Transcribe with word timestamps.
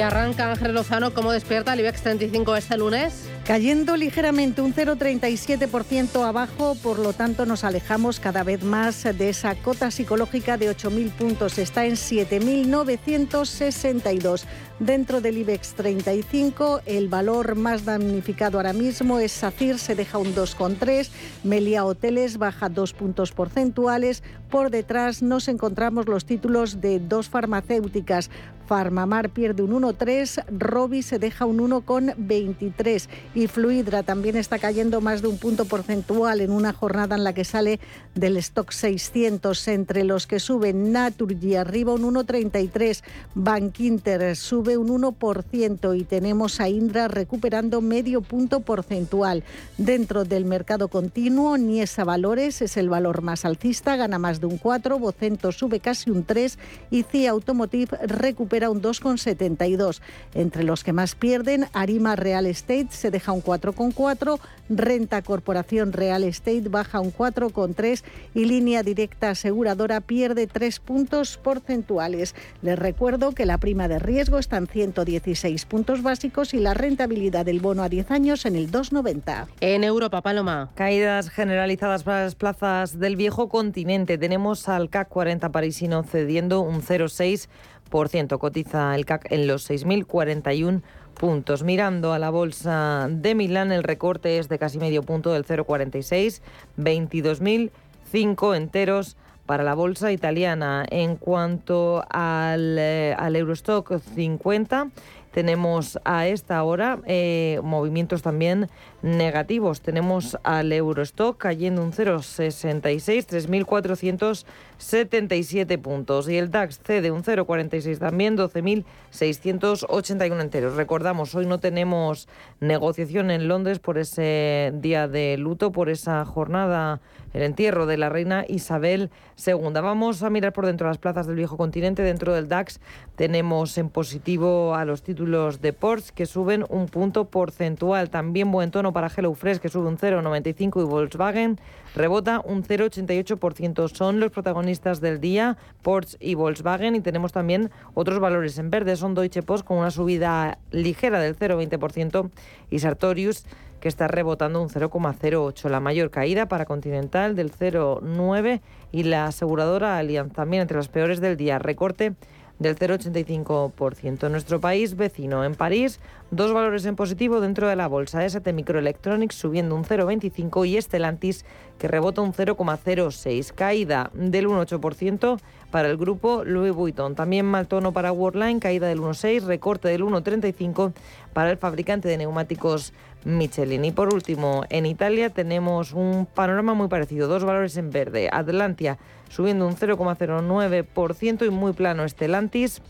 Arranca 0.00 0.52
Ángel 0.52 0.74
Lozano, 0.74 1.12
¿cómo 1.12 1.32
despierta 1.32 1.72
el 1.72 1.80
IBEX 1.80 2.02
35 2.02 2.54
este 2.56 2.76
lunes? 2.76 3.24
Cayendo 3.44 3.96
ligeramente 3.96 4.60
un 4.60 4.72
0,37% 4.74 6.22
abajo, 6.22 6.76
por 6.82 6.98
lo 6.98 7.14
tanto 7.14 7.46
nos 7.46 7.64
alejamos 7.64 8.20
cada 8.20 8.44
vez 8.44 8.62
más 8.62 9.04
de 9.04 9.30
esa 9.30 9.54
cota 9.54 9.90
psicológica 9.90 10.58
de 10.58 10.70
8.000 10.70 11.10
puntos. 11.12 11.56
Está 11.58 11.86
en 11.86 11.94
7.962. 11.94 14.44
Dentro 14.78 15.20
del 15.20 15.38
IBEX 15.38 15.74
35, 15.74 16.82
el 16.86 17.08
valor 17.08 17.56
más 17.56 17.84
damnificado 17.84 18.58
ahora 18.58 18.72
mismo 18.72 19.18
es 19.18 19.32
SACIR, 19.32 19.76
se 19.78 19.96
deja 19.96 20.18
un 20.18 20.32
2,3, 20.34 21.08
Melia 21.42 21.84
Hoteles 21.84 22.38
baja 22.38 22.68
dos 22.68 22.92
puntos 22.92 23.32
porcentuales. 23.32 24.22
Por 24.50 24.70
detrás 24.70 25.20
nos 25.22 25.48
encontramos 25.48 26.06
los 26.06 26.26
títulos 26.26 26.80
de 26.80 27.00
dos 27.00 27.28
farmacéuticas. 27.28 28.30
Farmamar 28.68 29.30
pierde 29.30 29.62
un 29.62 29.70
1,3, 29.70 30.44
Robi 30.50 31.00
se 31.00 31.18
deja 31.18 31.46
un 31.46 31.58
1,23 31.58 33.08
y 33.34 33.46
Fluidra 33.46 34.02
también 34.02 34.36
está 34.36 34.58
cayendo 34.58 35.00
más 35.00 35.22
de 35.22 35.28
un 35.28 35.38
punto 35.38 35.64
porcentual 35.64 36.42
en 36.42 36.50
una 36.50 36.74
jornada 36.74 37.16
en 37.16 37.24
la 37.24 37.32
que 37.32 37.44
sale 37.44 37.80
del 38.14 38.36
stock 38.36 38.70
600 38.70 39.68
entre 39.68 40.04
los 40.04 40.26
que 40.26 40.38
suben 40.38 40.92
Naturgy 40.92 41.54
arriba 41.54 41.94
un 41.94 42.02
1,33, 42.14 43.02
Bankinter 43.34 44.36
sube 44.36 44.76
un 44.76 44.88
1% 44.88 45.98
y 45.98 46.04
tenemos 46.04 46.60
a 46.60 46.68
Indra 46.68 47.08
recuperando 47.08 47.80
medio 47.80 48.20
punto 48.20 48.60
porcentual. 48.60 49.44
Dentro 49.78 50.24
del 50.24 50.44
mercado 50.44 50.88
continuo, 50.88 51.56
Niesa 51.56 52.04
Valores 52.04 52.60
es 52.60 52.76
el 52.76 52.90
valor 52.90 53.22
más 53.22 53.46
alcista, 53.46 53.96
gana 53.96 54.18
más 54.18 54.40
de 54.40 54.46
un 54.46 54.58
4, 54.58 54.98
Vocento 54.98 55.52
sube 55.52 55.80
casi 55.80 56.10
un 56.10 56.24
3 56.24 56.58
y 56.90 57.04
CIA 57.04 57.30
Automotive 57.30 57.96
recupera 58.06 58.57
un 58.66 58.82
2,72. 58.82 60.00
Entre 60.34 60.64
los 60.64 60.84
que 60.84 60.92
más 60.92 61.14
pierden, 61.14 61.66
Arima 61.72 62.16
Real 62.16 62.46
Estate 62.46 62.88
se 62.90 63.10
deja 63.10 63.32
un 63.32 63.42
4,4, 63.42 64.38
Renta 64.68 65.22
Corporación 65.22 65.92
Real 65.92 66.24
Estate 66.24 66.68
baja 66.68 67.00
un 67.00 67.12
4,3 67.12 68.02
y 68.34 68.44
Línea 68.44 68.82
Directa 68.82 69.30
Aseguradora 69.30 70.00
pierde 70.00 70.46
3 70.46 70.80
puntos 70.80 71.38
porcentuales. 71.38 72.34
Les 72.62 72.78
recuerdo 72.78 73.32
que 73.32 73.46
la 73.46 73.58
prima 73.58 73.88
de 73.88 73.98
riesgo 73.98 74.38
está 74.38 74.56
en 74.56 74.66
116 74.66 75.64
puntos 75.66 76.02
básicos 76.02 76.54
y 76.54 76.58
la 76.58 76.74
rentabilidad 76.74 77.46
del 77.46 77.60
bono 77.60 77.82
a 77.82 77.88
10 77.88 78.10
años 78.10 78.46
en 78.46 78.56
el 78.56 78.70
2,90. 78.70 79.46
En 79.60 79.84
Europa, 79.84 80.22
Paloma. 80.22 80.70
Caídas 80.74 81.30
generalizadas 81.30 82.02
para 82.02 82.24
las 82.24 82.34
plazas 82.34 82.98
del 82.98 83.16
viejo 83.16 83.48
continente. 83.48 84.18
Tenemos 84.18 84.68
al 84.68 84.90
CAC 84.90 85.08
40 85.08 85.50
parisino 85.50 86.02
cediendo 86.02 86.60
un 86.60 86.82
0,6%. 86.82 87.48
Cotiza 87.90 88.94
el 88.94 89.04
CAC 89.04 89.32
en 89.32 89.46
los 89.46 89.70
6.041 89.70 90.82
puntos. 91.14 91.62
Mirando 91.62 92.12
a 92.12 92.18
la 92.18 92.30
bolsa 92.30 93.08
de 93.10 93.34
Milán, 93.34 93.72
el 93.72 93.82
recorte 93.82 94.38
es 94.38 94.48
de 94.48 94.58
casi 94.58 94.78
medio 94.78 95.02
punto 95.02 95.32
del 95.32 95.44
0,46, 95.44 96.40
22.005 96.78 98.56
enteros 98.56 99.16
para 99.46 99.64
la 99.64 99.74
bolsa 99.74 100.12
italiana. 100.12 100.84
En 100.90 101.16
cuanto 101.16 102.04
al, 102.10 102.76
eh, 102.78 103.14
al 103.18 103.34
Eurostock 103.34 103.98
50, 104.14 104.90
tenemos 105.32 105.98
a 106.04 106.26
esta 106.26 106.62
hora 106.62 106.98
eh, 107.06 107.60
movimientos 107.62 108.22
también 108.22 108.68
negativos. 109.02 109.80
Tenemos 109.80 110.36
al 110.42 110.72
Eurostock 110.72 111.38
cayendo 111.38 111.82
un 111.82 111.92
0,66, 111.92 113.26
3.477 113.26 115.80
puntos. 115.80 116.28
Y 116.28 116.36
el 116.36 116.50
DAX 116.50 116.80
cede 116.80 117.10
un 117.10 117.22
0,46 117.22 117.98
también, 117.98 118.36
12.681 118.36 120.40
enteros. 120.40 120.76
Recordamos, 120.76 121.34
hoy 121.34 121.46
no 121.46 121.58
tenemos 121.58 122.28
negociación 122.60 123.30
en 123.30 123.48
Londres 123.48 123.78
por 123.78 123.96
ese 123.98 124.72
día 124.74 125.08
de 125.08 125.38
luto, 125.38 125.72
por 125.72 125.88
esa 125.88 126.22
jornada 126.24 127.00
el 127.32 127.42
entierro 127.42 127.86
de 127.86 127.96
la 127.96 128.08
reina 128.08 128.44
Isabel 128.48 129.10
II. 129.46 129.70
Vamos 129.74 130.22
a 130.22 130.30
mirar 130.30 130.52
por 130.52 130.66
dentro 130.66 130.86
de 130.86 130.90
las 130.90 130.98
plazas 130.98 131.26
del 131.26 131.36
viejo 131.36 131.56
continente. 131.56 132.02
Dentro 132.02 132.34
del 132.34 132.48
DAX 132.48 132.80
tenemos 133.16 133.76
en 133.78 133.90
positivo 133.90 134.74
a 134.74 134.84
los 134.84 135.02
títulos 135.02 135.60
de 135.60 135.72
Porsche 135.72 136.12
que 136.14 136.26
suben 136.26 136.64
un 136.68 136.86
punto 136.86 137.26
porcentual. 137.26 138.10
También 138.10 138.50
buen 138.50 138.70
tono 138.70 138.87
para 138.92 139.08
HelloFresh 139.08 139.58
que 139.58 139.68
sube 139.68 139.88
un 139.88 139.98
0,95 139.98 140.82
y 140.82 140.84
Volkswagen 140.84 141.58
rebota 141.94 142.40
un 142.44 142.62
0,88%. 142.62 143.88
Son 143.94 144.20
los 144.20 144.30
protagonistas 144.30 145.00
del 145.00 145.20
día, 145.20 145.56
Porsche 145.82 146.16
y 146.20 146.34
Volkswagen. 146.34 146.94
Y 146.96 147.00
tenemos 147.00 147.32
también 147.32 147.70
otros 147.94 148.20
valores 148.20 148.58
en 148.58 148.70
verde. 148.70 148.96
Son 148.96 149.14
Deutsche 149.14 149.42
Post 149.42 149.64
con 149.64 149.78
una 149.78 149.90
subida 149.90 150.58
ligera 150.70 151.20
del 151.20 151.36
0,20% 151.36 152.30
y 152.70 152.78
Sartorius 152.78 153.44
que 153.80 153.88
está 153.88 154.08
rebotando 154.08 154.60
un 154.60 154.68
0,08. 154.68 155.68
La 155.68 155.80
mayor 155.80 156.10
caída 156.10 156.46
para 156.46 156.64
Continental 156.64 157.36
del 157.36 157.52
0,9 157.52 158.60
y 158.92 159.04
la 159.04 159.26
aseguradora 159.26 159.98
Allianz 159.98 160.32
también 160.32 160.62
entre 160.62 160.76
las 160.76 160.88
peores 160.88 161.20
del 161.20 161.36
día. 161.36 161.58
Recorte 161.58 162.14
del 162.58 162.76
0,85%. 162.76 164.30
Nuestro 164.30 164.60
país 164.60 164.96
vecino, 164.96 165.44
en 165.44 165.54
París, 165.54 166.00
dos 166.30 166.52
valores 166.52 166.84
en 166.86 166.96
positivo 166.96 167.40
dentro 167.40 167.68
de 167.68 167.76
la 167.76 167.88
bolsa. 167.88 168.24
ST 168.24 168.52
Microelectronics 168.52 169.34
subiendo 169.34 169.74
un 169.74 169.84
0,25 169.84 170.66
y 170.66 170.80
Stellantis 170.80 171.44
que 171.78 171.88
rebota 171.88 172.22
un 172.22 172.32
0,06. 172.32 173.52
Caída 173.54 174.10
del 174.14 174.48
1,8% 174.48 175.38
para 175.70 175.88
el 175.88 175.96
grupo 175.96 176.44
Louis 176.44 176.72
Vuitton. 176.72 177.14
También 177.14 177.46
mal 177.46 177.66
tono 177.66 177.92
para 177.92 178.12
Worldline, 178.12 178.60
caída 178.60 178.86
del 178.88 179.00
1,6, 179.00 179.44
recorte 179.44 179.88
del 179.88 180.02
1,35 180.02 180.92
para 181.32 181.50
el 181.50 181.58
fabricante 181.58 182.08
de 182.08 182.18
neumáticos 182.18 182.92
Michelin. 183.24 183.84
Y 183.84 183.92
por 183.92 184.12
último, 184.12 184.64
en 184.70 184.86
Italia 184.86 185.30
tenemos 185.30 185.92
un 185.92 186.26
panorama 186.26 186.74
muy 186.74 186.88
parecido, 186.88 187.28
dos 187.28 187.44
valores 187.44 187.76
en 187.76 187.90
verde. 187.90 188.28
Atlantia 188.32 188.98
subiendo 189.28 189.66
un 189.66 189.76
0,09% 189.76 191.46
y 191.46 191.50
muy 191.50 191.72
plano 191.72 192.04
Estelantis 192.04 192.82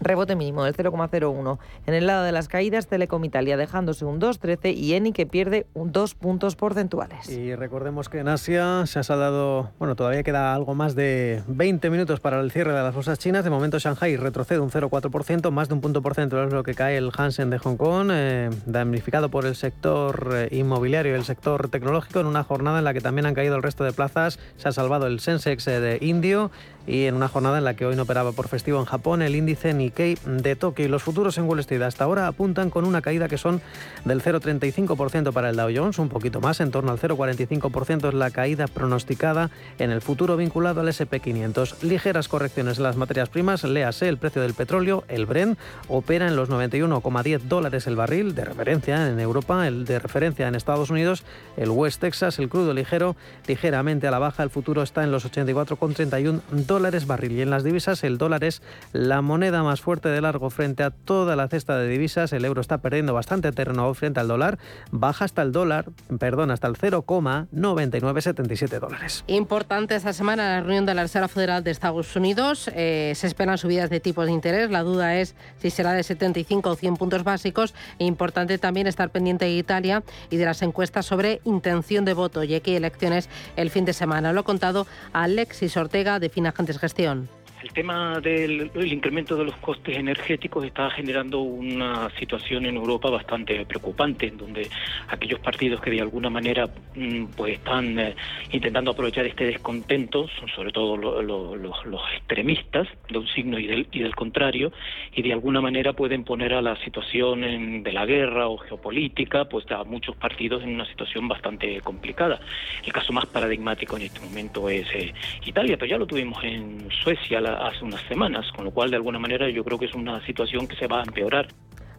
Rebote 0.00 0.34
mínimo 0.34 0.64
del 0.64 0.74
0,01. 0.74 1.58
En 1.86 1.94
el 1.94 2.06
lado 2.06 2.24
de 2.24 2.32
las 2.32 2.48
caídas, 2.48 2.86
Telecom 2.86 3.24
Italia 3.24 3.56
dejándose 3.56 4.04
un 4.04 4.20
2,13 4.20 4.74
y 4.74 4.94
Eni 4.94 5.12
que 5.12 5.26
pierde 5.26 5.66
un 5.74 5.92
2 5.92 6.14
puntos 6.14 6.56
porcentuales. 6.56 7.28
Y 7.28 7.54
recordemos 7.54 8.08
que 8.08 8.18
en 8.18 8.28
Asia 8.28 8.86
se 8.86 8.98
ha 8.98 9.02
saldado, 9.02 9.70
bueno, 9.78 9.96
todavía 9.96 10.22
queda 10.22 10.54
algo 10.54 10.74
más 10.74 10.94
de 10.94 11.42
20 11.48 11.90
minutos 11.90 12.20
para 12.20 12.40
el 12.40 12.50
cierre 12.50 12.72
de 12.72 12.82
las 12.82 12.94
bolsas 12.94 13.18
chinas. 13.18 13.44
De 13.44 13.50
momento 13.50 13.78
Shanghai 13.78 14.16
retrocede 14.16 14.60
un 14.60 14.70
0,4%, 14.70 15.50
más 15.50 15.68
de 15.68 15.74
un 15.74 15.80
punto 15.80 16.02
porcentual 16.02 16.46
es 16.46 16.52
lo 16.52 16.62
que 16.62 16.74
cae 16.74 16.96
el 16.96 17.10
Hansen 17.16 17.50
de 17.50 17.58
Hong 17.58 17.76
Kong, 17.76 18.08
eh, 18.12 18.50
damnificado 18.66 19.28
por 19.28 19.44
el 19.44 19.54
sector 19.54 20.30
eh, 20.32 20.48
inmobiliario 20.52 21.12
y 21.12 21.16
el 21.16 21.24
sector 21.24 21.68
tecnológico 21.68 22.20
en 22.20 22.26
una 22.26 22.44
jornada 22.44 22.78
en 22.78 22.84
la 22.84 22.94
que 22.94 23.00
también 23.00 23.26
han 23.26 23.34
caído 23.34 23.56
el 23.56 23.62
resto 23.62 23.84
de 23.84 23.92
plazas. 23.92 24.38
Se 24.56 24.68
ha 24.68 24.72
salvado 24.72 25.06
el 25.06 25.20
Sensex 25.20 25.66
eh, 25.68 25.80
de 25.80 25.98
Indio 26.00 26.50
y 26.86 27.04
en 27.04 27.14
una 27.14 27.28
jornada 27.28 27.58
en 27.58 27.64
la 27.64 27.74
que 27.74 27.86
hoy 27.86 27.96
no 27.96 28.02
operaba 28.02 28.32
por 28.32 28.48
festivo 28.48 28.78
en 28.78 28.84
Japón 28.84 29.22
el 29.22 29.36
índice 29.36 29.74
Nikkei 29.74 30.18
de 30.24 30.56
Tokio. 30.56 30.88
Los 30.88 31.02
futuros 31.02 31.38
en 31.38 31.44
Wall 31.44 31.60
Street 31.60 31.82
hasta 31.82 32.04
ahora 32.04 32.26
apuntan 32.26 32.70
con 32.70 32.84
una 32.84 33.02
caída 33.02 33.28
que 33.28 33.38
son 33.38 33.60
del 34.04 34.22
0,35% 34.22 35.32
para 35.32 35.50
el 35.50 35.56
Dow 35.56 35.70
Jones, 35.74 35.98
un 35.98 36.08
poquito 36.08 36.40
más, 36.40 36.60
en 36.60 36.70
torno 36.70 36.90
al 36.90 36.98
0,45% 36.98 38.08
es 38.08 38.14
la 38.14 38.30
caída 38.30 38.66
pronosticada 38.66 39.50
en 39.78 39.90
el 39.90 40.00
futuro 40.00 40.36
vinculado 40.36 40.80
al 40.80 40.88
SP500. 40.88 41.82
Ligeras 41.82 42.28
correcciones 42.28 42.78
en 42.78 42.84
las 42.84 42.96
materias 42.96 43.28
primas, 43.28 43.64
léase 43.64 44.08
el 44.08 44.18
precio 44.18 44.42
del 44.42 44.54
petróleo, 44.54 45.04
el 45.08 45.26
Brent, 45.26 45.58
opera 45.88 46.26
en 46.26 46.36
los 46.36 46.48
91,10 46.48 47.40
dólares 47.42 47.86
el 47.86 47.96
barril 47.96 48.34
de 48.34 48.44
referencia 48.44 49.08
en 49.08 49.20
Europa, 49.20 49.66
el 49.68 49.84
de 49.84 49.98
referencia 49.98 50.48
en 50.48 50.54
Estados 50.54 50.90
Unidos, 50.90 51.24
el 51.56 51.70
West 51.70 52.00
Texas, 52.00 52.38
el 52.38 52.48
crudo 52.48 52.74
ligero, 52.74 53.16
ligeramente 53.46 54.06
a 54.06 54.10
la 54.10 54.18
baja, 54.18 54.42
el 54.42 54.50
futuro 54.50 54.82
está 54.82 55.04
en 55.04 55.12
los 55.12 55.30
84,31 55.30 56.40
dólares 56.50 56.69
barril. 57.06 57.32
Y 57.32 57.42
en 57.42 57.50
las 57.50 57.64
divisas 57.64 58.04
el 58.04 58.16
dólar 58.16 58.44
es 58.44 58.62
la 58.92 59.22
moneda 59.22 59.64
más 59.64 59.80
fuerte 59.80 60.08
de 60.08 60.20
largo 60.20 60.50
frente 60.50 60.84
a 60.84 60.90
toda 60.90 61.34
la 61.34 61.48
cesta 61.48 61.76
de 61.76 61.88
divisas. 61.88 62.32
El 62.32 62.44
euro 62.44 62.60
está 62.60 62.78
perdiendo 62.78 63.12
bastante 63.12 63.50
terreno 63.50 63.92
frente 63.94 64.20
al 64.20 64.28
dólar. 64.28 64.58
Baja 64.92 65.24
hasta 65.24 65.42
el 65.42 65.50
dólar, 65.50 65.86
perdón, 66.18 66.52
hasta 66.52 66.68
el 66.68 66.76
0,9977 66.76 68.78
dólares. 68.78 69.24
Importante 69.26 69.96
esta 69.96 70.12
semana 70.12 70.44
la 70.44 70.60
reunión 70.60 70.86
de 70.86 70.94
la 70.94 71.02
Reserva 71.02 71.26
Federal 71.28 71.64
de 71.64 71.72
Estados 71.72 72.14
Unidos. 72.14 72.70
Eh, 72.74 73.14
se 73.16 73.26
esperan 73.26 73.58
subidas 73.58 73.90
de 73.90 73.98
tipos 73.98 74.26
de 74.26 74.32
interés. 74.32 74.70
La 74.70 74.82
duda 74.82 75.16
es 75.16 75.34
si 75.60 75.70
será 75.70 75.92
de 75.92 76.04
75 76.04 76.70
o 76.70 76.76
100 76.76 76.96
puntos 76.96 77.24
básicos. 77.24 77.74
E 77.98 78.04
importante 78.04 78.58
también 78.58 78.86
estar 78.86 79.10
pendiente 79.10 79.46
de 79.46 79.56
Italia 79.56 80.04
y 80.30 80.36
de 80.36 80.44
las 80.44 80.62
encuestas 80.62 81.06
sobre 81.06 81.40
intención 81.44 82.04
de 82.04 82.14
voto, 82.14 82.44
ya 82.44 82.60
que 82.60 82.70
hay 82.70 82.76
elecciones 82.76 83.28
el 83.56 83.70
fin 83.70 83.84
de 83.84 83.92
semana. 83.92 84.32
Lo 84.32 84.40
ha 84.40 84.44
contado 84.44 84.86
Alexis 85.12 85.76
Ortega 85.76 86.20
de 86.20 86.28
Finagentes 86.60 86.78
Gestión. 86.78 87.39
El 87.62 87.72
tema 87.74 88.20
del 88.20 88.70
incremento 88.90 89.36
de 89.36 89.44
los 89.44 89.54
costes 89.56 89.94
energéticos 89.96 90.64
está 90.64 90.88
generando 90.90 91.40
una 91.40 92.08
situación 92.18 92.64
en 92.64 92.76
Europa 92.76 93.10
bastante 93.10 93.66
preocupante, 93.66 94.28
en 94.28 94.38
donde 94.38 94.68
aquellos 95.08 95.40
partidos 95.40 95.80
que 95.82 95.90
de 95.90 96.00
alguna 96.00 96.30
manera 96.30 96.70
mm, 96.94 97.24
pues 97.36 97.54
están 97.54 97.98
eh, 97.98 98.16
intentando 98.52 98.92
aprovechar 98.92 99.26
este 99.26 99.44
descontento 99.44 100.26
son 100.38 100.48
sobre 100.48 100.72
todo 100.72 100.96
los 100.96 102.02
extremistas 102.16 102.88
de 103.10 103.18
un 103.18 103.28
signo 103.28 103.58
y 103.58 103.66
del, 103.66 103.86
y 103.92 104.00
del 104.00 104.14
contrario, 104.14 104.72
y 105.14 105.20
de 105.20 105.32
alguna 105.34 105.60
manera 105.60 105.92
pueden 105.92 106.24
poner 106.24 106.54
a 106.54 106.62
la 106.62 106.76
situación 106.82 107.82
de 107.82 107.92
la 107.92 108.06
guerra 108.06 108.48
o 108.48 108.56
geopolítica, 108.56 109.44
pues 109.50 109.70
a 109.70 109.84
muchos 109.84 110.16
partidos 110.16 110.62
en 110.62 110.74
una 110.76 110.86
situación 110.86 111.28
bastante 111.28 111.80
complicada. 111.82 112.40
El 112.86 112.92
caso 112.92 113.12
más 113.12 113.26
paradigmático 113.26 113.96
en 113.96 114.02
este 114.04 114.20
momento 114.20 114.70
es 114.70 114.86
eh, 114.94 115.12
Italia, 115.44 115.76
pero 115.76 115.90
ya 115.90 115.98
lo 115.98 116.06
tuvimos 116.06 116.42
en 116.42 116.88
Suecia 116.90 117.49
hace 117.54 117.84
unas 117.84 118.00
semanas, 118.02 118.50
con 118.52 118.64
lo 118.64 118.70
cual 118.70 118.90
de 118.90 118.96
alguna 118.96 119.18
manera 119.18 119.48
yo 119.50 119.64
creo 119.64 119.78
que 119.78 119.86
es 119.86 119.94
una 119.94 120.24
situación 120.26 120.66
que 120.66 120.76
se 120.76 120.86
va 120.86 121.00
a 121.00 121.04
empeorar. 121.04 121.48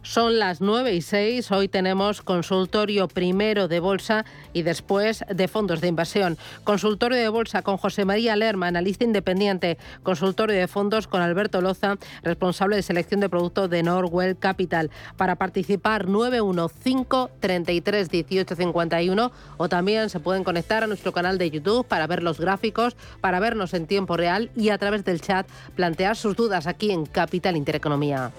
Son 0.02 0.40
las 0.40 0.60
9 0.60 0.94
y 0.94 1.00
6. 1.00 1.52
Hoy 1.52 1.68
tenemos 1.68 2.22
consultorio 2.22 3.06
primero 3.06 3.68
de 3.68 3.78
bolsa 3.78 4.24
y 4.52 4.62
después 4.62 5.24
de 5.32 5.46
fondos 5.46 5.80
de 5.80 5.86
inversión. 5.86 6.36
Consultorio 6.64 7.16
de 7.16 7.28
bolsa 7.28 7.62
con 7.62 7.76
José 7.76 8.04
María 8.04 8.34
Lerma, 8.34 8.66
analista 8.66 9.04
independiente. 9.04 9.78
Consultorio 10.02 10.56
de 10.56 10.66
fondos 10.66 11.06
con 11.06 11.22
Alberto 11.22 11.60
Loza, 11.60 11.98
responsable 12.24 12.74
de 12.74 12.82
selección 12.82 13.20
de 13.20 13.28
productos 13.28 13.70
de 13.70 13.84
Norwell 13.84 14.36
Capital. 14.36 14.90
Para 15.16 15.36
participar 15.36 16.08
915 16.08 17.32
33 17.38 18.10
18 18.10 18.56
51 18.56 19.32
o 19.56 19.68
también 19.68 20.10
se 20.10 20.18
pueden 20.18 20.42
conectar 20.42 20.82
a 20.82 20.88
nuestro 20.88 21.12
canal 21.12 21.38
de 21.38 21.48
YouTube 21.48 21.86
para 21.86 22.08
ver 22.08 22.24
los 22.24 22.40
gráficos, 22.40 22.96
para 23.20 23.38
vernos 23.38 23.72
en 23.72 23.86
tiempo 23.86 24.16
real 24.16 24.50
y 24.56 24.70
a 24.70 24.78
través 24.78 25.04
del 25.04 25.20
chat 25.20 25.46
plantear 25.76 26.16
sus 26.16 26.34
dudas 26.34 26.66
aquí 26.66 26.90
en 26.90 27.06
Capital 27.06 27.56
Intereconomía. 27.56 28.32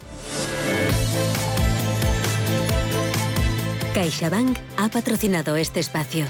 CaixaBank 3.93 4.57
ha 4.77 4.89
patrocinado 4.89 5.55
este 5.55 5.79
espacio. 5.79 6.25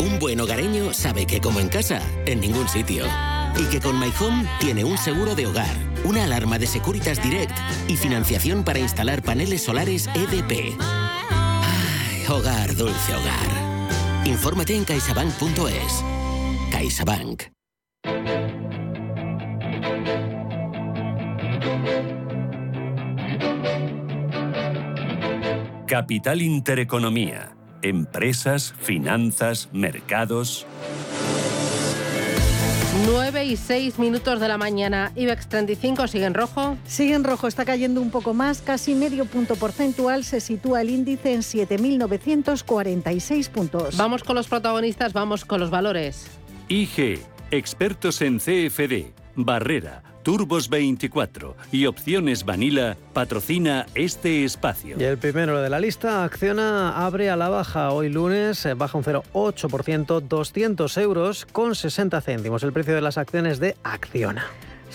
Un 0.00 0.18
buen 0.18 0.40
hogareño 0.40 0.94
sabe 0.94 1.26
que 1.26 1.40
como 1.42 1.60
en 1.60 1.68
casa, 1.68 2.00
en 2.24 2.40
ningún 2.40 2.68
sitio. 2.68 3.04
Y 3.58 3.64
que 3.64 3.80
con 3.80 3.98
My 3.98 4.10
Home 4.18 4.48
tiene 4.60 4.82
un 4.84 4.96
seguro 4.96 5.34
de 5.34 5.46
hogar, 5.46 5.76
una 6.04 6.24
alarma 6.24 6.58
de 6.58 6.66
Securitas 6.66 7.22
Direct 7.22 7.56
y 7.86 7.96
financiación 7.96 8.64
para 8.64 8.78
instalar 8.78 9.22
paneles 9.22 9.64
solares 9.64 10.08
EDP. 10.14 10.74
Ay, 10.80 12.24
hogar, 12.28 12.74
dulce 12.76 13.14
hogar. 13.14 14.26
Infórmate 14.26 14.74
en 14.74 14.84
caixabank.es. 14.84 16.02
CaixaBank. 16.70 17.42
Capital 25.86 26.42
Intereconomía. 26.42 27.56
Empresas, 27.80 28.74
finanzas, 28.78 29.70
mercados. 29.72 30.66
9 33.06 33.44
y 33.44 33.56
6 33.56 33.98
minutos 33.98 34.40
de 34.40 34.48
la 34.48 34.58
mañana. 34.58 35.12
IBEX 35.14 35.48
35 35.48 36.08
sigue 36.08 36.24
en 36.24 36.34
rojo. 36.34 36.76
Sigue 36.84 37.14
en 37.14 37.24
rojo, 37.24 37.46
está 37.46 37.64
cayendo 37.64 38.00
un 38.00 38.10
poco 38.10 38.34
más, 38.34 38.62
casi 38.62 38.94
medio 38.94 39.26
punto 39.26 39.56
porcentual. 39.56 40.24
Se 40.24 40.40
sitúa 40.40 40.80
el 40.80 40.90
índice 40.90 41.34
en 41.34 41.40
7.946 41.40 43.50
puntos. 43.50 43.96
Vamos 43.96 44.24
con 44.24 44.34
los 44.34 44.48
protagonistas, 44.48 45.12
vamos 45.12 45.44
con 45.44 45.60
los 45.60 45.70
valores. 45.70 46.26
IG, 46.68 47.20
expertos 47.50 48.22
en 48.22 48.38
CFD, 48.38 49.12
Barrera, 49.36 50.02
Turbos 50.26 50.68
24 50.68 51.54
y 51.70 51.86
Opciones 51.86 52.44
Vanilla 52.44 52.96
patrocina 53.12 53.86
este 53.94 54.42
espacio. 54.42 54.96
Y 54.98 55.04
el 55.04 55.18
primero 55.18 55.62
de 55.62 55.70
la 55.70 55.78
lista, 55.78 56.24
Acciona 56.24 57.06
abre 57.06 57.30
a 57.30 57.36
la 57.36 57.48
baja 57.48 57.92
hoy 57.92 58.08
lunes, 58.08 58.66
eh, 58.66 58.74
baja 58.74 58.98
un 58.98 59.04
0,8%, 59.04 60.20
200 60.20 60.96
euros 60.96 61.46
con 61.46 61.76
60 61.76 62.20
céntimos 62.20 62.64
el 62.64 62.72
precio 62.72 62.96
de 62.96 63.02
las 63.02 63.18
acciones 63.18 63.60
de 63.60 63.76
Acciona. 63.84 64.46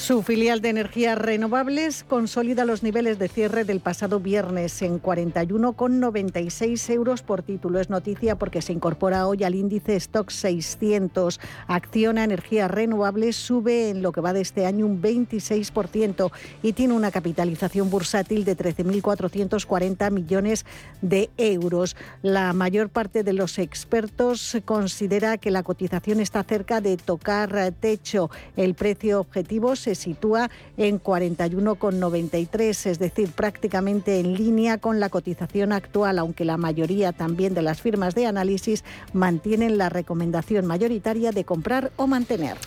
Su 0.01 0.23
filial 0.23 0.61
de 0.61 0.69
energías 0.69 1.15
renovables 1.15 2.03
consolida 2.03 2.65
los 2.65 2.81
niveles 2.81 3.19
de 3.19 3.27
cierre 3.27 3.65
del 3.65 3.81
pasado 3.81 4.19
viernes 4.19 4.81
en 4.81 4.99
41,96 4.99 6.89
euros 6.89 7.21
por 7.21 7.43
título. 7.43 7.79
Es 7.79 7.91
noticia 7.91 8.35
porque 8.35 8.63
se 8.63 8.73
incorpora 8.73 9.27
hoy 9.27 9.43
al 9.43 9.53
índice 9.53 9.95
Stock 9.97 10.31
600. 10.31 11.39
Acciona 11.67 12.23
Energías 12.23 12.71
Renovables 12.71 13.35
sube 13.35 13.91
en 13.91 14.01
lo 14.01 14.11
que 14.11 14.21
va 14.21 14.33
de 14.33 14.41
este 14.41 14.65
año 14.65 14.87
un 14.87 15.03
26% 15.03 16.31
y 16.63 16.73
tiene 16.73 16.95
una 16.95 17.11
capitalización 17.11 17.91
bursátil 17.91 18.43
de 18.43 18.57
13.440 18.57 20.09
millones 20.09 20.65
de 21.03 21.29
euros. 21.37 21.95
La 22.23 22.53
mayor 22.53 22.89
parte 22.89 23.21
de 23.21 23.33
los 23.33 23.59
expertos 23.59 24.57
considera 24.65 25.37
que 25.37 25.51
la 25.51 25.61
cotización 25.61 26.21
está 26.21 26.43
cerca 26.43 26.81
de 26.81 26.97
tocar 26.97 27.71
techo. 27.79 28.31
El 28.57 28.73
precio 28.73 29.19
objetivo 29.19 29.75
se 29.75 29.90
sitúa 29.95 30.49
en 30.77 31.01
41,93, 31.01 32.85
es 32.85 32.99
decir, 32.99 33.31
prácticamente 33.31 34.19
en 34.19 34.33
línea 34.33 34.77
con 34.77 34.99
la 34.99 35.09
cotización 35.09 35.71
actual, 35.71 36.19
aunque 36.19 36.45
la 36.45 36.57
mayoría 36.57 37.11
también 37.11 37.53
de 37.53 37.61
las 37.61 37.81
firmas 37.81 38.15
de 38.15 38.25
análisis 38.25 38.83
mantienen 39.13 39.77
la 39.77 39.89
recomendación 39.89 40.65
mayoritaria 40.65 41.31
de 41.31 41.45
comprar 41.45 41.91
o 41.95 42.07
mantener. 42.07 42.57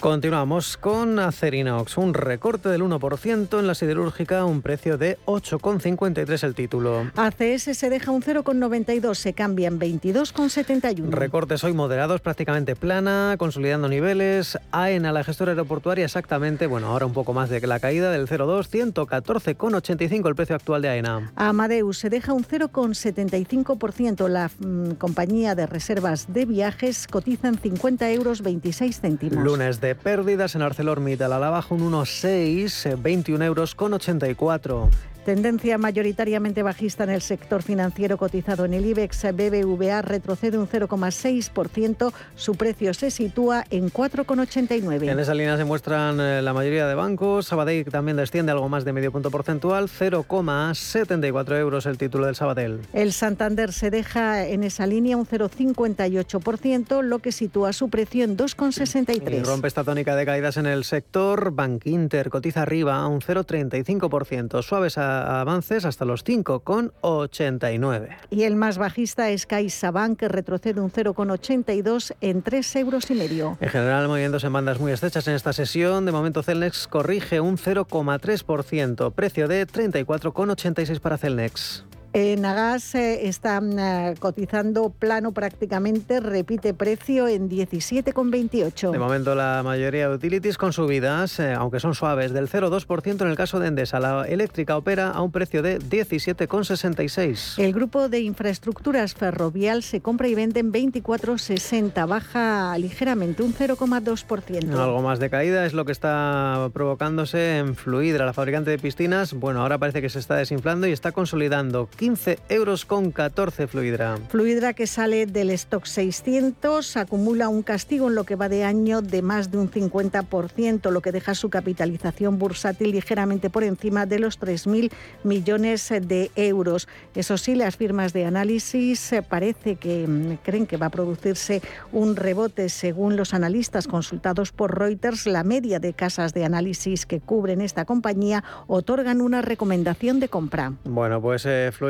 Continuamos 0.00 0.78
con 0.78 1.18
Acerinox, 1.18 1.98
un 1.98 2.14
recorte 2.14 2.70
del 2.70 2.80
1% 2.80 3.58
en 3.58 3.66
la 3.66 3.74
siderúrgica, 3.74 4.46
un 4.46 4.62
precio 4.62 4.96
de 4.96 5.18
8,53 5.26 6.42
el 6.42 6.54
título. 6.54 7.10
ACS 7.16 7.76
se 7.76 7.90
deja 7.90 8.10
un 8.10 8.22
0,92, 8.22 9.14
se 9.14 9.34
cambia 9.34 9.68
en 9.68 9.78
22,71. 9.78 11.10
Recortes 11.10 11.62
hoy 11.64 11.74
moderados, 11.74 12.22
prácticamente 12.22 12.76
plana, 12.76 13.34
consolidando 13.38 13.90
niveles. 13.90 14.58
AENA, 14.72 15.12
la 15.12 15.22
gestora 15.22 15.52
aeroportuaria, 15.52 16.06
exactamente, 16.06 16.66
bueno, 16.66 16.86
ahora 16.86 17.04
un 17.04 17.12
poco 17.12 17.34
más 17.34 17.50
de 17.50 17.60
la 17.66 17.78
caída 17.78 18.10
del 18.10 18.26
0,2, 18.26 18.70
114,85 18.94 20.28
el 20.28 20.34
precio 20.34 20.56
actual 20.56 20.80
de 20.80 20.88
AENA. 20.88 21.30
Amadeus 21.36 21.98
se 21.98 22.08
deja 22.08 22.32
un 22.32 22.44
0,75%. 22.44 24.28
La 24.28 24.48
mm, 24.48 24.92
compañía 24.92 25.54
de 25.54 25.66
reservas 25.66 26.32
de 26.32 26.46
viajes 26.46 27.06
cotiza 27.06 27.48
en 27.48 27.58
50 27.58 28.10
euros 28.12 28.40
26 28.40 28.98
céntimos. 28.98 29.44
Lunes 29.44 29.78
de 29.82 29.89
pérdidas 29.94 30.54
en 30.54 30.62
ArcelorMittal 30.62 31.32
a 31.32 31.38
la 31.38 31.50
baja 31.50 31.74
un 31.74 31.92
1,6, 31.92 33.00
21 33.00 33.44
euros 33.44 33.74
con 33.74 33.94
84. 33.94 34.88
Tendencia 35.30 35.78
mayoritariamente 35.78 36.64
bajista 36.64 37.04
en 37.04 37.10
el 37.10 37.22
sector 37.22 37.62
financiero 37.62 38.18
cotizado 38.18 38.64
en 38.64 38.74
el 38.74 38.84
IBEX. 38.84 39.26
BBVA 39.32 40.02
retrocede 40.02 40.58
un 40.58 40.66
0,6%. 40.66 42.12
Su 42.34 42.56
precio 42.56 42.92
se 42.94 43.12
sitúa 43.12 43.62
en 43.70 43.92
4,89. 43.92 45.08
En 45.08 45.20
esa 45.20 45.32
línea 45.32 45.56
se 45.56 45.64
muestran 45.64 46.18
eh, 46.18 46.42
la 46.42 46.52
mayoría 46.52 46.88
de 46.88 46.96
bancos. 46.96 47.46
Sabadell 47.46 47.84
también 47.84 48.16
desciende 48.16 48.50
algo 48.50 48.68
más 48.68 48.84
de 48.84 48.92
medio 48.92 49.12
punto 49.12 49.30
porcentual. 49.30 49.88
0,74 49.88 51.60
euros 51.60 51.86
el 51.86 51.96
título 51.96 52.26
del 52.26 52.34
Sabadell. 52.34 52.80
El 52.92 53.12
Santander 53.12 53.72
se 53.72 53.90
deja 53.90 54.44
en 54.44 54.64
esa 54.64 54.88
línea 54.88 55.16
un 55.16 55.28
0,58%, 55.28 57.02
lo 57.02 57.20
que 57.20 57.30
sitúa 57.30 57.72
su 57.72 57.88
precio 57.88 58.24
en 58.24 58.36
2,63. 58.36 59.32
Y 59.32 59.42
rompe 59.44 59.68
esta 59.68 59.84
tónica 59.84 60.16
de 60.16 60.26
caídas 60.26 60.56
en 60.56 60.66
el 60.66 60.82
sector. 60.82 61.52
Bank 61.52 61.86
Inter 61.86 62.30
cotiza 62.30 62.62
arriba 62.62 62.96
a 62.96 63.06
un 63.06 63.20
0,35%. 63.20 64.60
Suaves 64.64 64.98
a 64.98 65.19
avances 65.40 65.84
hasta 65.84 66.04
los 66.04 66.24
5,89. 66.24 68.16
Y 68.30 68.42
el 68.42 68.56
más 68.56 68.78
bajista 68.78 69.30
es 69.30 69.46
CaixaBank, 69.46 70.18
que 70.18 70.28
retrocede 70.28 70.80
un 70.80 70.90
0,82 70.90 72.14
en 72.20 72.42
3 72.42 72.76
euros 72.76 73.10
y 73.10 73.14
medio. 73.14 73.56
En 73.60 73.68
general, 73.68 74.08
moviéndose 74.08 74.46
en 74.46 74.52
bandas 74.52 74.80
muy 74.80 74.92
estrechas 74.92 75.26
en 75.28 75.34
esta 75.34 75.52
sesión. 75.52 76.06
De 76.06 76.12
momento, 76.12 76.42
Celnex 76.42 76.86
corrige 76.86 77.40
un 77.40 77.56
0,3%, 77.56 79.12
precio 79.12 79.48
de 79.48 79.66
34,86 79.66 81.00
para 81.00 81.18
Celnex. 81.18 81.84
En 82.12 82.44
Agas 82.44 82.96
eh, 82.96 83.28
está 83.28 83.60
eh, 83.62 84.16
cotizando 84.18 84.90
plano 84.90 85.30
prácticamente, 85.30 86.18
repite 86.18 86.74
precio 86.74 87.28
en 87.28 87.48
17,28. 87.48 88.90
De 88.90 88.98
momento 88.98 89.36
la 89.36 89.62
mayoría 89.62 90.08
de 90.08 90.16
utilities 90.16 90.58
con 90.58 90.72
subidas, 90.72 91.38
eh, 91.38 91.52
aunque 91.52 91.78
son 91.78 91.94
suaves, 91.94 92.32
del 92.32 92.48
0,2% 92.48 93.22
en 93.22 93.28
el 93.28 93.36
caso 93.36 93.60
de 93.60 93.68
Endesa. 93.68 94.00
La 94.00 94.26
eléctrica 94.26 94.76
opera 94.76 95.10
a 95.10 95.22
un 95.22 95.30
precio 95.30 95.62
de 95.62 95.78
17,66. 95.78 97.62
El 97.62 97.72
grupo 97.72 98.08
de 98.08 98.18
infraestructuras 98.18 99.14
ferrovial 99.14 99.84
se 99.84 100.00
compra 100.00 100.26
y 100.26 100.34
vende 100.34 100.58
en 100.58 100.72
24,60, 100.72 102.08
baja 102.08 102.76
ligeramente 102.76 103.44
un 103.44 103.54
0,2%. 103.54 104.76
Algo 104.76 105.00
más 105.02 105.20
de 105.20 105.30
caída 105.30 105.64
es 105.64 105.74
lo 105.74 105.84
que 105.84 105.92
está 105.92 106.70
provocándose 106.72 107.58
en 107.58 107.76
Fluidra, 107.76 108.26
la 108.26 108.32
fabricante 108.32 108.70
de 108.70 108.78
piscinas. 108.78 109.32
Bueno, 109.32 109.62
ahora 109.62 109.78
parece 109.78 110.02
que 110.02 110.08
se 110.08 110.18
está 110.18 110.34
desinflando 110.34 110.88
y 110.88 110.92
está 110.92 111.12
consolidando 111.12 111.88
15 112.00 112.38
euros 112.48 112.86
con 112.86 113.10
14 113.10 113.66
Fluidra. 113.66 114.16
Fluidra 114.30 114.72
que 114.72 114.86
sale 114.86 115.26
del 115.26 115.50
stock 115.50 115.84
600 115.84 116.96
acumula 116.96 117.50
un 117.50 117.62
castigo 117.62 118.08
en 118.08 118.14
lo 118.14 118.24
que 118.24 118.36
va 118.36 118.48
de 118.48 118.64
año 118.64 119.02
de 119.02 119.20
más 119.20 119.50
de 119.50 119.58
un 119.58 119.70
50%, 119.70 120.90
lo 120.90 121.02
que 121.02 121.12
deja 121.12 121.34
su 121.34 121.50
capitalización 121.50 122.38
bursátil 122.38 122.92
ligeramente 122.92 123.50
por 123.50 123.64
encima 123.64 124.06
de 124.06 124.18
los 124.18 124.40
3.000 124.40 124.90
millones 125.24 125.90
de 125.90 126.30
euros. 126.36 126.88
Eso 127.14 127.36
sí, 127.36 127.54
las 127.54 127.76
firmas 127.76 128.14
de 128.14 128.24
análisis 128.24 129.12
eh, 129.12 129.20
parece 129.20 129.76
que 129.76 130.06
mm, 130.08 130.38
creen 130.42 130.66
que 130.66 130.78
va 130.78 130.86
a 130.86 130.90
producirse 130.90 131.60
un 131.92 132.16
rebote. 132.16 132.70
Según 132.70 133.18
los 133.18 133.34
analistas 133.34 133.86
consultados 133.86 134.52
por 134.52 134.78
Reuters, 134.78 135.26
la 135.26 135.44
media 135.44 135.80
de 135.80 135.92
casas 135.92 136.32
de 136.32 136.46
análisis 136.46 137.04
que 137.04 137.20
cubren 137.20 137.60
esta 137.60 137.84
compañía 137.84 138.42
otorgan 138.68 139.20
una 139.20 139.42
recomendación 139.42 140.18
de 140.18 140.30
compra. 140.30 140.72
Bueno, 140.84 141.20
pues 141.20 141.44
eh, 141.44 141.70
Fluidra 141.70 141.89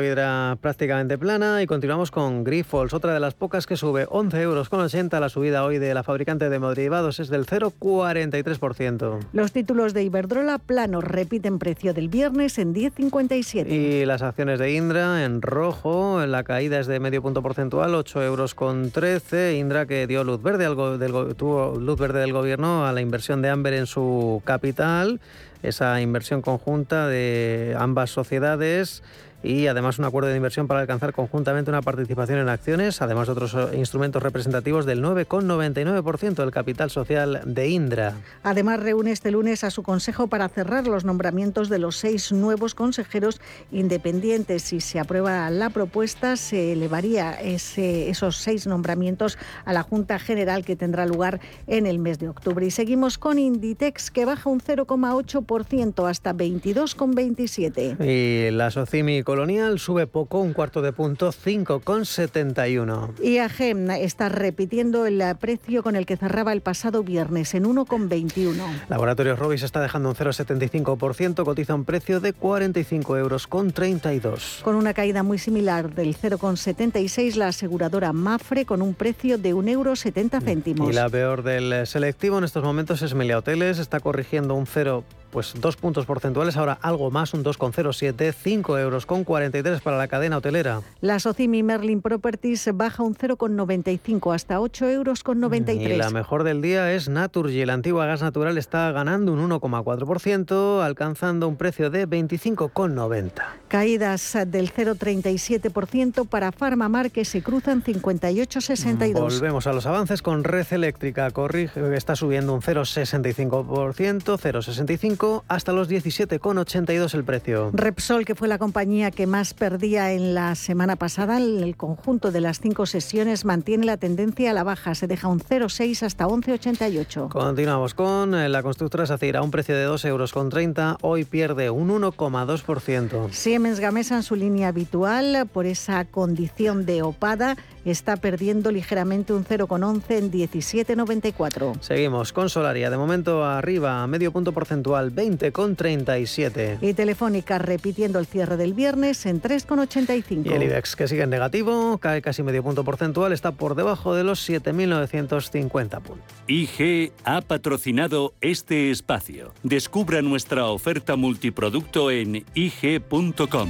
prácticamente 0.59 1.17
plana 1.17 1.61
y 1.61 1.67
continuamos 1.67 2.09
con 2.09 2.43
Grifols, 2.43 2.93
otra 2.93 3.13
de 3.13 3.19
las 3.19 3.35
pocas 3.35 3.67
que 3.67 3.77
sube 3.77 4.07
11 4.09 4.41
euros 4.41 4.67
con 4.67 4.79
80. 4.79 5.19
La 5.19 5.29
subida 5.29 5.63
hoy 5.63 5.77
de 5.77 5.93
la 5.93 6.03
fabricante 6.03 6.49
de 6.49 6.59
derivados 6.59 7.19
es 7.19 7.29
del 7.29 7.45
0,43%. 7.45 9.19
Los 9.33 9.51
títulos 9.51 9.93
de 9.93 10.03
Iberdrola 10.03 10.57
plano 10.57 11.01
repiten 11.01 11.59
precio 11.59 11.93
del 11.93 12.09
viernes 12.09 12.57
en 12.57 12.73
10,57. 12.73 13.67
Y 13.67 14.05
las 14.05 14.21
acciones 14.21 14.59
de 14.59 14.73
Indra 14.73 15.23
en 15.23 15.41
rojo, 15.41 16.25
la 16.25 16.43
caída 16.43 16.79
es 16.79 16.87
de 16.87 16.99
medio 16.99 17.21
punto 17.21 17.41
porcentual, 17.43 17.93
8 17.93 18.23
euros 18.23 18.55
con 18.55 18.91
13. 18.91 19.57
Indra 19.57 19.85
que 19.85 20.07
dio 20.07 20.23
luz 20.23 20.41
verde, 20.41 20.65
al 20.65 20.99
del, 20.99 21.35
tuvo 21.35 21.79
luz 21.79 21.99
verde 21.99 22.21
del 22.21 22.33
gobierno 22.33 22.87
a 22.87 22.91
la 22.91 23.01
inversión 23.01 23.41
de 23.41 23.49
Amber 23.49 23.73
en 23.73 23.85
su 23.85 24.41
capital, 24.45 25.19
esa 25.63 26.01
inversión 26.01 26.41
conjunta 26.41 27.07
de 27.07 27.75
ambas 27.77 28.09
sociedades 28.09 29.03
y 29.43 29.67
además 29.67 29.99
un 29.99 30.05
acuerdo 30.05 30.29
de 30.29 30.35
inversión 30.35 30.67
para 30.67 30.81
alcanzar 30.81 31.13
conjuntamente 31.13 31.71
una 31.71 31.81
participación 31.81 32.39
en 32.39 32.49
acciones, 32.49 33.01
además 33.01 33.27
de 33.27 33.33
otros 33.33 33.53
eh, 33.53 33.77
instrumentos 33.77 34.21
representativos 34.21 34.85
del 34.85 35.03
9,99% 35.03 36.35
del 36.35 36.51
capital 36.51 36.89
social 36.89 37.41
de 37.45 37.69
Indra. 37.69 38.15
Además 38.43 38.79
reúne 38.79 39.11
este 39.11 39.31
lunes 39.31 39.63
a 39.63 39.71
su 39.71 39.83
consejo 39.83 40.27
para 40.27 40.49
cerrar 40.49 40.87
los 40.87 41.05
nombramientos 41.05 41.69
de 41.69 41.79
los 41.79 41.97
seis 41.97 42.31
nuevos 42.31 42.75
consejeros 42.75 43.41
independientes. 43.71 44.63
Si 44.63 44.81
se 44.81 44.99
aprueba 44.99 45.49
la 45.49 45.69
propuesta, 45.69 46.35
se 46.37 46.73
elevaría 46.73 47.33
esos 47.41 48.37
seis 48.37 48.67
nombramientos 48.67 49.37
a 49.65 49.73
la 49.73 49.83
Junta 49.83 50.19
General 50.19 50.63
que 50.65 50.75
tendrá 50.75 51.05
lugar 51.05 51.39
en 51.67 51.85
el 51.85 51.99
mes 51.99 52.19
de 52.19 52.29
octubre. 52.29 52.65
Y 52.65 52.71
seguimos 52.71 53.17
con 53.17 53.39
Inditex 53.39 54.11
que 54.11 54.25
baja 54.25 54.49
un 54.49 54.59
0,8% 54.59 56.09
hasta 56.09 56.33
22,27. 56.33 58.05
Y 58.05 58.51
la 58.51 58.71
Socimi 58.71 59.23
Colonial 59.31 59.79
sube 59.79 60.07
poco, 60.07 60.41
un 60.41 60.51
cuarto 60.51 60.81
de 60.81 60.91
punto, 60.91 61.31
5,71. 61.31 63.17
IAG 63.23 63.61
está 64.01 64.27
repitiendo 64.27 65.05
el 65.05 65.23
precio 65.39 65.83
con 65.83 65.95
el 65.95 66.05
que 66.05 66.17
cerraba 66.17 66.51
el 66.51 66.59
pasado 66.59 67.01
viernes 67.01 67.53
en 67.53 67.63
1,21. 67.63 68.55
Laboratorios 68.89 69.39
Robis 69.39 69.63
está 69.63 69.79
dejando 69.79 70.09
un 70.09 70.15
0,75%, 70.15 71.45
cotiza 71.45 71.73
un 71.73 71.85
precio 71.85 72.19
de 72.19 72.33
45 72.33 73.15
euros 73.15 73.47
con 73.47 73.71
32. 73.71 74.59
Con 74.65 74.75
una 74.75 74.93
caída 74.93 75.23
muy 75.23 75.37
similar 75.37 75.95
del 75.95 76.13
0,76 76.13 77.35
la 77.35 77.47
aseguradora 77.47 78.11
Mafre 78.11 78.65
con 78.65 78.81
un 78.81 78.93
precio 78.93 79.37
de 79.37 79.55
1,70 79.55 79.69
euro 79.71 79.95
céntimos. 79.95 80.89
Y 80.89 80.93
la 80.93 81.07
peor 81.07 81.43
del 81.43 81.87
selectivo 81.87 82.37
en 82.37 82.43
estos 82.43 82.65
momentos 82.65 83.01
es 83.01 83.13
Melia 83.13 83.37
Hoteles, 83.37 83.79
está 83.79 84.01
corrigiendo 84.01 84.55
un 84.55 84.67
0 84.67 85.05
pues 85.31 85.53
dos 85.59 85.77
puntos 85.77 86.05
porcentuales, 86.05 86.57
ahora 86.57 86.77
algo 86.81 87.09
más, 87.09 87.33
un 87.33 87.43
2,07, 87.43 88.33
5 88.33 88.77
euros 88.77 89.05
con 89.05 89.23
43 89.23 89.81
para 89.81 89.97
la 89.97 90.07
cadena 90.07 90.37
hotelera. 90.37 90.81
La 90.99 91.19
Socimi 91.19 91.63
Merlin 91.63 92.01
Properties 92.01 92.69
baja 92.73 93.03
un 93.03 93.15
0,95 93.15 94.35
hasta 94.35 94.59
8 94.59 94.89
euros 94.89 95.23
con 95.23 95.39
93. 95.39 95.95
Y 95.95 95.97
la 95.97 96.09
mejor 96.09 96.43
del 96.43 96.61
día 96.61 96.91
es 96.93 97.09
Naturgy, 97.09 97.65
la 97.65 97.73
antigua 97.73 98.05
gas 98.05 98.21
natural 98.21 98.57
está 98.57 98.91
ganando 98.91 99.33
un 99.33 99.49
1,4%, 99.49 100.83
alcanzando 100.83 101.47
un 101.47 101.55
precio 101.55 101.89
de 101.89 102.07
25,90. 102.07 103.31
Caídas 103.67 104.37
del 104.47 104.73
0,37% 104.73 106.27
para 106.27 106.51
Farmamar 106.51 107.11
que 107.11 107.25
se 107.25 107.41
cruzan 107.41 107.83
58,62. 107.83 109.13
Volvemos 109.13 109.67
a 109.67 109.73
los 109.73 109.85
avances 109.85 110.21
con 110.21 110.43
Red 110.43 110.67
Eléctrica, 110.71 111.31
corrige, 111.31 111.95
está 111.95 112.15
subiendo 112.15 112.53
un 112.53 112.61
0,65%, 112.61 114.37
0,65 114.37 115.20
hasta 115.47 115.71
los 115.71 115.89
17,82 115.89 117.13
el 117.13 117.23
precio. 117.23 117.69
Repsol, 117.73 118.25
que 118.25 118.35
fue 118.35 118.47
la 118.47 118.57
compañía 118.57 119.11
que 119.11 119.27
más 119.27 119.53
perdía 119.53 120.11
en 120.11 120.33
la 120.33 120.55
semana 120.55 120.95
pasada, 120.95 121.37
el 121.37 121.75
conjunto 121.77 122.31
de 122.31 122.41
las 122.41 122.59
cinco 122.59 122.85
sesiones 122.85 123.45
mantiene 123.45 123.85
la 123.85 123.97
tendencia 123.97 124.51
a 124.51 124.53
la 124.53 124.63
baja. 124.63 124.95
Se 124.95 125.07
deja 125.07 125.27
un 125.27 125.39
0,6 125.39 126.03
hasta 126.03 126.27
11,88. 126.27 127.29
Continuamos 127.29 127.93
con 127.93 128.33
eh, 128.33 128.49
la 128.49 128.63
constructora 128.63 129.05
SACIR 129.05 129.37
a 129.37 129.41
un 129.41 129.51
precio 129.51 129.75
de 129.75 129.87
2,30 129.87 130.07
euros. 130.07 130.97
Hoy 131.01 131.25
pierde 131.25 131.69
un 131.69 131.89
1,2%. 131.89 133.31
Siemens 133.31 133.79
Gamesa 133.79 134.15
en 134.15 134.23
su 134.23 134.35
línea 134.35 134.69
habitual 134.69 135.47
por 135.51 135.65
esa 135.65 136.05
condición 136.05 136.85
de 136.85 137.03
opada 137.03 137.57
está 137.85 138.17
perdiendo 138.17 138.71
ligeramente 138.71 139.33
un 139.33 139.45
0,11 139.45 140.03
en 140.09 140.31
17,94. 140.31 141.81
Seguimos 141.81 142.33
con 142.33 142.49
Solaria, 142.49 142.89
de 142.89 142.97
momento 142.97 143.43
arriba, 143.43 144.05
medio 144.07 144.31
punto 144.31 144.51
porcentual, 144.51 145.13
20,37. 145.13 146.77
Y 146.81 146.93
Telefónica 146.93 147.57
repitiendo 147.57 148.19
el 148.19 148.25
cierre 148.25 148.57
del 148.57 148.73
viernes 148.73 149.25
en 149.25 149.41
3,85. 149.41 150.45
Y 150.45 150.53
el 150.53 150.63
IBEX, 150.63 150.95
que 150.95 151.07
sigue 151.07 151.23
en 151.23 151.29
negativo, 151.29 151.97
cae 151.97 152.21
casi 152.21 152.43
medio 152.43 152.63
punto 152.63 152.83
porcentual, 152.83 153.33
está 153.33 153.51
por 153.51 153.75
debajo 153.75 154.15
de 154.15 154.23
los 154.23 154.47
7.950 154.47 156.01
puntos. 156.01 156.25
IG 156.47 157.11
ha 157.23 157.41
patrocinado 157.41 158.33
este 158.41 158.91
espacio. 158.91 159.53
Descubra 159.63 160.21
nuestra 160.21 160.65
oferta 160.67 161.15
multiproducto 161.15 162.11
en 162.11 162.45
IG.com. 162.53 163.69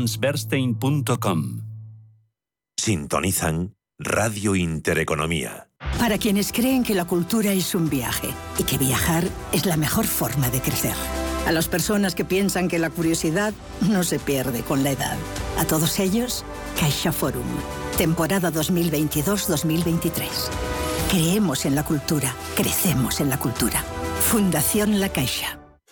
Sintonizan 2.77 3.75
Radio 3.99 4.55
Intereconomía. 4.55 5.69
Para 5.99 6.17
quienes 6.17 6.51
creen 6.51 6.83
que 6.83 6.95
la 6.95 7.05
cultura 7.05 7.53
es 7.53 7.75
un 7.75 7.89
viaje 7.89 8.29
y 8.57 8.63
que 8.63 8.77
viajar 8.79 9.23
es 9.51 9.65
la 9.65 9.77
mejor 9.77 10.07
forma 10.07 10.49
de 10.49 10.59
crecer. 10.61 10.95
A 11.45 11.51
las 11.51 11.67
personas 11.67 12.15
que 12.15 12.25
piensan 12.25 12.67
que 12.67 12.79
la 12.79 12.89
curiosidad 12.89 13.53
no 13.89 14.03
se 14.03 14.17
pierde 14.19 14.61
con 14.61 14.83
la 14.83 14.91
edad. 14.91 15.17
A 15.59 15.65
todos 15.65 15.99
ellos, 15.99 16.43
Caixa 16.79 17.11
Forum. 17.11 17.45
Temporada 17.97 18.51
2022-2023. 18.51 20.27
Creemos 21.11 21.65
en 21.65 21.75
la 21.75 21.83
cultura, 21.83 22.33
crecemos 22.55 23.19
en 23.19 23.29
la 23.29 23.37
cultura. 23.37 23.83
Fundación 24.21 24.99
La 24.99 25.09
Caixa. 25.09 25.60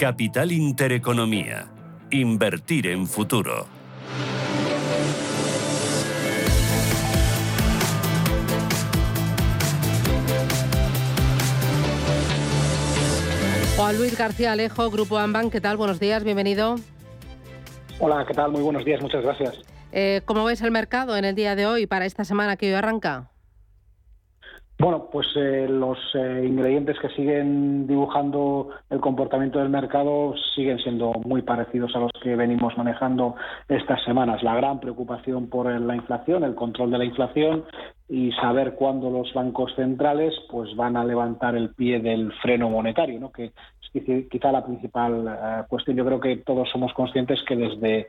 Capital 0.00 0.50
Intereconomía. 0.50 1.66
Invertir 2.10 2.86
en 2.86 3.06
futuro. 3.06 3.66
Juan 13.76 13.98
Luis 13.98 14.16
García 14.16 14.52
Alejo, 14.52 14.88
Grupo 14.88 15.18
Amban, 15.18 15.50
¿qué 15.50 15.60
tal? 15.60 15.76
Buenos 15.76 16.00
días, 16.00 16.24
bienvenido. 16.24 16.76
Hola, 17.98 18.24
¿qué 18.26 18.32
tal? 18.32 18.52
Muy 18.52 18.62
buenos 18.62 18.86
días, 18.86 19.02
muchas 19.02 19.22
gracias. 19.22 19.58
Eh, 19.92 20.22
¿Cómo 20.24 20.46
ves 20.46 20.62
el 20.62 20.70
mercado 20.70 21.14
en 21.18 21.26
el 21.26 21.34
día 21.34 21.54
de 21.56 21.66
hoy 21.66 21.86
para 21.86 22.06
esta 22.06 22.24
semana 22.24 22.56
que 22.56 22.68
hoy 22.68 22.72
arranca? 22.72 23.29
Bueno, 24.80 25.08
pues 25.12 25.26
eh, 25.36 25.66
los 25.68 25.98
eh, 26.14 26.42
ingredientes 26.42 26.98
que 27.00 27.10
siguen 27.10 27.86
dibujando 27.86 28.70
el 28.88 28.98
comportamiento 28.98 29.58
del 29.58 29.68
mercado 29.68 30.32
siguen 30.54 30.78
siendo 30.78 31.12
muy 31.22 31.42
parecidos 31.42 31.94
a 31.94 31.98
los 31.98 32.10
que 32.22 32.34
venimos 32.34 32.78
manejando 32.78 33.34
estas 33.68 34.02
semanas. 34.04 34.42
La 34.42 34.54
gran 34.54 34.80
preocupación 34.80 35.50
por 35.50 35.70
la 35.70 35.94
inflación, 35.94 36.44
el 36.44 36.54
control 36.54 36.92
de 36.92 36.96
la 36.96 37.04
inflación 37.04 37.64
y 38.08 38.32
saber 38.32 38.72
cuándo 38.72 39.10
los 39.10 39.34
bancos 39.34 39.74
centrales 39.76 40.32
pues 40.50 40.74
van 40.74 40.96
a 40.96 41.04
levantar 41.04 41.56
el 41.56 41.74
pie 41.74 42.00
del 42.00 42.32
freno 42.40 42.70
monetario, 42.70 43.20
¿no? 43.20 43.30
que 43.30 43.52
es 43.92 44.28
quizá 44.30 44.50
la 44.50 44.64
principal 44.64 45.28
eh, 45.28 45.62
cuestión. 45.68 45.94
Yo 45.98 46.06
creo 46.06 46.20
que 46.20 46.38
todos 46.38 46.70
somos 46.70 46.94
conscientes 46.94 47.38
que 47.46 47.54
desde 47.54 48.08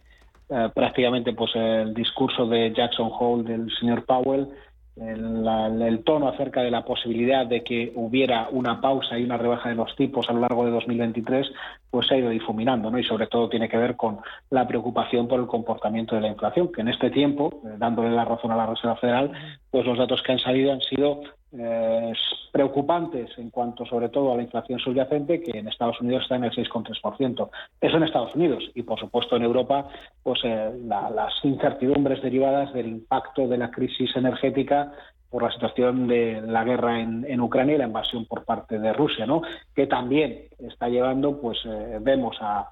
prácticamente 0.74 1.32
pues 1.32 1.52
el 1.56 1.94
discurso 1.94 2.46
de 2.46 2.74
Jackson 2.74 3.10
Hole 3.18 3.44
del 3.44 3.72
señor 3.80 4.04
Powell 4.06 4.50
el, 4.98 6.04
tono 6.04 6.28
acerca 6.28 6.62
de 6.62 6.72
la 6.72 6.84
posibilidad 6.84 7.46
de 7.46 7.64
que 7.64 7.92
hubiera 7.96 8.50
una 8.52 8.82
pausa 8.82 9.18
y 9.18 9.24
una 9.24 9.38
rebaja 9.38 9.70
de 9.70 9.76
los 9.76 9.96
tipos 9.96 10.30
a 10.30 10.34
lo 10.34 10.42
largo 10.42 10.66
de 10.66 10.72
2023, 10.72 11.52
pues 11.90 12.08
se 12.08 12.16
ha 12.16 12.18
ido 12.18 12.30
difuminando, 12.30 12.92
¿no? 12.92 13.00
Y 13.00 13.04
sobre 13.04 13.28
todo 13.28 13.50
tiene 13.50 13.70
que 13.70 13.78
ver 13.78 13.96
con 13.96 14.20
la 14.50 14.68
preocupación 14.68 15.28
por 15.28 15.40
el 15.40 15.48
comportamiento 15.48 16.16
de 16.16 16.22
la 16.22 16.28
inflación, 16.28 16.72
que 16.72 16.82
en 16.82 16.90
este 16.90 17.10
tiempo, 17.10 17.62
eh, 17.66 17.76
dándole 17.78 18.12
la 18.12 18.26
razón 18.26 18.52
a 18.52 18.58
la 18.58 18.66
Reserva 18.66 18.98
Federal, 18.98 19.32
pues 19.70 19.86
los 19.86 19.98
datos 19.98 20.22
que 20.22 20.34
han 20.34 20.40
salido 20.40 20.74
han 20.74 20.82
sido 20.82 21.22
eh, 21.58 22.14
preocupantes 22.52 23.30
en 23.38 23.50
cuanto 23.50 23.86
sobre 23.86 24.10
todo 24.10 24.32
a 24.32 24.38
la 24.38 24.44
inflación 24.44 24.80
subyacente, 24.80 25.42
que 25.42 25.58
en 25.58 25.68
Estados 25.68 26.00
Unidos 26.00 26.24
está 26.24 26.36
en 26.36 26.46
el 26.46 26.52
6,3%. 26.52 27.50
Eso 27.82 27.98
en 27.98 28.04
Estados 28.04 28.36
Unidos 28.36 28.64
y, 28.74 28.84
por 28.84 29.00
supuesto, 29.00 29.36
en 29.36 29.44
Europa, 29.44 29.88
pues 30.24 30.40
eh, 30.44 30.72
las 30.86 31.34
incertidumbres 31.44 32.22
derivadas 32.22 32.74
del 32.74 32.88
impacto 32.88 33.48
de 33.48 33.58
la 33.58 33.70
crisis 33.70 34.16
energética 34.16 34.94
por 35.30 35.44
la 35.44 35.52
situación 35.52 36.08
de 36.08 36.42
la 36.42 36.64
guerra 36.64 37.00
en, 37.00 37.42
Ucrania 37.42 37.76
y 37.76 37.78
la 37.78 37.88
invasión 37.88 38.26
por 38.26 38.44
parte 38.44 38.80
de 38.80 38.92
Rusia, 38.92 39.26
¿no? 39.26 39.42
que 39.74 39.88
también 39.88 40.48
está 40.60 40.90
llevando, 40.90 41.40
pues 41.40 41.58
eh, 41.66 42.00
vemos 42.02 42.38
a, 42.42 42.72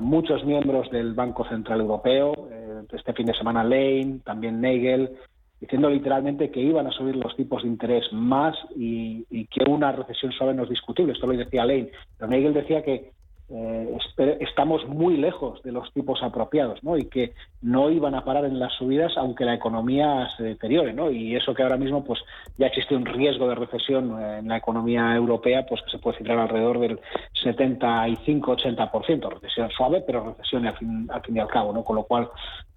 muchos 0.00 0.44
miembros 0.44 0.90
del 0.90 1.14
Banco 1.14 1.46
Central 1.48 1.80
Europeo, 1.80 2.34
este 2.92 3.14
fin 3.14 3.24
de 3.24 3.32
semana 3.32 3.64
Lane, 3.64 4.20
también 4.22 4.60
Nagel, 4.60 5.16
diciendo 5.60 5.90
literalmente 5.90 6.50
que 6.50 6.60
iban 6.60 6.86
a 6.86 6.92
subir 6.92 7.16
los 7.16 7.34
tipos 7.36 7.62
de 7.62 7.68
interés 7.68 8.12
más 8.12 8.56
y, 8.76 9.24
que 9.46 9.68
una 9.68 9.92
recesión 9.92 10.32
suave 10.32 10.54
no 10.54 10.64
es 10.64 10.70
discutible. 10.70 11.12
Esto 11.12 11.26
lo 11.26 11.36
decía 11.36 11.64
Lane. 11.64 11.90
Pero 12.16 12.30
Nagel 12.30 12.54
decía 12.54 12.82
que 12.82 13.12
eh, 13.50 13.96
estamos 14.40 14.86
muy 14.86 15.16
lejos 15.16 15.62
de 15.62 15.72
los 15.72 15.90
tipos 15.94 16.22
apropiados 16.22 16.82
¿no? 16.82 16.98
y 16.98 17.06
que 17.06 17.32
no 17.62 17.90
iban 17.90 18.14
a 18.14 18.24
parar 18.24 18.44
en 18.44 18.58
las 18.58 18.74
subidas 18.74 19.12
aunque 19.16 19.46
la 19.46 19.54
economía 19.54 20.28
se 20.36 20.42
deteriore. 20.42 20.92
¿no? 20.92 21.10
Y 21.10 21.34
eso 21.34 21.54
que 21.54 21.62
ahora 21.62 21.78
mismo 21.78 22.04
pues 22.04 22.20
ya 22.58 22.66
existe 22.66 22.94
un 22.94 23.06
riesgo 23.06 23.48
de 23.48 23.54
recesión 23.54 24.22
en 24.22 24.48
la 24.48 24.58
economía 24.58 25.14
europea 25.14 25.64
pues 25.66 25.80
que 25.82 25.90
se 25.90 25.98
puede 25.98 26.18
cifrar 26.18 26.38
alrededor 26.38 26.78
del 26.78 27.00
75-80%. 27.42 29.30
Recesión 29.30 29.70
suave, 29.70 30.02
pero 30.06 30.24
recesión 30.24 30.66
al 30.66 30.76
fin, 30.76 31.08
y 31.28 31.38
al 31.38 31.48
cabo. 31.48 31.72
¿no? 31.72 31.84
Con 31.84 31.96
lo 31.96 32.04
cual 32.04 32.28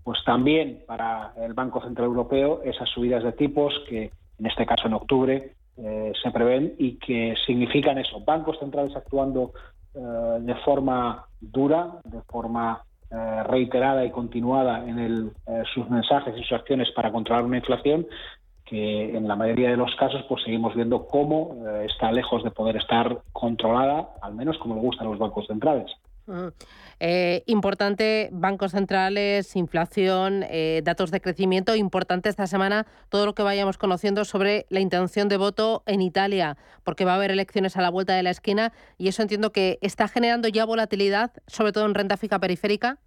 pues 0.04 0.20
también 0.26 0.84
para 0.88 1.34
el 1.38 1.54
Banco 1.54 1.82
Central 1.82 2.08
Europeo 2.08 2.62
esas 2.64 2.90
subidas 2.90 3.24
de 3.24 3.34
tipos 3.34 3.74
que 3.88 4.12
en 4.40 4.46
este 4.46 4.66
caso 4.66 4.88
en 4.88 4.94
octubre 4.94 5.54
eh, 5.78 6.12
se 6.22 6.32
prevén 6.32 6.76
y 6.78 6.98
que 6.98 7.36
significan 7.46 7.98
eso, 7.98 8.20
bancos 8.22 8.60
centrales 8.60 8.96
actuando 8.96 9.54
eh, 9.54 9.81
de 9.94 10.56
forma 10.64 11.26
dura, 11.40 12.00
de 12.06 12.22
forma 12.22 12.82
eh, 13.10 13.44
reiterada 13.44 14.06
y 14.06 14.12
continuada 14.12 14.86
en 14.86 15.34
sus 15.74 15.90
mensajes 15.90 16.34
y 16.38 16.44
sus 16.44 16.54
acciones 16.54 16.90
para 16.92 17.12
controlar 17.12 17.44
una 17.44 17.58
inflación 17.58 18.08
que 18.66 19.18
en 19.18 19.28
la 19.28 19.36
mayoría 19.36 19.70
de 19.70 19.78
los 19.78 19.94
casos 19.96 20.24
pues 20.30 20.44
seguimos 20.44 20.74
viendo 20.76 21.06
cómo 21.08 21.58
está 21.84 22.10
lejos 22.12 22.42
de 22.42 22.52
poder 22.52 22.78
estar 22.78 23.22
controlada, 23.34 24.12
al 24.22 24.34
menos 24.34 24.58
como 24.60 24.76
le 24.76 24.82
gustan 24.82 25.08
los 25.08 25.20
bancos 25.20 25.46
centrales. 25.48 25.92
Eh, 27.04 27.42
importante, 27.48 28.30
bancos 28.32 28.74
centrales, 28.74 29.56
inflación, 29.56 30.46
eh, 30.48 30.82
datos 30.84 31.10
de 31.10 31.20
crecimiento. 31.20 31.76
Importante 31.76 32.30
esta 32.30 32.46
semana 32.46 32.86
todo 33.10 33.26
lo 33.26 33.34
que 33.34 33.42
vayamos 33.42 33.80
conociendo 33.80 34.24
sobre 34.24 34.68
la 34.70 34.82
intención 34.82 35.28
de 35.28 35.38
voto 35.38 35.82
en 35.88 36.02
Italia, 36.02 36.58
porque 36.84 37.04
va 37.04 37.14
a 37.14 37.16
haber 37.16 37.32
elecciones 37.32 37.76
a 37.76 37.82
la 37.82 37.90
vuelta 37.90 38.14
de 38.14 38.22
la 38.22 38.30
esquina 38.30 38.72
y 39.00 39.08
eso 39.08 39.24
entiendo 39.24 39.52
que 39.52 39.80
está 39.82 40.08
generando 40.08 40.48
ya 40.48 40.64
volatilidad, 40.64 41.32
sobre 41.48 41.72
todo 41.72 41.88
en 41.88 41.96
renta 41.96 42.18
fija 42.18 42.38
periférica. 42.38 43.00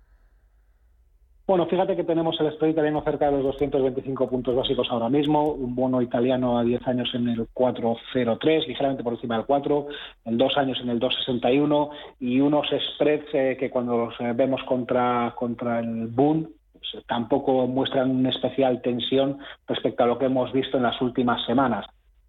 Bueno, 1.46 1.66
fíjate 1.66 1.94
que 1.94 2.04
tenemos 2.04 2.40
el 2.40 2.50
spread 2.52 2.70
italiano 2.70 3.02
cerca 3.04 3.26
de 3.26 3.33
los 3.33 3.42
225 3.42 4.30
puntos 4.30 4.57
básicos 4.57 4.88
ahora 4.90 5.11
mismo, 5.11 5.52
un 5.52 5.74
bono 5.74 6.00
italiano 6.00 6.59
a 6.59 6.64
10 6.64 6.88
años 6.88 7.11
en 7.12 7.28
el 7.28 7.46
4,03, 7.52 8.66
ligeramente 8.66 9.04
por 9.04 9.12
encima 9.12 9.37
del 9.37 9.44
4, 9.44 9.87
en 10.24 10.38
dos 10.38 10.57
años 10.57 10.80
en 10.80 10.88
el 10.88 10.98
2,61 10.98 11.90
y 12.20 12.40
unos 12.40 12.66
spreads 12.94 13.26
eh, 13.35 13.57
que 13.61 13.68
cuando 13.68 14.07
los 14.07 14.14
eh, 14.20 14.33
vemos 14.35 14.62
contra, 14.62 15.35
contra 15.37 15.80
el 15.80 16.07
boom 16.07 16.48
pues, 16.72 17.04
tampoco 17.07 17.66
muestran 17.66 18.11
una 18.11 18.30
especial 18.30 18.80
tensión 18.80 19.37
respecto 19.68 20.02
a 20.02 20.07
lo 20.07 20.18
que 20.18 20.24
hemos 20.24 20.50
visto 20.50 20.78
en 20.78 20.85
las 20.85 20.98
últimas 21.02 21.44
semanas. 21.44 21.85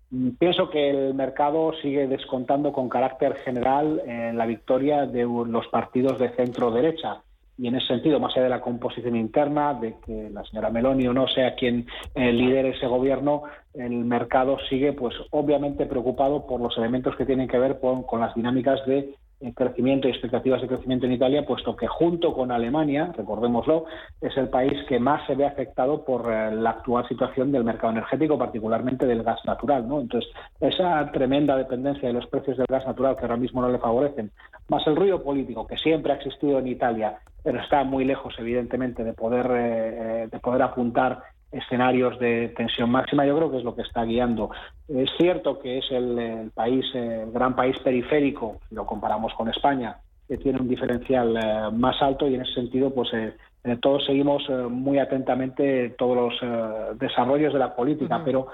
Mm, 0.09 0.31
pienso 0.31 0.69
que 0.69 0.89
el 0.89 1.13
mercado 1.13 1.71
sigue 1.81 2.07
descontando 2.07 2.73
con 2.73 2.89
carácter 2.89 3.35
general 3.45 4.01
en 4.05 4.37
la 4.37 4.45
victoria 4.45 5.05
de 5.05 5.23
los 5.23 5.67
partidos 5.67 6.19
de 6.19 6.35
centro 6.35 6.69
derecha 6.69 7.21
y 7.57 7.67
en 7.67 7.75
ese 7.75 7.87
sentido, 7.87 8.19
más 8.19 8.33
allá 8.33 8.43
de 8.43 8.49
la 8.49 8.61
composición 8.61 9.15
interna, 9.15 9.73
de 9.73 9.95
que 10.05 10.29
la 10.29 10.43
señora 10.43 10.69
Meloni 10.69 11.07
o 11.07 11.13
no 11.13 11.27
sea 11.27 11.55
quien 11.55 11.87
eh, 12.13 12.31
lidere 12.33 12.69
ese 12.69 12.87
gobierno, 12.87 13.43
el 13.73 14.03
mercado 14.03 14.57
sigue, 14.69 14.93
pues 14.93 15.15
obviamente 15.31 15.85
preocupado 15.85 16.45
por 16.45 16.59
los 16.59 16.77
elementos 16.77 17.15
que 17.15 17.25
tienen 17.25 17.47
que 17.47 17.57
ver 17.57 17.79
con 17.79 18.19
las 18.19 18.35
dinámicas 18.35 18.85
de 18.85 19.15
crecimiento 19.53 20.07
y 20.07 20.11
expectativas 20.11 20.61
de 20.61 20.67
crecimiento 20.67 21.05
en 21.05 21.13
Italia, 21.13 21.45
puesto 21.45 21.75
que 21.75 21.87
junto 21.87 22.33
con 22.33 22.51
Alemania, 22.51 23.11
recordémoslo, 23.15 23.85
es 24.21 24.35
el 24.37 24.49
país 24.49 24.73
que 24.87 24.99
más 24.99 25.25
se 25.27 25.35
ve 25.35 25.45
afectado 25.45 26.03
por 26.03 26.31
eh, 26.31 26.51
la 26.55 26.71
actual 26.71 27.07
situación 27.07 27.51
del 27.51 27.63
mercado 27.63 27.93
energético, 27.93 28.37
particularmente 28.37 29.05
del 29.05 29.23
gas 29.23 29.39
natural. 29.45 29.83
Entonces, 29.83 30.29
esa 30.59 31.11
tremenda 31.11 31.57
dependencia 31.57 32.07
de 32.07 32.13
los 32.13 32.27
precios 32.27 32.57
del 32.57 32.67
gas 32.69 32.85
natural 32.85 33.15
que 33.15 33.23
ahora 33.23 33.37
mismo 33.37 33.61
no 33.61 33.69
le 33.69 33.79
favorecen, 33.79 34.31
más 34.67 34.85
el 34.87 34.95
ruido 34.95 35.21
político 35.21 35.67
que 35.67 35.77
siempre 35.77 36.13
ha 36.13 36.15
existido 36.15 36.59
en 36.59 36.67
Italia, 36.67 37.19
pero 37.43 37.59
está 37.59 37.83
muy 37.83 38.05
lejos, 38.05 38.33
evidentemente, 38.39 39.03
de 39.03 39.13
poder, 39.13 39.45
eh, 39.51 40.23
eh, 40.23 40.27
de 40.31 40.39
poder 40.39 40.63
apuntar 40.63 41.21
escenarios 41.55 42.19
de 42.19 42.49
tensión 42.49 42.89
máxima, 42.89 43.25
yo 43.25 43.35
creo 43.37 43.51
que 43.51 43.57
es 43.57 43.63
lo 43.63 43.75
que 43.75 43.81
está 43.81 44.03
guiando. 44.03 44.51
Es 44.87 45.09
cierto 45.17 45.59
que 45.59 45.77
es 45.77 45.85
el, 45.89 46.51
país, 46.53 46.85
el 46.93 47.31
gran 47.31 47.55
país 47.55 47.77
periférico, 47.79 48.59
si 48.67 48.75
lo 48.75 48.85
comparamos 48.85 49.33
con 49.33 49.49
España, 49.49 49.97
que 50.27 50.37
tiene 50.37 50.59
un 50.59 50.67
diferencial 50.67 51.37
eh, 51.37 51.71
más 51.71 52.01
alto 52.01 52.27
y 52.27 52.35
en 52.35 52.41
ese 52.41 52.53
sentido, 52.53 52.93
pues 52.93 53.13
eh, 53.13 53.33
eh, 53.63 53.77
todos 53.81 54.05
seguimos 54.05 54.47
muy 54.69 54.99
atentamente 54.99 55.89
todos 55.97 56.15
los 56.41 56.99
desarrollos 56.99 57.53
de 57.53 57.59
la 57.59 57.75
política, 57.75 58.21
pero 58.23 58.47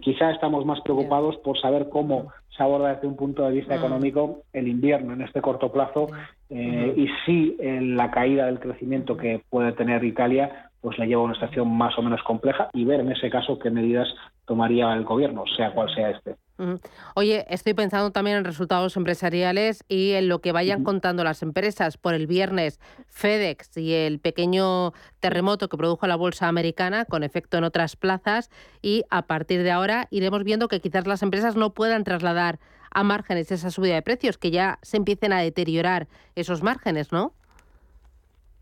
quizá 0.00 0.32
estamos 0.32 0.64
más 0.66 0.80
preocupados 0.80 1.36
por 1.36 1.60
saber 1.60 1.88
cómo 1.88 2.32
se 2.56 2.62
aborda 2.62 2.94
desde 2.94 3.06
un 3.06 3.16
punto 3.16 3.44
de 3.44 3.52
vista 3.52 3.76
económico 3.76 4.42
el 4.52 4.66
invierno 4.66 5.12
en 5.12 5.22
este 5.22 5.40
corto 5.40 5.70
plazo 5.70 6.08
y 6.48 7.06
si 7.24 7.56
la 7.60 8.10
caída 8.10 8.46
del 8.46 8.58
crecimiento 8.58 9.16
que 9.16 9.40
puede 9.50 9.70
tener 9.70 10.02
Italia 10.02 10.65
pues 10.86 11.00
le 11.00 11.08
lleva 11.08 11.22
a 11.22 11.24
una 11.24 11.34
situación 11.34 11.68
más 11.76 11.98
o 11.98 12.02
menos 12.02 12.22
compleja 12.22 12.70
y 12.72 12.84
ver 12.84 13.00
en 13.00 13.10
ese 13.10 13.28
caso 13.28 13.58
qué 13.58 13.70
medidas 13.70 14.06
tomaría 14.44 14.92
el 14.92 15.02
gobierno, 15.02 15.42
sea 15.56 15.72
cual 15.72 15.92
sea 15.92 16.10
este. 16.10 16.36
Oye, 17.16 17.44
estoy 17.48 17.74
pensando 17.74 18.12
también 18.12 18.36
en 18.36 18.44
resultados 18.44 18.96
empresariales 18.96 19.82
y 19.88 20.12
en 20.12 20.28
lo 20.28 20.40
que 20.40 20.52
vayan 20.52 20.84
contando 20.84 21.24
las 21.24 21.42
empresas. 21.42 21.96
Por 21.96 22.14
el 22.14 22.28
viernes, 22.28 22.78
FedEx 23.08 23.76
y 23.78 23.94
el 23.94 24.20
pequeño 24.20 24.92
terremoto 25.18 25.68
que 25.68 25.76
produjo 25.76 26.06
la 26.06 26.14
bolsa 26.14 26.46
americana, 26.46 27.04
con 27.04 27.24
efecto 27.24 27.58
en 27.58 27.64
otras 27.64 27.96
plazas, 27.96 28.48
y 28.80 29.02
a 29.10 29.22
partir 29.22 29.64
de 29.64 29.72
ahora 29.72 30.06
iremos 30.12 30.44
viendo 30.44 30.68
que 30.68 30.80
quizás 30.80 31.04
las 31.08 31.24
empresas 31.24 31.56
no 31.56 31.74
puedan 31.74 32.04
trasladar 32.04 32.60
a 32.92 33.02
márgenes 33.02 33.50
esa 33.50 33.72
subida 33.72 33.96
de 33.96 34.02
precios, 34.02 34.38
que 34.38 34.52
ya 34.52 34.78
se 34.82 34.98
empiecen 34.98 35.32
a 35.32 35.40
deteriorar 35.40 36.06
esos 36.36 36.62
márgenes, 36.62 37.10
¿no? 37.10 37.32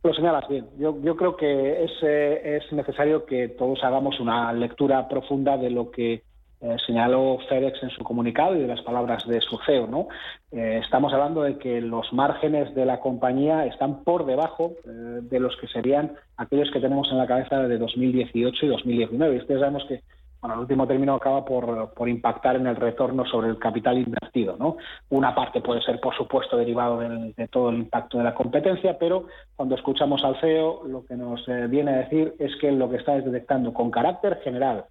Lo 0.04 0.12
señalas 0.12 0.46
bien. 0.48 0.66
Yo, 0.76 1.16
creo 1.16 1.34
que 1.34 1.82
es, 1.82 1.90
eh, 2.02 2.58
es 2.58 2.70
necesario 2.74 3.24
que 3.24 3.48
todos 3.48 3.82
hagamos 3.82 4.20
una 4.20 4.52
lectura 4.52 5.08
profunda 5.08 5.56
de 5.56 5.70
lo 5.70 5.90
que 5.90 6.22
eh, 6.60 6.76
señaló 6.86 7.38
FedEx 7.48 7.82
en 7.82 7.88
su 7.88 8.04
comunicado 8.04 8.54
y 8.54 8.60
de 8.60 8.66
las 8.66 8.82
palabras 8.82 9.26
de 9.26 9.40
su 9.40 9.58
CEO. 9.64 9.86
¿no? 9.86 10.08
Eh, 10.52 10.82
estamos 10.84 11.10
hablando 11.14 11.40
de 11.40 11.56
que 11.56 11.80
los 11.80 12.12
márgenes 12.12 12.74
de 12.74 12.84
la 12.84 13.00
compañía 13.00 13.64
están 13.64 14.04
por 14.04 14.26
debajo 14.26 14.74
de 14.84 15.40
los 15.40 15.56
que 15.56 15.68
serían 15.68 16.12
aquellos 16.36 16.70
que 16.70 16.80
tenemos 16.80 17.10
en 17.10 17.16
la 17.16 17.26
cabeza 17.26 17.66
de 17.66 17.78
2018 17.78 18.66
y 18.66 18.68
2019. 18.68 19.36
Y 19.36 19.38
ustedes 19.38 19.60
sabemos 19.60 19.86
que 19.86 20.02
bueno, 20.44 20.56
el 20.56 20.60
último 20.60 20.86
término 20.86 21.14
acaba 21.14 21.42
por, 21.42 22.06
impactar 22.06 22.56
en 22.56 22.66
el 22.66 22.76
retorno 22.76 23.24
sobre 23.24 23.48
el 23.48 23.58
capital 23.58 23.96
invertido. 23.96 24.58
¿no? 24.58 24.76
Una 25.08 25.34
parte 25.34 25.62
puede 25.62 25.80
ser, 25.80 25.98
por 26.00 26.14
supuesto, 26.14 26.58
derivado 26.58 26.98
de 26.98 27.48
todo 27.48 27.70
el 27.70 27.76
impacto 27.76 28.18
de 28.18 28.24
la 28.24 28.34
competencia, 28.34 28.98
pero 28.98 29.24
cuando 29.56 29.74
escuchamos 29.74 30.22
al 30.22 30.38
CEO, 30.42 30.82
lo 30.86 31.06
que 31.06 31.16
nos 31.16 31.48
eh, 31.48 31.66
viene 31.66 31.92
a 31.92 31.96
decir 31.96 32.34
es 32.38 32.54
que 32.60 32.70
lo 32.72 32.90
que 32.90 32.96
está 32.96 33.16
es 33.16 33.24
detectando 33.24 33.72
con 33.72 33.90
carácter 33.90 34.38
general, 34.44 34.84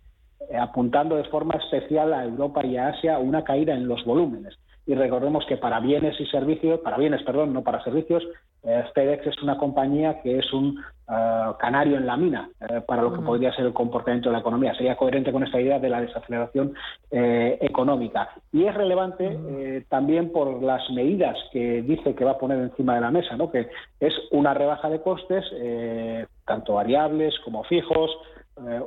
eh, 0.49 0.57
apuntando 0.57 1.17
de 1.17 1.25
forma 1.25 1.53
especial 1.63 2.15
a 2.15 2.23
Europa 2.23 2.65
y 2.65 2.77
a 2.77 2.87
Asia, 2.87 3.19
una 3.19 3.43
caída 3.43 3.75
en 3.75 3.87
los 3.87 4.03
volúmenes. 4.05 4.57
Y 4.85 4.95
recordemos 4.95 5.45
que 5.45 5.57
para 5.57 5.79
bienes 5.79 6.19
y 6.19 6.25
servicios, 6.25 6.79
para 6.81 6.97
bienes, 6.97 7.23
perdón, 7.23 7.53
no 7.53 7.63
para 7.63 7.83
servicios, 7.83 8.23
eh, 8.63 8.83
FedEx 8.93 9.27
es 9.27 9.43
una 9.43 9.57
compañía 9.57 10.21
que 10.21 10.39
es 10.39 10.53
un 10.53 10.79
eh, 11.09 11.51
canario 11.59 11.97
en 11.97 12.05
la 12.05 12.15
mina 12.15 12.49
eh, 12.61 12.81
para 12.85 13.01
lo 13.01 13.13
que 13.13 13.19
podría 13.19 13.53
ser 13.53 13.65
el 13.65 13.73
comportamiento 13.73 14.29
de 14.29 14.33
la 14.33 14.39
economía. 14.39 14.73
Sería 14.73 14.95
coherente 14.95 15.31
con 15.33 15.43
esta 15.43 15.59
idea 15.59 15.79
de 15.79 15.89
la 15.89 16.01
desaceleración 16.01 16.73
económica. 17.11 18.29
Y 18.51 18.65
es 18.65 18.73
relevante 18.73 19.85
también 19.89 20.31
por 20.31 20.63
las 20.63 20.89
medidas 20.91 21.37
que 21.51 21.81
dice 21.83 22.15
que 22.15 22.25
va 22.25 22.31
a 22.31 22.37
poner 22.37 22.59
encima 22.59 22.95
de 22.95 23.01
la 23.01 23.11
mesa, 23.11 23.35
¿no? 23.37 23.51
que 23.51 23.69
es 23.99 24.13
una 24.31 24.53
rebaja 24.53 24.89
de 24.89 25.01
costes, 25.01 25.45
tanto 26.45 26.73
variables 26.73 27.37
como 27.45 27.63
fijos, 27.65 28.09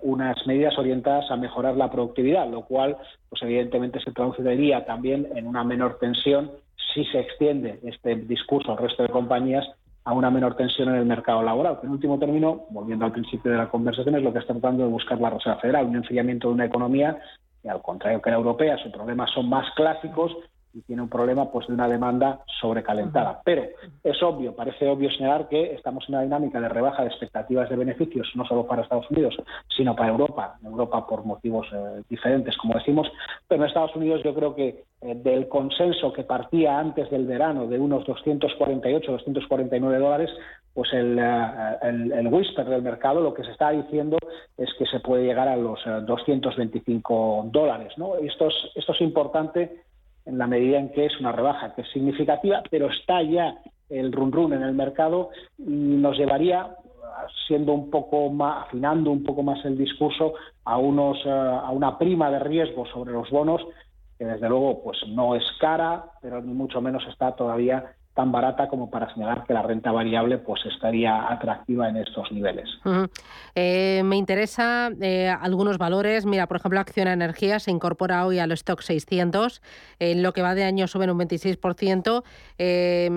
unas 0.02 0.46
medidas 0.46 0.78
orientadas 0.78 1.30
a 1.30 1.36
mejorar 1.36 1.76
la 1.76 1.90
productividad, 1.90 2.48
lo 2.48 2.62
cual, 2.62 2.96
pues 3.28 3.42
evidentemente 3.42 4.00
se 4.00 4.12
traduciría 4.12 4.84
también 4.84 5.28
en 5.34 5.46
una 5.46 5.64
menor 5.64 5.98
tensión 5.98 6.52
si 6.94 7.04
se 7.06 7.20
extiende 7.20 7.80
este 7.82 8.16
discurso 8.16 8.72
al 8.72 8.78
resto 8.78 9.02
de 9.02 9.08
compañías 9.08 9.66
a 10.04 10.12
una 10.12 10.30
menor 10.30 10.56
tensión 10.56 10.88
en 10.88 10.94
el 10.94 11.04
mercado 11.04 11.42
laboral. 11.42 11.80
en 11.82 11.90
último 11.90 12.18
término, 12.18 12.66
volviendo 12.70 13.04
al 13.04 13.12
principio 13.12 13.50
de 13.50 13.58
la 13.58 13.68
conversación, 13.68 14.14
es 14.14 14.22
lo 14.22 14.32
que 14.32 14.38
está 14.38 14.54
tratando 14.54 14.84
de 14.84 14.90
buscar 14.90 15.20
la 15.20 15.30
Reserva 15.30 15.58
Federal, 15.58 15.86
un 15.86 15.96
enfriamiento 15.96 16.48
de 16.48 16.54
una 16.54 16.64
economía 16.66 17.18
que, 17.60 17.68
al 17.68 17.82
contrario 17.82 18.22
que 18.22 18.30
la 18.30 18.36
europea, 18.36 18.78
sus 18.78 18.92
problemas 18.92 19.30
son 19.32 19.48
más 19.48 19.66
clásicos 19.74 20.36
y 20.76 20.82
tiene 20.82 21.00
un 21.00 21.08
problema 21.08 21.50
pues 21.50 21.66
de 21.66 21.72
una 21.72 21.88
demanda 21.88 22.40
sobrecalentada. 22.60 23.40
Pero 23.44 23.64
es 24.04 24.22
obvio, 24.22 24.54
parece 24.54 24.86
obvio 24.86 25.10
señalar 25.10 25.48
que 25.48 25.72
estamos 25.72 26.04
en 26.06 26.16
una 26.16 26.22
dinámica 26.22 26.60
de 26.60 26.68
rebaja 26.68 27.02
de 27.02 27.08
expectativas 27.08 27.70
de 27.70 27.76
beneficios, 27.76 28.30
no 28.34 28.44
solo 28.44 28.66
para 28.66 28.82
Estados 28.82 29.10
Unidos, 29.10 29.34
sino 29.74 29.96
para 29.96 30.10
Europa, 30.10 30.58
Europa 30.62 31.06
por 31.06 31.24
motivos 31.24 31.66
eh, 31.72 32.02
diferentes, 32.10 32.56
como 32.58 32.74
decimos, 32.74 33.10
pero 33.48 33.62
en 33.62 33.68
Estados 33.68 33.96
Unidos 33.96 34.20
yo 34.22 34.34
creo 34.34 34.54
que 34.54 34.84
eh, 35.00 35.14
del 35.14 35.48
consenso 35.48 36.12
que 36.12 36.24
partía 36.24 36.78
antes 36.78 37.10
del 37.10 37.26
verano 37.26 37.66
de 37.66 37.78
unos 37.78 38.04
248, 38.04 39.12
249 39.12 39.98
dólares, 39.98 40.30
pues 40.74 40.92
el, 40.92 41.18
eh, 41.18 41.78
el, 41.84 42.12
el, 42.12 42.26
whisper 42.26 42.66
del 42.66 42.82
mercado 42.82 43.22
lo 43.22 43.32
que 43.32 43.44
se 43.44 43.52
está 43.52 43.70
diciendo 43.70 44.18
es 44.58 44.68
que 44.78 44.84
se 44.84 45.00
puede 45.00 45.24
llegar 45.24 45.48
a 45.48 45.56
los 45.56 45.80
225 46.04 47.46
dólares. 47.50 47.94
¿no? 47.96 48.16
Esto, 48.16 48.48
es, 48.48 48.54
esto 48.74 48.92
es 48.92 49.00
importante 49.00 49.86
en 50.26 50.38
la 50.38 50.46
medida 50.46 50.78
en 50.78 50.90
que 50.90 51.06
es 51.06 51.18
una 51.20 51.32
rebaja 51.32 51.74
que 51.74 51.82
es 51.82 51.88
significativa, 51.90 52.62
pero 52.70 52.90
está 52.90 53.22
ya 53.22 53.56
el 53.88 54.12
run 54.12 54.32
run 54.32 54.52
en 54.52 54.62
el 54.62 54.74
mercado 54.74 55.30
y 55.58 55.62
nos 55.70 56.18
llevaría 56.18 56.76
siendo 57.46 57.72
un 57.72 57.90
poco 57.90 58.28
más 58.30 58.66
afinando 58.66 59.10
un 59.10 59.22
poco 59.22 59.42
más 59.42 59.64
el 59.64 59.78
discurso 59.78 60.34
a 60.64 60.76
unos 60.76 61.18
eh, 61.24 61.30
a 61.30 61.70
una 61.70 61.96
prima 61.98 62.30
de 62.30 62.40
riesgo 62.40 62.84
sobre 62.86 63.12
los 63.12 63.30
bonos 63.30 63.62
que 64.18 64.24
desde 64.24 64.48
luego 64.48 64.82
pues 64.82 64.98
no 65.08 65.34
es 65.34 65.44
cara, 65.60 66.04
pero 66.20 66.42
ni 66.42 66.52
mucho 66.52 66.80
menos 66.80 67.06
está 67.08 67.32
todavía 67.36 67.84
tan 68.16 68.32
barata 68.32 68.66
como 68.68 68.88
para 68.90 69.12
señalar 69.12 69.44
que 69.44 69.52
la 69.52 69.60
renta 69.60 69.92
variable 69.92 70.38
pues 70.38 70.64
estaría 70.64 71.30
atractiva 71.30 71.90
en 71.90 71.98
estos 71.98 72.32
niveles. 72.32 72.66
Eh, 73.54 74.00
me 74.06 74.16
interesa 74.16 74.90
eh, 75.02 75.28
algunos 75.28 75.76
valores. 75.76 76.24
Mira, 76.24 76.46
por 76.46 76.56
ejemplo, 76.56 76.80
Acción 76.80 77.08
Energía 77.08 77.60
se 77.60 77.70
incorpora 77.70 78.24
hoy 78.24 78.38
al 78.38 78.52
stock 78.52 78.80
600. 78.80 79.60
En 79.98 80.22
lo 80.22 80.32
que 80.32 80.40
va 80.40 80.54
de 80.54 80.64
año 80.64 80.86
suben 80.86 81.10
un 81.10 81.18
26%. 81.18 82.24
Eh, 82.56 83.10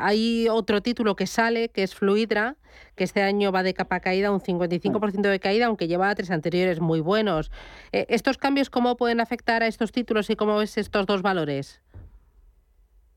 hay 0.00 0.48
otro 0.48 0.80
título 0.80 1.14
que 1.14 1.26
sale, 1.26 1.68
que 1.68 1.82
es 1.82 1.94
Fluidra, 1.94 2.56
que 2.96 3.04
este 3.04 3.20
año 3.20 3.52
va 3.52 3.62
de 3.62 3.74
capa 3.74 4.00
caída, 4.00 4.30
un 4.30 4.40
55% 4.40 5.28
de 5.28 5.40
caída, 5.40 5.66
aunque 5.66 5.88
lleva 5.88 6.14
tres 6.14 6.30
anteriores 6.30 6.80
muy 6.80 7.00
buenos. 7.00 7.50
¿Estos 7.92 8.38
cambios 8.38 8.70
cómo 8.70 8.96
pueden 8.96 9.20
afectar 9.20 9.62
a 9.62 9.66
estos 9.66 9.92
títulos 9.92 10.30
y 10.30 10.36
cómo 10.36 10.56
ves 10.56 10.78
estos 10.78 11.04
dos 11.04 11.20
valores? 11.20 11.82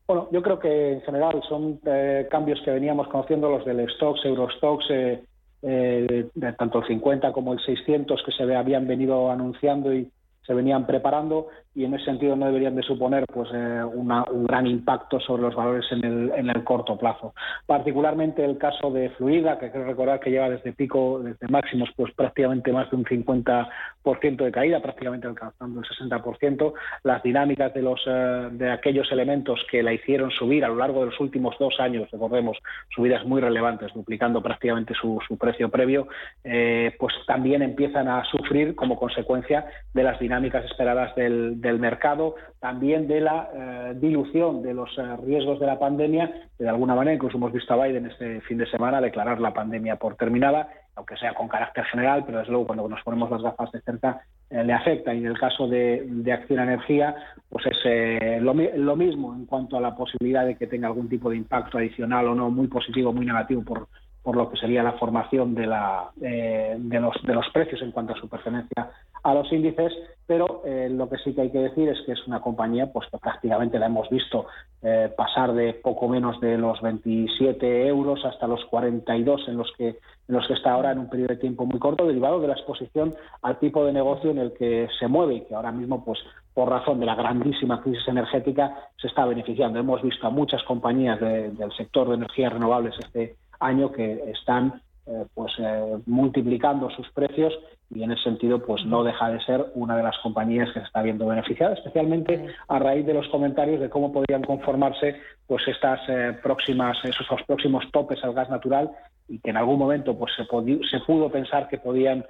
Bueno, 0.08 0.28
yo 0.32 0.42
creo 0.42 0.60
que 0.60 0.94
en 0.94 1.02
general 1.02 1.42
son 1.50 1.80
eh, 1.86 2.28
cambios 2.30 2.62
que 2.64 2.72
veníamos 2.72 3.08
conociendo 3.08 3.50
los 3.50 3.66
del 3.66 3.90
Stocks, 3.90 4.24
Eurostox, 4.26 4.86
eh, 4.92 5.24
eh, 5.64 6.30
tanto 6.58 6.80
el 6.80 6.88
50 6.88 7.32
como 7.32 7.54
el 7.54 7.60
600 7.60 8.22
que 8.24 8.32
se 8.32 8.44
habían 8.44 8.88
venido 8.88 9.32
anunciando 9.32 9.94
y 9.94 10.12
se 10.46 10.54
venían 10.54 10.86
preparando 10.86 11.48
y 11.74 11.86
en 11.86 11.94
ese 11.96 12.06
sentido 12.06 12.36
no 12.36 12.46
deberían 12.46 12.76
de 12.76 12.84
suponer 12.84 13.26
pues 13.26 13.50
eh, 13.54 13.84
un 13.84 14.46
gran 14.46 14.68
impacto 14.68 15.20
sobre 15.20 15.42
los 15.42 15.56
valores 15.56 15.86
en 15.92 16.06
el, 16.06 16.32
en 16.36 16.50
el 16.50 16.64
corto 16.64 16.98
plazo. 16.98 17.34
Particularmente 17.66 18.46
el 18.46 18.58
caso 18.58 18.92
de 18.92 19.10
Fluida, 19.12 19.58
que 19.58 19.72
quiero 19.72 19.88
recordar 19.88 20.20
que 20.20 20.30
lleva 20.30 20.50
desde 20.50 20.74
pico, 20.74 21.20
desde 21.24 21.48
máximos, 21.48 21.90
pues 21.96 22.14
prácticamente 22.14 22.72
más 22.72 22.90
de 22.92 22.98
un 22.98 23.06
50% 23.06 23.68
de 24.06 24.52
caída, 24.52 24.80
prácticamente 24.82 25.28
alcanzando 25.28 25.82
el 25.82 25.86
60%. 25.86 26.74
Las 27.04 27.24
dinámicas 27.24 27.74
de 27.74 27.82
los 27.82 28.00
eh, 28.06 28.50
de 28.52 28.72
aquellos 28.72 29.12
elementos 29.12 29.60
que 29.72 29.82
la 29.82 29.94
hicieron 29.94 30.30
subir 30.32 30.64
a 30.64 30.68
lo 30.68 30.76
largo 30.76 31.00
de 31.00 31.08
los 31.08 31.20
últimos 31.20 31.56
dos 31.60 31.80
años, 31.80 32.10
recordemos, 32.12 32.58
subidas 32.94 33.26
muy 33.26 33.42
relevantes, 33.42 33.94
duplicando 33.94 34.44
prácticamente 34.44 34.94
su, 34.94 35.20
su 35.28 35.38
precio 35.38 35.70
previo, 35.70 36.08
eh, 36.44 36.96
pues 37.00 37.16
también 37.26 37.64
empiezan 37.64 38.08
a 38.08 38.24
sufrir 38.26 38.76
como 38.76 38.96
consecuencia 38.96 39.66
de 39.94 40.04
las 40.04 40.20
dinámicas 40.20 40.66
esperadas 40.66 41.16
del, 41.16 41.58
mercado, 41.80 42.36
también 42.60 43.08
de 43.08 43.22
la 43.22 43.50
eh, 43.54 43.94
dilución 43.96 44.62
de 44.62 44.74
los 44.74 44.90
riesgos 45.26 45.60
de 45.60 45.66
la 45.66 45.80
pandemia, 45.80 46.32
de 46.58 46.70
alguna 46.70 46.96
manera 46.96 47.16
incluso 47.16 47.38
hemos 47.38 47.52
visto 47.52 47.74
a 47.74 47.86
Biden 47.86 48.06
este 48.06 48.40
fin 48.42 48.58
de 48.58 48.66
semana 48.68 49.02
declarar 49.02 49.42
la 49.42 49.54
pandemia 49.54 49.98
por 49.98 50.16
terminada, 50.16 50.70
aunque 50.96 51.18
sea 51.18 51.34
con 51.34 51.48
carácter 51.48 51.84
general, 51.86 52.24
pero 52.26 52.40
desde 52.40 52.52
luego 52.52 52.68
cuando 52.68 52.88
nos 52.88 53.02
ponemos 53.04 53.30
las 53.30 53.42
gafas 53.42 53.72
de 53.72 53.82
cerca 53.82 54.22
le 54.50 54.74
afecta. 54.74 55.14
Y 55.14 55.20
en 55.20 55.28
el 55.28 55.38
caso 55.38 55.68
de, 55.68 56.08
Acción 56.32 56.60
Energía, 56.60 57.16
pues 57.50 57.66
es 57.66 58.42
lo, 58.42 58.54
lo 58.54 58.96
mismo 58.96 59.34
en 59.34 59.46
cuanto 59.46 59.78
a 59.78 59.82
la 59.82 59.96
posibilidad 59.96 60.46
de 60.46 60.56
que 60.56 60.68
tenga 60.68 60.88
algún 60.88 61.10
tipo 61.10 61.30
de 61.30 61.38
impacto 61.38 61.78
adicional 61.78 62.28
o 62.28 62.36
no, 62.36 62.50
muy 62.50 62.68
positivo 62.68 63.12
muy 63.12 63.26
negativo 63.26 63.64
por 63.64 63.88
por 64.26 64.36
lo 64.36 64.50
que 64.50 64.58
sería 64.58 64.82
la 64.82 64.94
formación 64.94 65.54
de, 65.54 65.68
la, 65.68 66.10
eh, 66.20 66.76
de, 66.80 67.00
los, 67.00 67.16
de 67.22 67.36
los 67.36 67.46
precios 67.54 67.80
en 67.84 67.92
cuanto 67.92 68.14
a 68.14 68.20
su 68.20 68.28
pertenencia 68.28 68.90
a 69.22 69.34
los 69.36 69.52
índices, 69.52 69.94
pero 70.26 70.64
eh, 70.66 70.90
lo 70.90 71.08
que 71.08 71.18
sí 71.20 71.36
que 71.36 71.42
hay 71.42 71.52
que 71.52 71.60
decir 71.60 71.88
es 71.90 72.00
que 72.08 72.14
es 72.14 72.28
una 72.28 72.42
compañía 72.42 72.92
pues 72.92 73.08
que 73.12 73.20
prácticamente 73.20 73.78
la 73.78 73.86
hemos 73.86 74.10
visto 74.10 74.48
eh, 74.82 75.14
pasar 75.16 75.54
de 75.54 75.74
poco 75.74 76.08
menos 76.10 76.42
de 76.42 76.58
los 76.58 76.82
27 76.82 77.88
euros 77.88 78.26
hasta 78.26 78.48
los 78.48 78.66
42 78.66 79.48
en 79.48 79.58
los 79.58 79.72
que 79.78 80.00
en 80.28 80.36
los 80.36 80.48
que 80.48 80.54
está 80.54 80.72
ahora 80.72 80.92
en 80.92 81.00
un 81.00 81.10
periodo 81.10 81.30
de 81.30 81.38
tiempo 81.38 81.66
muy 81.66 81.80
corto, 81.80 82.08
derivado 82.08 82.40
de 82.40 82.48
la 82.48 82.54
exposición 82.54 83.16
al 83.44 83.60
tipo 83.60 83.86
de 83.86 83.94
negocio 83.94 84.32
en 84.32 84.40
el 84.40 84.54
que 84.54 84.88
se 85.00 85.08
mueve 85.08 85.36
y 85.36 85.42
que 85.42 85.54
ahora 85.54 85.72
mismo, 85.72 86.04
pues 86.04 86.20
por 86.54 86.70
razón 86.70 87.00
de 87.00 87.06
la 87.06 87.16
grandísima 87.16 87.82
crisis 87.82 88.08
energética, 88.08 88.90
se 88.98 89.08
está 89.08 89.26
beneficiando. 89.26 89.78
Hemos 89.78 90.02
visto 90.02 90.26
a 90.26 90.32
muchas 90.32 90.64
compañías 90.64 91.20
del 91.20 91.72
sector 91.78 92.10
de 92.10 92.16
energías 92.16 92.54
renovables 92.54 92.96
este 92.98 93.36
año 93.60 93.92
que 93.92 94.32
están 94.32 94.82
eh, 95.08 95.26
pues 95.36 95.54
eh, 95.60 95.98
multiplicando 96.08 96.90
sus 96.90 97.08
precios 97.12 97.54
y 97.92 98.02
en 98.02 98.12
ese 98.12 98.24
sentido 98.24 98.66
pues 98.66 98.84
no 98.86 99.04
deja 99.04 99.30
de 99.30 99.40
ser 99.42 99.64
una 99.76 99.96
de 99.96 100.02
las 100.02 100.18
compañías 100.24 100.70
que 100.74 100.80
se 100.80 100.86
está 100.88 101.04
viendo 101.04 101.28
beneficiada 101.28 101.76
especialmente 101.76 102.48
a 102.68 102.80
raíz 102.80 103.06
de 103.06 103.14
los 103.14 103.28
comentarios 103.28 103.80
de 103.80 103.90
cómo 103.92 104.12
podrían 104.12 104.42
conformarse 104.42 105.22
pues 105.46 105.68
estas 105.68 106.00
eh, 106.10 106.36
próximas 106.42 106.98
esos 107.04 107.28
próximos 107.46 107.84
topes 107.92 108.24
al 108.24 108.34
gas 108.34 108.50
natural 108.50 108.90
y 109.28 109.40
que 109.40 109.50
en 109.50 109.58
algún 109.58 109.80
momento 109.80 110.18
pues 110.18 110.34
se, 110.36 110.44
se 110.44 111.00
pudo 111.06 111.30
pensar 111.30 111.68
que 111.68 111.78
podían 111.78 112.26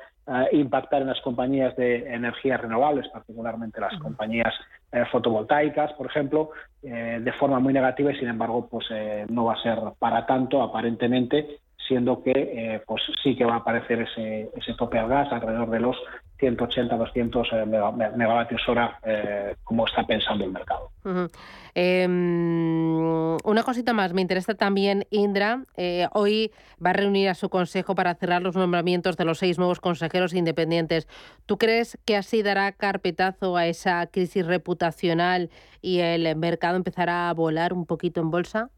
impactar 0.53 1.01
en 1.03 1.07
las 1.09 1.21
compañías 1.21 1.75
de 1.75 2.11
energías 2.11 2.59
renovables 2.59 3.07
particularmente 3.09 3.79
las 3.79 3.95
compañías 3.99 4.51
fotovoltaicas 5.11 5.93
por 5.93 6.07
ejemplo 6.07 6.49
de 6.81 7.31
forma 7.33 7.59
muy 7.59 7.73
negativa 7.73 8.11
y 8.11 8.17
sin 8.17 8.29
embargo 8.29 8.67
pues 8.67 8.87
no 9.29 9.45
va 9.45 9.53
a 9.53 9.61
ser 9.61 9.77
para 9.99 10.25
tanto 10.25 10.63
aparentemente 10.63 11.59
siendo 11.87 12.23
que 12.23 12.31
eh, 12.35 12.81
pues 12.85 13.03
sí 13.23 13.35
que 13.35 13.45
va 13.45 13.55
a 13.55 13.57
aparecer 13.57 14.01
ese, 14.01 14.49
ese 14.55 14.73
tope 14.73 14.97
al 14.97 15.07
gas 15.07 15.31
alrededor 15.31 15.69
de 15.69 15.79
los 15.79 15.97
180-200 16.39 17.47
eh, 17.53 18.11
megavatios 18.15 18.67
hora, 18.67 18.99
eh, 19.03 19.55
como 19.63 19.85
está 19.85 20.03
pensando 20.03 20.43
el 20.43 20.51
mercado. 20.51 20.91
Em, 21.73 23.37
una 23.43 23.63
cosita 23.63 23.93
más, 23.93 24.13
me 24.13 24.21
interesa 24.21 24.55
también, 24.55 25.05
Indra, 25.11 25.63
hoy 26.13 26.51
va 26.83 26.89
a 26.89 26.93
reunir 26.93 27.29
a 27.29 27.35
su 27.35 27.49
consejo 27.49 27.95
para 27.95 28.15
cerrar 28.15 28.41
los 28.41 28.55
nombramientos 28.55 29.17
de 29.17 29.25
los 29.25 29.37
seis 29.39 29.57
nuevos 29.57 29.79
consejeros 29.79 30.33
independientes. 30.33 31.07
¿Tú 31.45 31.57
crees 31.57 31.97
que 32.05 32.17
así 32.17 32.43
dará 32.43 32.71
carpetazo 32.71 33.55
a 33.55 33.67
esa 33.67 34.07
crisis 34.07 34.45
reputacional 34.45 35.49
y 35.81 35.99
el 35.99 36.35
mercado 36.35 36.75
empezará 36.75 37.29
a 37.29 37.33
volar 37.33 37.71
un 37.71 37.85
poquito 37.85 38.19
en 38.19 38.31
bolsa? 38.31 38.69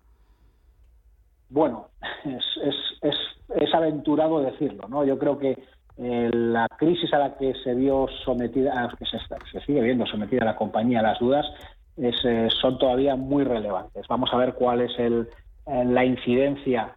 Bueno, 1.50 1.90
es, 2.26 2.46
es, 2.64 2.76
es, 3.02 3.74
aventurado 3.74 4.42
decirlo, 4.42 4.88
¿no? 4.88 5.04
Yo 5.06 5.18
creo 5.18 5.38
que 5.38 5.58
eh, 5.98 6.30
la 6.34 6.68
crisis 6.78 7.14
a 7.14 7.20
la 7.20 7.38
que 7.38 7.54
se 7.64 7.74
vio 7.74 8.08
sometida, 8.24 8.84
a 8.84 8.90
que 8.90 9.06
se, 9.06 9.60
sigue 9.66 9.82
viendo 9.82 10.06
sometida 10.06 10.46
la 10.46 10.56
compañía, 10.56 11.02
las 11.02 11.20
dudas, 11.20 11.46
eh, 11.98 12.48
son 12.62 12.78
todavía 12.78 13.16
muy 13.16 13.44
relevantes. 13.44 14.08
Vamos 14.08 14.30
a 14.34 14.38
ver 14.38 14.54
cuál 14.54 14.82
es 14.82 14.98
el, 15.00 15.28
eh, 15.66 15.86
la 15.86 16.06
incidencia 16.06 16.96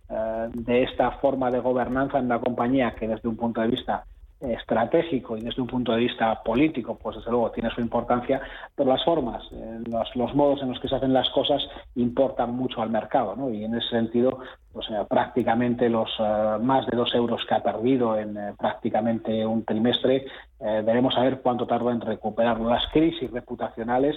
de 0.53 0.83
esta 0.83 1.13
forma 1.13 1.51
de 1.51 1.61
gobernanza 1.61 2.19
en 2.19 2.29
la 2.29 2.39
compañía, 2.39 2.95
que 2.99 3.09
desde 3.09 3.29
un 3.29 3.37
punto 3.37 3.61
de 3.61 3.69
vista 3.69 4.05
estratégico 4.41 5.37
y 5.37 5.43
desde 5.43 5.61
un 5.61 5.69
punto 5.69 5.93
de 5.93 5.99
vista 5.99 6.43
político, 6.43 6.99
pues 7.01 7.17
desde 7.17 7.31
luego 7.31 7.51
tiene 7.51 7.71
su 7.71 7.81
importancia, 7.81 8.41
pero 8.75 8.91
las 8.91 9.05
formas, 9.05 9.43
eh, 9.53 9.81
los, 9.87 10.35
modos 10.35 10.63
en 10.63 10.71
los 10.71 10.81
que 10.81 10.89
se 10.89 10.97
hacen 10.97 11.13
las 11.13 11.29
cosas 11.31 11.63
importan 11.97 12.55
mucho 12.55 12.81
al 12.81 12.91
mercado, 12.91 13.37
¿no? 13.37 13.51
Y 13.51 13.65
en 13.65 13.75
ese 13.75 13.89
sentido, 13.89 14.39
pues 14.73 14.87
eh, 14.91 15.05
prácticamente 15.09 15.89
los 15.89 16.09
eh, 16.19 16.59
más 16.63 16.87
de 16.87 16.97
dos 16.97 17.15
euros 17.15 17.45
que 17.47 17.55
ha 17.55 17.63
perdido 17.63 18.17
en 18.19 18.39
prácticamente 18.57 19.45
un 19.45 19.65
trimestre, 19.65 20.25
veremos 20.61 21.17
a 21.17 21.23
ver 21.23 21.41
cuánto 21.41 21.67
tarda 21.67 21.91
en 21.91 22.03
recuperar 22.03 22.61
Las 22.61 22.87
crisis 22.93 23.31
reputacionales 23.31 24.15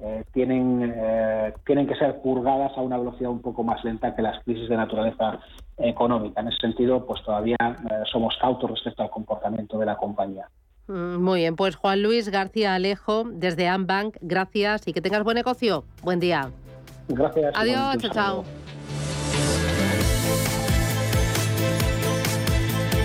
eh, 0.00 0.24
tienen, 0.32 0.92
eh, 0.94 1.54
tienen 1.64 1.86
que 1.86 1.94
ser 1.94 2.20
purgadas 2.20 2.72
a 2.76 2.80
una 2.82 2.98
velocidad 2.98 3.30
un 3.30 3.40
poco 3.40 3.62
más 3.62 3.82
lenta 3.84 4.14
que 4.14 4.22
las 4.22 4.42
crisis 4.44 4.68
de 4.68 4.76
naturaleza 4.76 5.38
económica. 5.78 6.40
En 6.40 6.48
ese 6.48 6.58
sentido, 6.58 7.06
pues 7.06 7.22
todavía 7.22 7.56
eh, 7.60 8.02
somos 8.12 8.36
cautos 8.40 8.70
respecto 8.70 9.02
al 9.02 9.10
comportamiento 9.10 9.78
de 9.78 9.86
la 9.86 9.96
compañía. 9.96 10.48
Mm, 10.88 11.16
muy 11.16 11.40
bien, 11.40 11.56
pues 11.56 11.76
Juan 11.76 12.02
Luis 12.02 12.28
García 12.28 12.74
Alejo, 12.74 13.24
desde 13.30 13.68
Ambank, 13.68 14.16
gracias 14.20 14.86
y 14.86 14.92
que 14.92 15.00
tengas 15.00 15.24
buen 15.24 15.36
negocio. 15.36 15.84
Buen 16.02 16.20
día. 16.20 16.50
Gracias. 17.08 17.54
Adiós, 17.56 17.96
chao, 17.98 18.10
chao. 18.12 18.44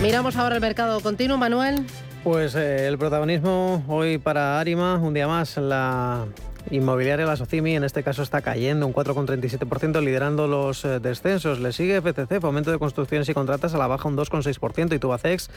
Miramos 0.01 0.36
ahora 0.36 0.56
el 0.56 0.62
mercado 0.62 0.99
continuo, 0.99 1.38
Manuel. 1.38 1.86
Pues 2.23 2.54
el 2.56 2.97
protagonismo 2.97 3.84
hoy 3.88 4.17
para 4.17 4.60
Arima, 4.60 4.97
un 4.97 5.13
día 5.13 5.27
más, 5.27 5.58
la 5.58 6.25
Inmobiliaria 6.69 7.26
La 7.26 7.36
Socimi 7.36 7.76
en 7.76 7.84
este 7.84 8.04
caso 8.04 8.24
está 8.24 8.41
cayendo 8.41 8.86
un 8.86 8.93
4,37%, 8.93 10.02
liderando 10.02 10.47
los 10.47 10.86
eh, 10.86 11.00
descensos. 11.00 11.60
Le 11.60 11.71
sigue 11.74 12.02
FTC, 12.02 12.39
Fomento 12.39 12.71
de 12.71 12.80
Construcciones 12.80 13.28
y 13.30 13.34
Contratas, 13.34 13.74
a 13.74 13.78
la 13.78 13.88
baja 13.88 14.08
un 14.08 14.15
2,6% 14.15 14.95
y 14.95 15.00
Tubacex 15.00 15.50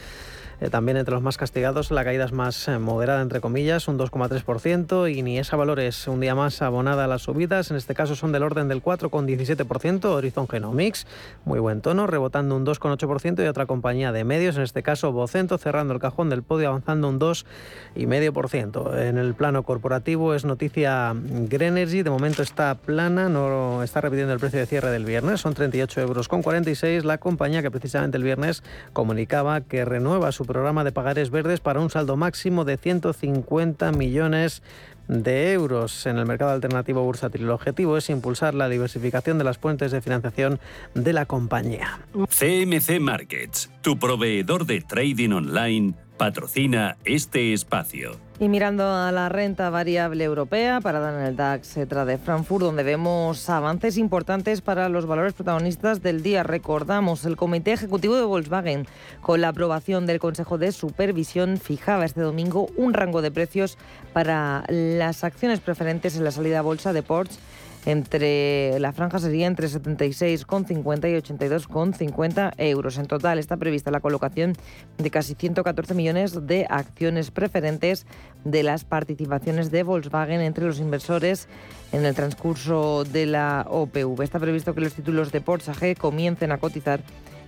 eh, 0.61 0.69
también 0.69 0.97
entre 0.97 1.13
los 1.13 1.21
más 1.21 1.37
castigados, 1.37 1.91
la 1.91 2.03
caída 2.03 2.25
es 2.25 2.31
más 2.31 2.67
eh, 2.67 2.79
moderada, 2.79 3.21
entre 3.21 3.41
comillas, 3.41 3.87
un 3.87 3.97
2,3%. 3.97 5.13
Y 5.13 5.21
ni 5.21 5.37
esa 5.37 5.55
Valores, 5.55 6.07
un 6.07 6.19
día 6.19 6.35
más 6.35 6.61
abonada 6.61 7.05
a 7.05 7.07
las 7.07 7.23
subidas. 7.23 7.71
En 7.71 7.77
este 7.77 7.93
caso 7.93 8.15
son 8.15 8.31
del 8.31 8.43
orden 8.43 8.67
del 8.67 8.81
4,17%. 8.81 10.05
Horizon 10.05 10.47
Genomics, 10.47 11.07
muy 11.43 11.59
buen 11.59 11.81
tono, 11.81 12.07
rebotando 12.07 12.55
un 12.55 12.65
2,8%. 12.65 13.43
Y 13.43 13.47
otra 13.47 13.65
compañía 13.65 14.11
de 14.11 14.23
medios, 14.23 14.55
en 14.55 14.63
este 14.63 14.83
caso 14.83 15.11
Vocento, 15.11 15.57
cerrando 15.57 15.93
el 15.93 15.99
cajón 15.99 16.29
del 16.29 16.43
podio, 16.43 16.69
avanzando 16.69 17.09
un 17.09 17.19
2,5%. 17.19 18.97
En 18.99 19.17
el 19.17 19.33
plano 19.33 19.63
corporativo 19.63 20.33
es 20.33 20.45
noticia 20.45 21.13
Greenergy. 21.15 22.03
De 22.03 22.09
momento 22.09 22.43
está 22.43 22.75
plana, 22.75 23.29
no 23.29 23.83
está 23.83 24.01
repitiendo 24.01 24.33
el 24.33 24.39
precio 24.39 24.59
de 24.59 24.65
cierre 24.65 24.89
del 24.91 25.05
viernes. 25.05 25.41
Son 25.41 25.53
38 25.53 26.01
euros 26.01 26.27
con 26.27 26.41
46. 26.41 27.03
La 27.03 27.17
compañía 27.17 27.61
que 27.61 27.71
precisamente 27.71 28.17
el 28.17 28.23
viernes 28.23 28.63
comunicaba 28.93 29.61
que 29.61 29.83
renueva 29.83 30.31
su 30.31 30.44
programa 30.45 30.83
de 30.83 30.91
pagares 30.91 31.29
verdes 31.29 31.59
para 31.59 31.79
un 31.79 31.89
saldo 31.89 32.17
máximo 32.17 32.65
de 32.65 32.77
150 32.77 33.91
millones 33.91 34.61
de 35.07 35.53
euros 35.53 36.05
en 36.05 36.17
el 36.17 36.25
mercado 36.25 36.51
alternativo 36.51 37.03
bursátil. 37.03 37.43
El 37.43 37.51
objetivo 37.51 37.97
es 37.97 38.09
impulsar 38.09 38.55
la 38.55 38.69
diversificación 38.69 39.37
de 39.37 39.43
las 39.43 39.57
fuentes 39.57 39.91
de 39.91 40.01
financiación 40.01 40.59
de 40.93 41.13
la 41.13 41.25
compañía. 41.25 41.99
CMC 42.13 42.99
Markets, 42.99 43.71
tu 43.81 43.99
proveedor 43.99 44.65
de 44.65 44.81
trading 44.81 45.31
online, 45.31 45.93
patrocina 46.17 46.97
este 47.05 47.53
espacio. 47.53 48.17
Y 48.37 48.49
mirando 48.49 48.83
a 48.93 49.13
la 49.13 49.29
renta 49.29 49.69
variable 49.69 50.25
europea, 50.25 50.81
parada 50.81 51.17
en 51.17 51.25
el 51.25 51.35
DAX 51.37 51.75
de 51.75 52.17
Frankfurt, 52.17 52.65
donde 52.65 52.83
vemos 52.83 53.49
avances 53.49 53.97
importantes 53.97 54.59
para 54.59 54.89
los 54.89 55.05
valores 55.05 55.33
protagonistas 55.33 56.01
del 56.01 56.21
día. 56.21 56.43
Recordamos, 56.43 57.23
el 57.23 57.37
Comité 57.37 57.71
Ejecutivo 57.71 58.17
de 58.17 58.25
Volkswagen, 58.25 58.87
con 59.21 59.39
la 59.39 59.49
aprobación 59.49 60.05
del 60.05 60.19
Consejo 60.19 60.57
de 60.57 60.73
Supervisión, 60.73 61.57
fijaba 61.57 62.03
este 62.03 62.21
domingo 62.21 62.67
un 62.75 62.93
rango 62.93 63.21
de 63.21 63.31
precios 63.31 63.77
para 64.11 64.65
las 64.67 65.23
acciones 65.23 65.61
preferentes 65.61 66.17
en 66.17 66.25
la 66.25 66.31
salida 66.31 66.59
a 66.59 66.63
bolsa 66.63 66.91
de 66.91 67.03
Porsche 67.03 67.39
entre 67.85 68.79
la 68.79 68.91
franja 68.91 69.19
sería 69.19 69.47
entre 69.47 69.67
76,50 69.67 71.09
y 71.09 71.21
82,50 71.21 72.53
euros. 72.57 72.97
En 72.97 73.05
total 73.05 73.39
está 73.39 73.57
prevista 73.57 73.91
la 73.91 73.99
colocación 73.99 74.53
de 74.97 75.11
casi 75.11 75.35
114 75.35 75.93
millones 75.93 76.47
de 76.47 76.65
acciones 76.69 77.31
preferentes 77.31 78.07
de 78.43 78.63
las 78.63 78.85
participaciones 78.85 79.71
de 79.71 79.83
Volkswagen 79.83 80.41
entre 80.41 80.65
los 80.65 80.79
inversores 80.79 81.47
en 81.91 82.05
el 82.05 82.15
transcurso 82.15 83.03
de 83.03 83.25
la 83.25 83.65
OPV. 83.69 84.21
Está 84.21 84.39
previsto 84.39 84.73
que 84.73 84.81
los 84.81 84.93
títulos 84.93 85.31
de 85.31 85.41
Porsche 85.41 85.95
comiencen 85.95 86.51
a 86.51 86.57
cotizar 86.57 87.01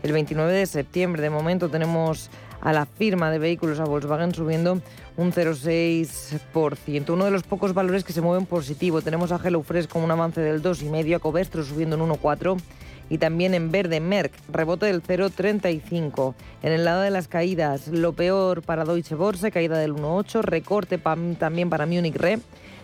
el 0.04 0.12
29 0.12 0.54
de 0.54 0.66
septiembre. 0.66 1.22
De 1.22 1.30
momento 1.30 1.70
tenemos 1.70 2.30
a 2.62 2.74
la 2.74 2.86
firma 2.86 3.32
de 3.32 3.40
vehículos 3.40 3.80
a 3.80 3.86
Volkswagen 3.86 4.34
subiendo 4.34 4.82
un 5.18 5.32
0,6%. 5.32 7.10
Uno 7.10 7.26
de 7.26 7.32
los 7.32 7.44
pocos 7.44 7.74
valores 7.74 8.04
que 8.04 8.14
se 8.14 8.22
mueven 8.22 8.46
positivo. 8.46 9.02
Tenemos 9.02 9.32
a 9.32 9.40
HelloFresh 9.44 9.88
con 9.88 10.04
un 10.04 10.12
avance 10.12 10.42
del 10.42 10.62
2,5%, 10.62 11.16
a 11.16 11.20
Covestro 11.20 11.64
subiendo 11.64 11.96
en 11.96 12.04
1,4% 12.04 12.62
y 13.10 13.18
también 13.18 13.54
en 13.54 13.72
verde 13.72 14.00
Merck, 14.00 14.34
rebote 14.52 14.88
del 14.88 15.02
0,35. 15.02 16.34
En 16.62 16.74
el 16.74 16.86
lado 16.86 17.02
de 17.02 17.12
las 17.12 17.28
caídas, 17.28 17.88
lo 17.88 18.14
peor 18.14 18.62
para 18.62 18.86
Deutsche 18.86 19.16
Börse, 19.16 19.52
caída 19.52 19.78
del 19.78 19.94
1,8, 19.94 20.42
recorte 20.42 20.98
también 20.98 21.70
para 21.70 21.86
Munich 21.86 22.16
Re 22.16 22.40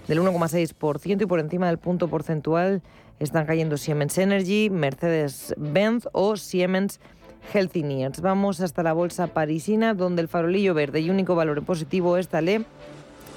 del 0.07 0.19
1,6% 0.19 1.21
y 1.21 1.25
por 1.25 1.39
encima 1.39 1.67
del 1.67 1.77
punto 1.77 2.07
porcentual 2.07 2.81
están 3.19 3.45
cayendo 3.45 3.77
Siemens 3.77 4.17
Energy, 4.17 4.69
Mercedes-Benz 4.69 6.07
o 6.11 6.35
Siemens 6.35 6.99
Healthineers. 7.51 8.21
Vamos 8.21 8.61
hasta 8.61 8.83
la 8.83 8.93
bolsa 8.93 9.27
parisina, 9.27 9.93
donde 9.93 10.21
el 10.21 10.27
farolillo 10.27 10.73
verde 10.73 11.01
y 11.01 11.09
único 11.09 11.35
valor 11.35 11.63
positivo 11.63 12.17
es 12.17 12.29
le 12.33 12.65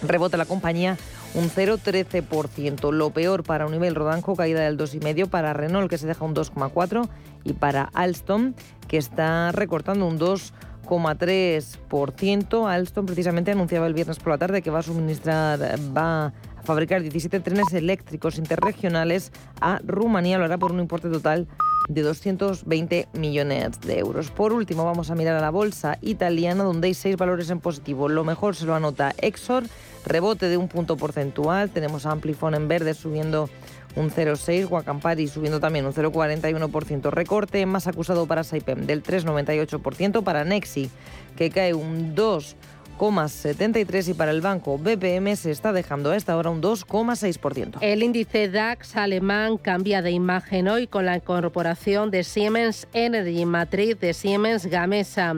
rebota 0.02 0.36
la 0.36 0.44
compañía 0.44 0.98
un 1.34 1.50
0,13%. 1.50 2.92
Lo 2.92 3.10
peor 3.10 3.42
para 3.42 3.66
un 3.66 3.72
nivel 3.72 3.94
Rodanco, 3.94 4.36
caída 4.36 4.60
del 4.60 4.78
2,5%, 4.78 5.28
para 5.28 5.52
Renault 5.52 5.90
que 5.90 5.98
se 5.98 6.06
deja 6.06 6.24
un 6.24 6.34
2,4% 6.34 7.08
y 7.44 7.52
para 7.52 7.90
Alstom 7.94 8.54
que 8.88 8.96
está 8.96 9.52
recortando 9.52 10.06
un 10.06 10.18
2,3%. 10.18 12.68
Alstom 12.68 13.06
precisamente 13.06 13.52
anunciaba 13.52 13.86
el 13.86 13.94
viernes 13.94 14.18
por 14.18 14.32
la 14.32 14.38
tarde 14.38 14.62
que 14.62 14.70
va 14.70 14.80
a 14.80 14.82
suministrar, 14.82 15.60
va 15.96 16.26
a 16.26 16.32
fabricar 16.62 17.00
17 17.02 17.38
trenes 17.40 17.72
eléctricos 17.72 18.38
interregionales 18.38 19.30
a 19.60 19.78
Rumanía. 19.84 20.38
Lo 20.38 20.46
hará 20.46 20.58
por 20.58 20.72
un 20.72 20.80
importe 20.80 21.08
total 21.10 21.46
de 21.88 22.03
220 22.03 23.09
millones 23.12 23.81
de 23.81 23.99
euros. 23.99 24.31
Por 24.31 24.53
último, 24.53 24.85
vamos 24.85 25.11
a 25.11 25.14
mirar 25.14 25.37
a 25.37 25.40
la 25.40 25.51
bolsa 25.51 25.99
italiana, 26.03 26.64
donde 26.64 26.88
hay 26.88 26.94
seis 26.94 27.16
valores 27.16 27.51
en 27.51 27.61
positivo. 27.61 28.09
Lo 28.09 28.25
mejor 28.25 28.57
se 28.57 28.66
lo 28.66 28.75
anota 28.75 29.14
Exor, 29.18 29.64
rebote 30.05 30.49
de 30.49 30.57
un 30.57 30.68
punto 30.68 30.96
porcentual. 30.96 31.70
Tenemos 31.70 32.07
a 32.07 32.12
Amplifon 32.12 32.55
en 32.55 32.68
verde 32.68 32.94
subiendo 32.94 33.49
un 33.96 34.11
0,6, 34.11 34.68
Guacampari 34.68 35.27
subiendo 35.27 35.59
también 35.59 35.87
un 35.87 35.92
0,41%, 35.92 37.11
recorte 37.11 37.64
más 37.66 37.87
acusado 37.87 38.27
para 38.27 38.44
Saipem 38.44 38.87
del 38.87 39.03
3,98%, 39.03 40.22
para 40.22 40.44
Nexi 40.44 40.90
que 41.37 41.51
cae 41.51 41.75
un 41.75 42.14
2%. 42.14 42.55
2,73 42.98 44.09
y 44.09 44.14
para 44.14 44.30
el 44.30 44.40
banco 44.40 44.78
BPM 44.78 45.37
se 45.37 45.50
está 45.50 45.72
dejando 45.72 46.11
a 46.11 46.16
esta 46.16 46.37
hora 46.37 46.50
un 46.50 46.62
2,6%. 46.62 47.78
El 47.80 48.02
índice 48.02 48.48
DAX 48.48 48.96
alemán 48.96 49.59
cambia 49.59 50.02
de 50.02 50.11
imagen 50.11 50.68
hoy 50.68 50.87
con 50.87 51.04
la 51.06 51.16
incorporación 51.16 52.11
de 52.11 52.24
Siemens 52.24 52.88
Energy, 52.92 53.44
matriz 53.44 54.00
de 54.00 54.14
Siemens 54.14 54.66
Gamesa. 54.66 55.35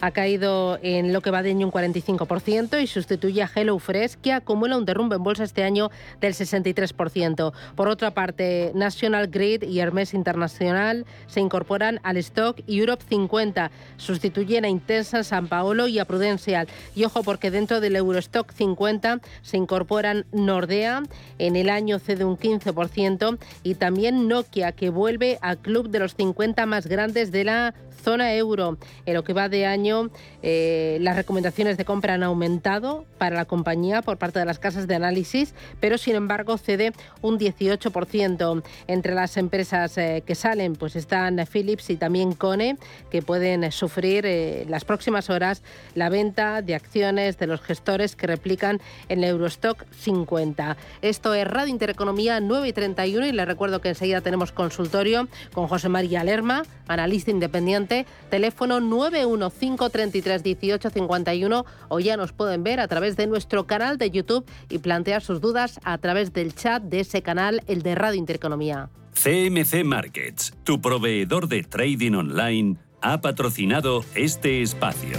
Ha 0.00 0.10
caído 0.10 0.80
en 0.82 1.12
lo 1.12 1.20
que 1.20 1.30
va 1.30 1.42
de 1.42 1.54
un 1.54 1.70
45% 1.70 2.82
y 2.82 2.86
sustituye 2.88 3.42
a 3.42 3.50
HelloFresh, 3.54 4.16
que 4.16 4.32
acumula 4.32 4.76
un 4.76 4.84
derrumbe 4.84 5.14
en 5.14 5.22
bolsa 5.22 5.44
este 5.44 5.62
año 5.62 5.90
del 6.20 6.34
63%. 6.34 7.52
Por 7.76 7.88
otra 7.88 8.12
parte, 8.12 8.72
National 8.74 9.28
Grid 9.28 9.62
y 9.62 9.78
Hermes 9.78 10.14
Internacional 10.14 11.06
se 11.28 11.40
incorporan 11.40 12.00
al 12.02 12.16
stock 12.16 12.58
Europe 12.66 13.04
50, 13.08 13.70
sustituyen 13.96 14.64
a 14.64 14.68
Intensa, 14.68 15.22
San 15.22 15.46
Paolo 15.46 15.86
y 15.86 16.00
a 16.00 16.04
Prudential. 16.04 16.66
Y 16.96 17.01
ojo 17.04 17.22
porque 17.22 17.50
dentro 17.50 17.80
del 17.80 17.96
Eurostock 17.96 18.52
50 18.52 19.20
se 19.42 19.56
incorporan 19.56 20.26
Nordea, 20.32 21.02
en 21.38 21.56
el 21.56 21.68
año 21.68 21.98
cede 21.98 22.24
un 22.24 22.38
15% 22.38 23.38
y 23.62 23.74
también 23.74 24.28
Nokia 24.28 24.72
que 24.72 24.90
vuelve 24.90 25.38
al 25.40 25.58
club 25.58 25.88
de 25.88 25.98
los 25.98 26.14
50 26.14 26.66
más 26.66 26.86
grandes 26.86 27.32
de 27.32 27.44
la 27.44 27.74
zona 28.02 28.34
euro. 28.34 28.78
En 29.06 29.14
lo 29.14 29.24
que 29.24 29.32
va 29.32 29.48
de 29.48 29.66
año, 29.66 30.10
eh, 30.42 30.98
las 31.00 31.16
recomendaciones 31.16 31.76
de 31.76 31.84
compra 31.84 32.14
han 32.14 32.22
aumentado 32.22 33.04
para 33.18 33.36
la 33.36 33.44
compañía 33.44 34.02
por 34.02 34.18
parte 34.18 34.38
de 34.38 34.44
las 34.44 34.58
casas 34.58 34.86
de 34.86 34.94
análisis, 34.94 35.54
pero 35.80 35.96
sin 35.98 36.16
embargo 36.16 36.58
cede 36.58 36.92
un 37.22 37.38
18%. 37.38 38.62
Entre 38.88 39.14
las 39.14 39.36
empresas 39.36 39.96
eh, 39.98 40.22
que 40.26 40.34
salen, 40.34 40.74
pues 40.74 40.96
están 40.96 41.38
Philips 41.50 41.90
y 41.90 41.96
también 41.96 42.32
Cone, 42.32 42.76
que 43.10 43.22
pueden 43.22 43.70
sufrir 43.70 44.26
eh, 44.26 44.66
las 44.68 44.84
próximas 44.84 45.30
horas 45.30 45.62
la 45.94 46.08
venta 46.08 46.62
de 46.62 46.74
acciones 46.74 47.38
de 47.38 47.46
los 47.46 47.60
gestores 47.60 48.16
que 48.16 48.26
replican 48.26 48.80
en 49.08 49.22
el 49.22 49.30
Eurostock 49.30 49.84
50. 49.92 50.76
Esto 51.02 51.34
es 51.34 51.46
Radio 51.46 51.70
Intereconomía 51.70 52.40
9 52.40 52.68
y 52.68 52.72
31 52.72 53.26
y 53.26 53.32
les 53.32 53.46
recuerdo 53.46 53.80
que 53.80 53.90
enseguida 53.90 54.20
tenemos 54.20 54.52
consultorio 54.52 55.28
con 55.52 55.68
José 55.68 55.88
María 55.88 56.24
Lerma, 56.24 56.62
analista 56.88 57.30
independiente 57.30 57.91
teléfono 58.30 58.80
915331851 58.80 61.64
o 61.88 62.00
ya 62.00 62.16
nos 62.16 62.32
pueden 62.32 62.64
ver 62.64 62.80
a 62.80 62.88
través 62.88 63.16
de 63.16 63.26
nuestro 63.26 63.66
canal 63.66 63.98
de 63.98 64.10
YouTube 64.10 64.46
y 64.68 64.78
plantear 64.78 65.22
sus 65.22 65.40
dudas 65.40 65.78
a 65.84 65.98
través 65.98 66.32
del 66.32 66.54
chat 66.54 66.82
de 66.82 67.00
ese 67.00 67.22
canal, 67.22 67.62
el 67.66 67.82
de 67.82 67.94
Radio 67.94 68.18
Intereconomía. 68.18 68.88
CMC 69.14 69.84
Markets, 69.84 70.54
tu 70.64 70.80
proveedor 70.80 71.46
de 71.48 71.62
trading 71.62 72.14
online, 72.14 72.78
ha 73.02 73.20
patrocinado 73.20 74.04
este 74.14 74.62
espacio. 74.62 75.18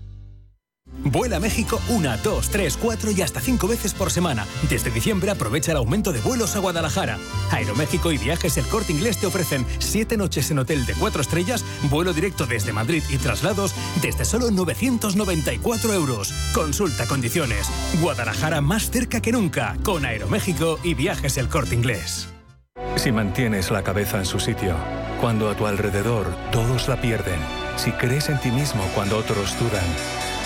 Vuela 1.03 1.37
a 1.37 1.39
México 1.39 1.81
una, 1.89 2.17
dos, 2.17 2.49
tres, 2.49 2.77
cuatro 2.77 3.11
y 3.11 3.21
hasta 3.21 3.41
cinco 3.41 3.67
veces 3.67 3.93
por 3.93 4.11
semana. 4.11 4.45
Desde 4.69 4.91
diciembre 4.91 5.31
aprovecha 5.31 5.71
el 5.71 5.77
aumento 5.77 6.11
de 6.11 6.21
vuelos 6.21 6.55
a 6.55 6.59
Guadalajara. 6.59 7.17
Aeroméxico 7.51 8.11
y 8.11 8.17
Viajes 8.17 8.57
El 8.57 8.65
Corte 8.65 8.91
Inglés 8.91 9.17
te 9.17 9.27
ofrecen 9.27 9.65
siete 9.79 10.17
noches 10.17 10.51
en 10.51 10.59
hotel 10.59 10.85
de 10.85 10.93
cuatro 10.93 11.21
estrellas, 11.21 11.65
vuelo 11.89 12.13
directo 12.13 12.45
desde 12.45 12.73
Madrid 12.73 13.03
y 13.09 13.17
traslados 13.17 13.73
desde 14.01 14.25
solo 14.25 14.51
994 14.51 15.93
euros. 15.93 16.33
Consulta 16.53 17.07
condiciones. 17.07 17.67
Guadalajara 18.01 18.61
más 18.61 18.91
cerca 18.91 19.21
que 19.21 19.31
nunca 19.31 19.77
con 19.83 20.05
Aeroméxico 20.05 20.79
y 20.83 20.93
Viajes 20.93 21.37
El 21.37 21.49
Corte 21.49 21.75
Inglés. 21.75 22.27
Si 22.95 23.11
mantienes 23.11 23.71
la 23.71 23.83
cabeza 23.83 24.19
en 24.19 24.25
su 24.25 24.39
sitio, 24.39 24.75
cuando 25.19 25.49
a 25.49 25.55
tu 25.55 25.65
alrededor 25.65 26.27
todos 26.51 26.87
la 26.87 27.01
pierden, 27.01 27.39
si 27.75 27.91
crees 27.91 28.29
en 28.29 28.39
ti 28.39 28.51
mismo 28.51 28.83
cuando 28.93 29.17
otros 29.17 29.57
dudan, 29.59 29.85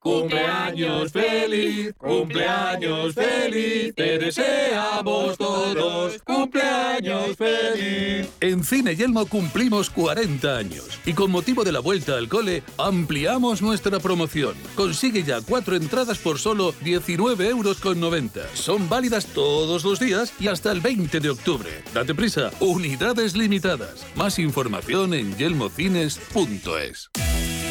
Cumpleaños 0.00 1.12
feliz, 1.12 1.92
cumpleaños 1.98 3.14
feliz, 3.14 3.94
te 3.94 4.18
deseamos 4.18 5.36
todos, 5.36 6.22
cumpleaños 6.22 7.36
feliz. 7.36 8.26
En 8.40 8.64
Cine 8.64 8.96
Yelmo 8.96 9.26
cumplimos 9.26 9.90
40 9.90 10.56
años 10.56 10.98
y 11.04 11.12
con 11.12 11.30
motivo 11.30 11.64
de 11.64 11.72
la 11.72 11.80
vuelta 11.80 12.16
al 12.16 12.30
cole 12.30 12.62
ampliamos 12.78 13.60
nuestra 13.60 14.00
promoción. 14.00 14.54
Consigue 14.74 15.22
ya 15.22 15.42
cuatro 15.42 15.76
entradas 15.76 16.16
por 16.16 16.38
solo 16.38 16.74
19 16.82 17.50
euros 17.50 17.78
con 17.78 18.00
90. 18.00 18.40
Son 18.54 18.88
válidas 18.88 19.26
todos 19.26 19.84
los 19.84 20.00
días 20.00 20.32
y 20.40 20.48
hasta 20.48 20.72
el 20.72 20.80
20 20.80 21.20
de 21.20 21.28
octubre. 21.28 21.68
Date 21.92 22.14
prisa, 22.14 22.50
unidades 22.60 23.36
limitadas. 23.36 24.06
Más 24.14 24.38
información 24.38 25.12
en 25.12 25.36
yelmocines.es. 25.36 27.10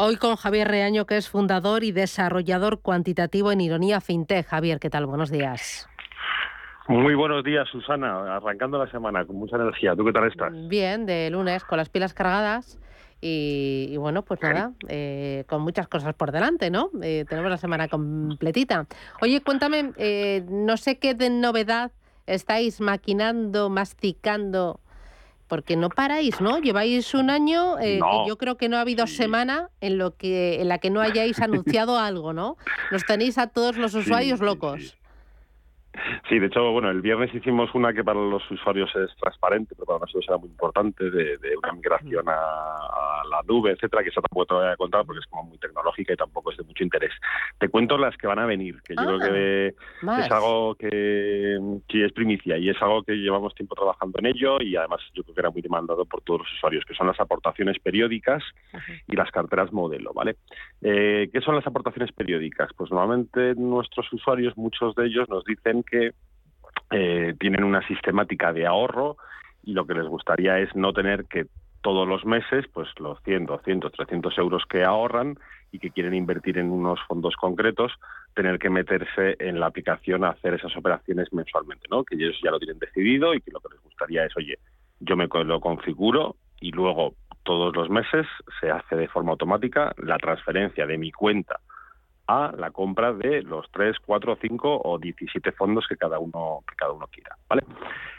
Hoy 0.00 0.14
con 0.14 0.36
Javier 0.36 0.68
Reaño, 0.68 1.06
que 1.06 1.16
es 1.16 1.28
fundador 1.28 1.82
y 1.82 1.90
desarrollador 1.90 2.80
cuantitativo 2.82 3.50
en 3.50 3.60
Ironía 3.60 4.00
FinTech. 4.00 4.46
Javier, 4.46 4.78
¿qué 4.78 4.90
tal? 4.90 5.06
Buenos 5.06 5.28
días. 5.28 5.88
Muy 6.86 7.16
buenos 7.16 7.42
días, 7.42 7.68
Susana. 7.68 8.36
Arrancando 8.36 8.78
la 8.78 8.88
semana 8.92 9.24
con 9.24 9.34
mucha 9.34 9.56
energía. 9.56 9.96
¿Tú 9.96 10.04
qué 10.04 10.12
tal 10.12 10.28
estás? 10.28 10.52
Bien, 10.68 11.04
de 11.04 11.28
lunes, 11.30 11.64
con 11.64 11.78
las 11.78 11.88
pilas 11.88 12.14
cargadas. 12.14 12.78
Y, 13.20 13.96
bueno, 13.96 14.22
pues 14.22 14.40
nada, 14.40 14.70
eh, 14.86 15.42
con 15.48 15.62
muchas 15.62 15.88
cosas 15.88 16.14
por 16.14 16.30
delante, 16.30 16.70
¿no? 16.70 16.90
Eh, 17.02 17.24
tenemos 17.28 17.50
la 17.50 17.56
semana 17.56 17.88
completita. 17.88 18.86
Oye, 19.20 19.40
cuéntame, 19.40 19.90
eh, 19.96 20.44
no 20.48 20.76
sé 20.76 21.00
qué 21.00 21.14
de 21.14 21.28
novedad 21.28 21.90
estáis 22.26 22.80
maquinando, 22.80 23.68
masticando 23.68 24.78
porque 25.48 25.76
no 25.76 25.88
paráis, 25.88 26.40
¿no? 26.40 26.58
Lleváis 26.58 27.14
un 27.14 27.30
año 27.30 27.78
eh, 27.78 27.98
que 27.98 28.28
yo 28.28 28.36
creo 28.36 28.56
que 28.56 28.68
no 28.68 28.76
ha 28.76 28.82
habido 28.82 29.06
semana 29.06 29.70
en 29.80 29.98
lo 29.98 30.14
que 30.16 30.60
en 30.60 30.68
la 30.68 30.78
que 30.78 30.90
no 30.90 31.00
hayáis 31.00 31.38
anunciado 31.40 31.98
algo, 31.98 32.32
¿no? 32.32 32.56
Nos 32.92 33.04
tenéis 33.04 33.38
a 33.38 33.48
todos 33.48 33.76
los 33.76 33.94
usuarios 33.94 34.40
locos. 34.40 34.97
Sí, 36.28 36.38
de 36.38 36.46
hecho, 36.46 36.72
bueno, 36.72 36.90
el 36.90 37.00
viernes 37.00 37.34
hicimos 37.34 37.74
una 37.74 37.92
que 37.92 38.04
para 38.04 38.20
los 38.20 38.48
usuarios 38.50 38.90
es 38.96 39.14
transparente, 39.16 39.74
pero 39.74 39.86
para 39.86 40.00
nosotros 40.00 40.24
era 40.28 40.38
muy 40.38 40.48
importante, 40.48 41.10
de, 41.10 41.38
una 41.56 41.72
migración 41.72 42.28
a, 42.28 43.22
la 43.30 43.42
nube, 43.46 43.72
etcétera, 43.72 44.02
que 44.02 44.08
eso 44.08 44.22
tampoco 44.22 44.46
te 44.46 44.54
voy 44.54 44.66
a 44.66 44.76
contar 44.76 45.04
porque 45.04 45.20
es 45.20 45.26
como 45.26 45.44
muy 45.44 45.58
tecnológica 45.58 46.14
y 46.14 46.16
tampoco 46.16 46.50
es 46.50 46.56
de 46.56 46.64
mucho 46.64 46.82
interés. 46.82 47.12
Te 47.58 47.68
cuento 47.68 47.98
las 47.98 48.16
que 48.16 48.26
van 48.26 48.38
a 48.38 48.46
venir, 48.46 48.80
que 48.82 48.94
yo 48.94 49.04
creo 49.04 49.18
que 49.18 49.74
ah, 50.06 50.20
es 50.24 50.30
algo 50.30 50.74
que, 50.76 51.58
que, 51.86 52.06
es 52.06 52.12
primicia 52.12 52.56
y 52.56 52.70
es 52.70 52.80
algo 52.80 53.02
que 53.02 53.14
llevamos 53.14 53.54
tiempo 53.54 53.74
trabajando 53.74 54.18
en 54.18 54.26
ello 54.26 54.60
y 54.60 54.76
además 54.76 55.00
yo 55.14 55.22
creo 55.24 55.34
que 55.34 55.40
era 55.40 55.50
muy 55.50 55.60
demandado 55.60 56.04
por 56.06 56.22
todos 56.22 56.40
los 56.40 56.52
usuarios, 56.54 56.84
que 56.84 56.94
son 56.94 57.06
las 57.06 57.20
aportaciones 57.20 57.78
periódicas 57.80 58.42
y 59.06 59.16
las 59.16 59.30
carteras 59.30 59.72
modelo, 59.72 60.12
¿vale? 60.14 60.36
Eh, 60.80 61.28
¿Qué 61.32 61.40
son 61.40 61.54
las 61.54 61.66
aportaciones 61.66 62.12
periódicas? 62.12 62.70
Pues 62.76 62.90
normalmente 62.90 63.54
nuestros 63.56 64.10
usuarios, 64.12 64.56
muchos 64.56 64.94
de 64.94 65.06
ellos 65.06 65.28
nos 65.28 65.44
dicen 65.44 65.82
que 65.90 66.12
eh, 66.90 67.34
tienen 67.38 67.64
una 67.64 67.86
sistemática 67.86 68.52
de 68.52 68.66
ahorro 68.66 69.16
y 69.62 69.72
lo 69.72 69.86
que 69.86 69.94
les 69.94 70.06
gustaría 70.06 70.58
es 70.58 70.74
no 70.74 70.92
tener 70.92 71.26
que 71.26 71.46
todos 71.82 72.08
los 72.08 72.24
meses, 72.24 72.66
pues 72.72 72.88
los 72.98 73.22
100, 73.24 73.46
200, 73.46 73.92
300 73.92 74.38
euros 74.38 74.64
que 74.68 74.84
ahorran 74.84 75.38
y 75.70 75.78
que 75.78 75.90
quieren 75.90 76.14
invertir 76.14 76.58
en 76.58 76.70
unos 76.70 76.98
fondos 77.06 77.36
concretos, 77.36 77.92
tener 78.34 78.58
que 78.58 78.70
meterse 78.70 79.36
en 79.38 79.60
la 79.60 79.66
aplicación 79.66 80.24
a 80.24 80.30
hacer 80.30 80.54
esas 80.54 80.76
operaciones 80.76 81.32
mensualmente, 81.32 81.86
¿no? 81.90 82.04
Que 82.04 82.16
ellos 82.16 82.36
ya 82.42 82.50
lo 82.50 82.58
tienen 82.58 82.78
decidido 82.78 83.34
y 83.34 83.40
que 83.40 83.50
lo 83.50 83.60
que 83.60 83.74
les 83.74 83.82
gustaría 83.82 84.24
es, 84.24 84.36
oye, 84.36 84.58
yo 85.00 85.16
me 85.16 85.26
lo 85.26 85.60
configuro 85.60 86.36
y 86.60 86.72
luego 86.72 87.14
todos 87.44 87.74
los 87.76 87.88
meses 87.90 88.26
se 88.60 88.70
hace 88.70 88.96
de 88.96 89.08
forma 89.08 89.32
automática 89.32 89.94
la 89.98 90.18
transferencia 90.18 90.86
de 90.86 90.98
mi 90.98 91.12
cuenta 91.12 91.60
a 92.28 92.52
la 92.56 92.70
compra 92.70 93.14
de 93.14 93.42
los 93.42 93.66
3, 93.72 93.96
4, 94.04 94.38
5 94.40 94.82
o 94.84 94.98
17 94.98 95.50
fondos 95.52 95.86
que 95.88 95.96
cada 95.96 96.18
uno 96.18 96.62
que 96.68 96.76
cada 96.76 96.92
uno 96.92 97.06
quiera, 97.10 97.36
¿vale? 97.48 97.62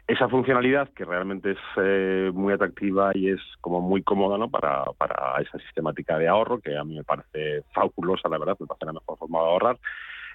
Esa 0.07 0.27
funcionalidad 0.27 0.89
que 0.89 1.05
realmente 1.05 1.51
es 1.51 1.59
eh, 1.77 2.31
muy 2.33 2.51
atractiva 2.51 3.11
y 3.13 3.29
es 3.29 3.39
como 3.61 3.81
muy 3.81 4.01
cómoda, 4.01 4.39
¿no? 4.39 4.49
Para, 4.49 4.83
para 4.97 5.39
esa 5.39 5.59
sistemática 5.59 6.17
de 6.17 6.27
ahorro 6.27 6.59
que 6.59 6.75
a 6.75 6.83
mí 6.83 6.95
me 6.95 7.03
parece 7.03 7.61
fabulosa, 7.71 8.27
la 8.29 8.39
verdad, 8.39 8.57
me 8.59 8.65
parece 8.65 8.87
la 8.87 8.93
mejor 8.93 9.19
forma 9.19 9.39
de 9.39 9.45
ahorrar. 9.45 9.77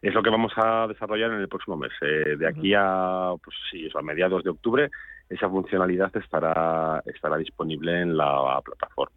Es 0.00 0.14
lo 0.14 0.22
que 0.22 0.30
vamos 0.30 0.52
a 0.56 0.86
desarrollar 0.86 1.32
en 1.32 1.40
el 1.40 1.48
próximo 1.48 1.76
mes. 1.76 1.90
Eh, 2.00 2.36
de 2.36 2.46
aquí 2.46 2.74
a, 2.76 3.32
pues 3.42 3.56
sí, 3.70 3.88
a 3.92 4.02
mediados 4.02 4.44
de 4.44 4.50
octubre, 4.50 4.90
esa 5.28 5.48
funcionalidad 5.48 6.16
estará 6.16 7.02
estará 7.06 7.36
disponible 7.38 8.02
en 8.02 8.16
la 8.16 8.60
plataforma. 8.64 9.16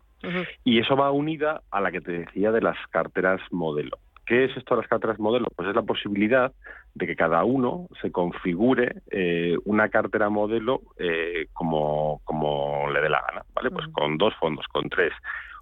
Y 0.64 0.80
eso 0.80 0.96
va 0.96 1.12
unida 1.12 1.62
a 1.70 1.80
la 1.80 1.92
que 1.92 2.02
te 2.02 2.12
decía 2.12 2.52
de 2.52 2.62
las 2.62 2.78
carteras 2.90 3.40
modelo. 3.52 4.00
¿Qué 4.28 4.44
es 4.44 4.58
esto 4.58 4.76
de 4.76 4.82
las 4.82 4.90
carteras 4.90 5.20
modelo? 5.20 5.48
Pues 5.56 5.70
es 5.70 5.76
la 5.76 5.84
posibilidad 5.84 6.52
de 6.94 7.08
que 7.08 7.16
cada 7.16 7.46
uno 7.46 7.88
se 8.02 8.12
configure 8.12 8.98
eh, 9.10 9.56
una 9.64 9.88
cartera 9.88 10.30
modelo 10.30 10.82
eh, 11.00 11.48
como, 11.54 12.20
como 12.26 12.90
le 12.92 13.00
dé 13.00 13.10
la 13.10 13.22
gana, 13.22 13.46
¿vale? 13.56 13.72
Pues 13.72 13.88
con 13.94 14.18
dos 14.18 14.34
fondos, 14.36 14.66
con 14.68 14.90
tres. 14.90 15.14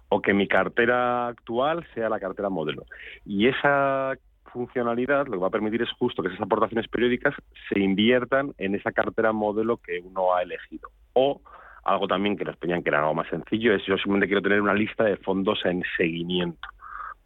O 0.08 0.20
que 0.20 0.34
mi 0.34 0.48
cartera 0.48 1.28
actual 1.28 1.86
sea 1.94 2.08
la 2.08 2.18
cartera 2.18 2.48
modelo. 2.48 2.82
Y 3.24 3.46
esa 3.46 4.14
funcionalidad 4.52 5.26
lo 5.26 5.34
que 5.34 5.38
va 5.38 5.46
a 5.46 5.50
permitir 5.50 5.82
es 5.82 5.92
justo 5.92 6.20
que 6.20 6.28
esas 6.28 6.40
aportaciones 6.40 6.88
periódicas 6.88 7.34
se 7.68 7.78
inviertan 7.78 8.52
en 8.58 8.74
esa 8.74 8.90
cartera 8.90 9.32
modelo 9.32 9.76
que 9.76 10.00
uno 10.00 10.34
ha 10.34 10.42
elegido. 10.42 10.88
O 11.12 11.40
algo 11.84 12.08
también 12.08 12.36
que 12.36 12.44
nos 12.44 12.56
pedían 12.56 12.82
que 12.82 12.88
era 12.88 12.98
algo 12.98 13.14
más 13.14 13.28
sencillo 13.28 13.72
es 13.72 13.86
yo 13.86 13.94
simplemente 13.96 14.26
quiero 14.26 14.42
tener 14.42 14.60
una 14.60 14.74
lista 14.74 15.04
de 15.04 15.18
fondos 15.18 15.64
en 15.64 15.84
seguimiento 15.96 16.66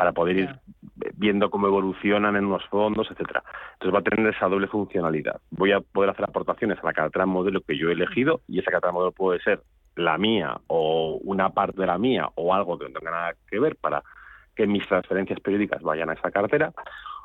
para 0.00 0.12
poder 0.12 0.38
ir 0.38 0.56
viendo 1.16 1.50
cómo 1.50 1.66
evolucionan 1.66 2.34
en 2.34 2.46
unos 2.46 2.64
fondos, 2.68 3.10
etcétera. 3.10 3.44
Entonces 3.74 3.94
va 3.94 3.98
a 3.98 4.02
tener 4.02 4.34
esa 4.34 4.48
doble 4.48 4.66
funcionalidad. 4.66 5.42
Voy 5.50 5.72
a 5.72 5.80
poder 5.80 6.08
hacer 6.08 6.24
aportaciones 6.24 6.78
a 6.78 6.86
la 6.86 6.94
cartera 6.94 7.26
modelo 7.26 7.60
que 7.60 7.76
yo 7.76 7.90
he 7.90 7.92
elegido 7.92 8.40
y 8.48 8.60
esa 8.60 8.70
cartera 8.70 8.94
modelo 8.94 9.12
puede 9.12 9.40
ser 9.40 9.60
la 9.96 10.16
mía 10.16 10.58
o 10.68 11.20
una 11.22 11.50
parte 11.50 11.82
de 11.82 11.86
la 11.86 11.98
mía 11.98 12.30
o 12.34 12.54
algo 12.54 12.78
que 12.78 12.86
no 12.86 12.98
tenga 12.98 13.10
nada 13.10 13.34
que 13.46 13.60
ver 13.60 13.76
para 13.76 14.02
que 14.56 14.66
mis 14.66 14.88
transferencias 14.88 15.38
periódicas 15.40 15.82
vayan 15.82 16.08
a 16.08 16.14
esa 16.14 16.30
cartera 16.30 16.72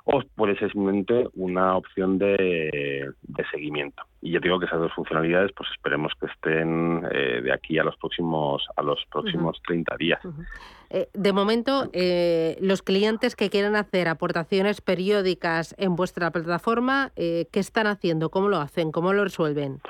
o 0.05 0.21
puede 0.35 0.55
ser 0.57 0.71
simplemente 0.71 1.27
una 1.33 1.75
opción 1.75 2.19
de, 2.19 3.11
seguimiento. 3.51 4.03
Y 4.21 4.31
yo 4.31 4.39
digo 4.39 4.59
que 4.59 4.65
esas 4.65 4.79
dos 4.79 4.93
funcionalidades, 4.93 5.51
pues 5.55 5.69
esperemos 5.71 6.13
que 6.19 6.27
estén 6.27 7.05
eh, 7.11 7.41
de 7.43 7.51
aquí 7.51 7.77
a 7.79 7.83
los 7.83 7.95
próximos 7.97 8.63
a 8.75 8.81
los 8.81 9.03
próximos 9.11 9.59
30 9.67 9.97
días. 9.97 10.19
Eh, 10.89 11.09
de 11.13 11.33
momento, 11.33 11.89
eh, 11.93 12.57
los 12.61 12.81
clientes 12.81 13.35
que 13.35 13.49
quieran 13.49 13.75
hacer 13.75 14.07
aportaciones 14.07 14.81
periódicas 14.81 15.75
en 15.77 15.95
vuestra 15.95 16.31
plataforma, 16.31 17.11
¿qué 17.15 17.47
están 17.53 17.87
haciendo? 17.87 18.29
¿Cómo 18.29 18.47
lo 18.47 18.57
hacen? 18.57 18.91
¿Cómo 18.91 19.11
lo 19.11 19.23
resuelven? 19.23 19.81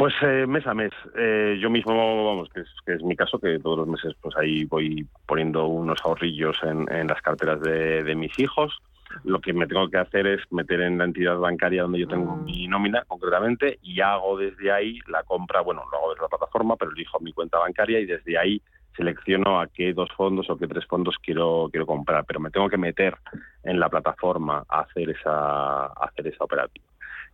Pues 0.00 0.14
eh, 0.22 0.46
mes 0.46 0.66
a 0.66 0.72
mes. 0.72 0.92
Eh, 1.14 1.58
yo 1.60 1.68
mismo, 1.68 2.24
vamos, 2.24 2.48
que 2.48 2.62
es, 2.94 3.02
mi 3.02 3.14
caso, 3.14 3.38
que 3.38 3.58
todos 3.58 3.80
los 3.80 3.86
meses 3.86 4.14
pues 4.22 4.34
ahí 4.34 4.64
voy 4.64 5.06
poniendo 5.26 5.66
unos 5.66 5.98
ahorrillos 6.02 6.56
en, 6.62 7.06
las 7.06 7.20
carteras 7.20 7.60
de, 7.60 8.14
mis 8.16 8.32
hijos. 8.38 8.80
Lo 9.24 9.42
que 9.42 9.52
me 9.52 9.66
tengo 9.66 9.90
que 9.90 9.98
hacer 9.98 10.26
es 10.26 10.40
meter 10.50 10.80
en 10.80 10.96
la 10.96 11.04
entidad 11.04 11.36
bancaria 11.36 11.82
donde 11.82 11.98
yo 11.98 12.08
tengo 12.08 12.34
mm. 12.34 12.44
mi 12.46 12.66
nómina, 12.66 13.04
concretamente, 13.06 13.78
y 13.82 14.00
hago 14.00 14.38
desde 14.38 14.72
ahí 14.72 15.00
la 15.06 15.22
compra, 15.24 15.60
bueno, 15.60 15.82
lo 15.92 15.98
hago 15.98 16.10
desde 16.12 16.22
la 16.22 16.28
plataforma, 16.28 16.76
pero 16.76 16.92
elijo 16.92 17.20
mi 17.20 17.34
cuenta 17.34 17.58
bancaria 17.58 18.00
y 18.00 18.06
desde 18.06 18.38
ahí 18.38 18.62
selecciono 18.96 19.60
a 19.60 19.66
qué 19.66 19.92
dos 19.92 20.08
fondos 20.16 20.48
o 20.48 20.56
qué 20.56 20.66
tres 20.66 20.86
fondos 20.86 21.16
quiero 21.22 21.68
quiero 21.70 21.84
comprar, 21.84 22.24
pero 22.24 22.40
me 22.40 22.50
tengo 22.50 22.70
que 22.70 22.78
meter 22.78 23.18
en 23.64 23.78
la 23.78 23.90
plataforma 23.90 24.64
a 24.66 24.80
hacer 24.80 25.10
esa 25.10 25.84
a 25.88 26.06
hacer 26.06 26.28
esa 26.28 26.44
operativa 26.44 26.89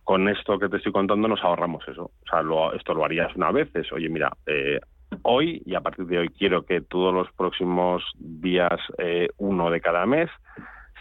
con 0.07 0.29
esto 0.29 0.57
que 0.57 0.69
te 0.69 0.77
estoy 0.77 0.93
contando 0.93 1.27
nos 1.27 1.43
ahorramos 1.43 1.85
eso. 1.85 2.03
O 2.03 2.29
sea, 2.29 2.39
esto 2.77 2.93
lo 2.93 3.03
harías 3.03 3.35
una 3.35 3.51
vez, 3.51 3.69
es, 3.75 3.91
oye, 3.91 4.07
mira, 4.07 4.31
eh, 4.45 4.79
hoy 5.23 5.61
y 5.65 5.75
a 5.75 5.81
partir 5.81 6.05
de 6.05 6.19
hoy 6.19 6.29
quiero 6.29 6.63
que 6.63 6.79
todos 6.79 7.13
los 7.13 7.29
próximos 7.33 8.03
días, 8.17 8.79
eh, 8.99 9.27
uno 9.37 9.69
de 9.69 9.81
cada 9.81 10.05
mes, 10.05 10.29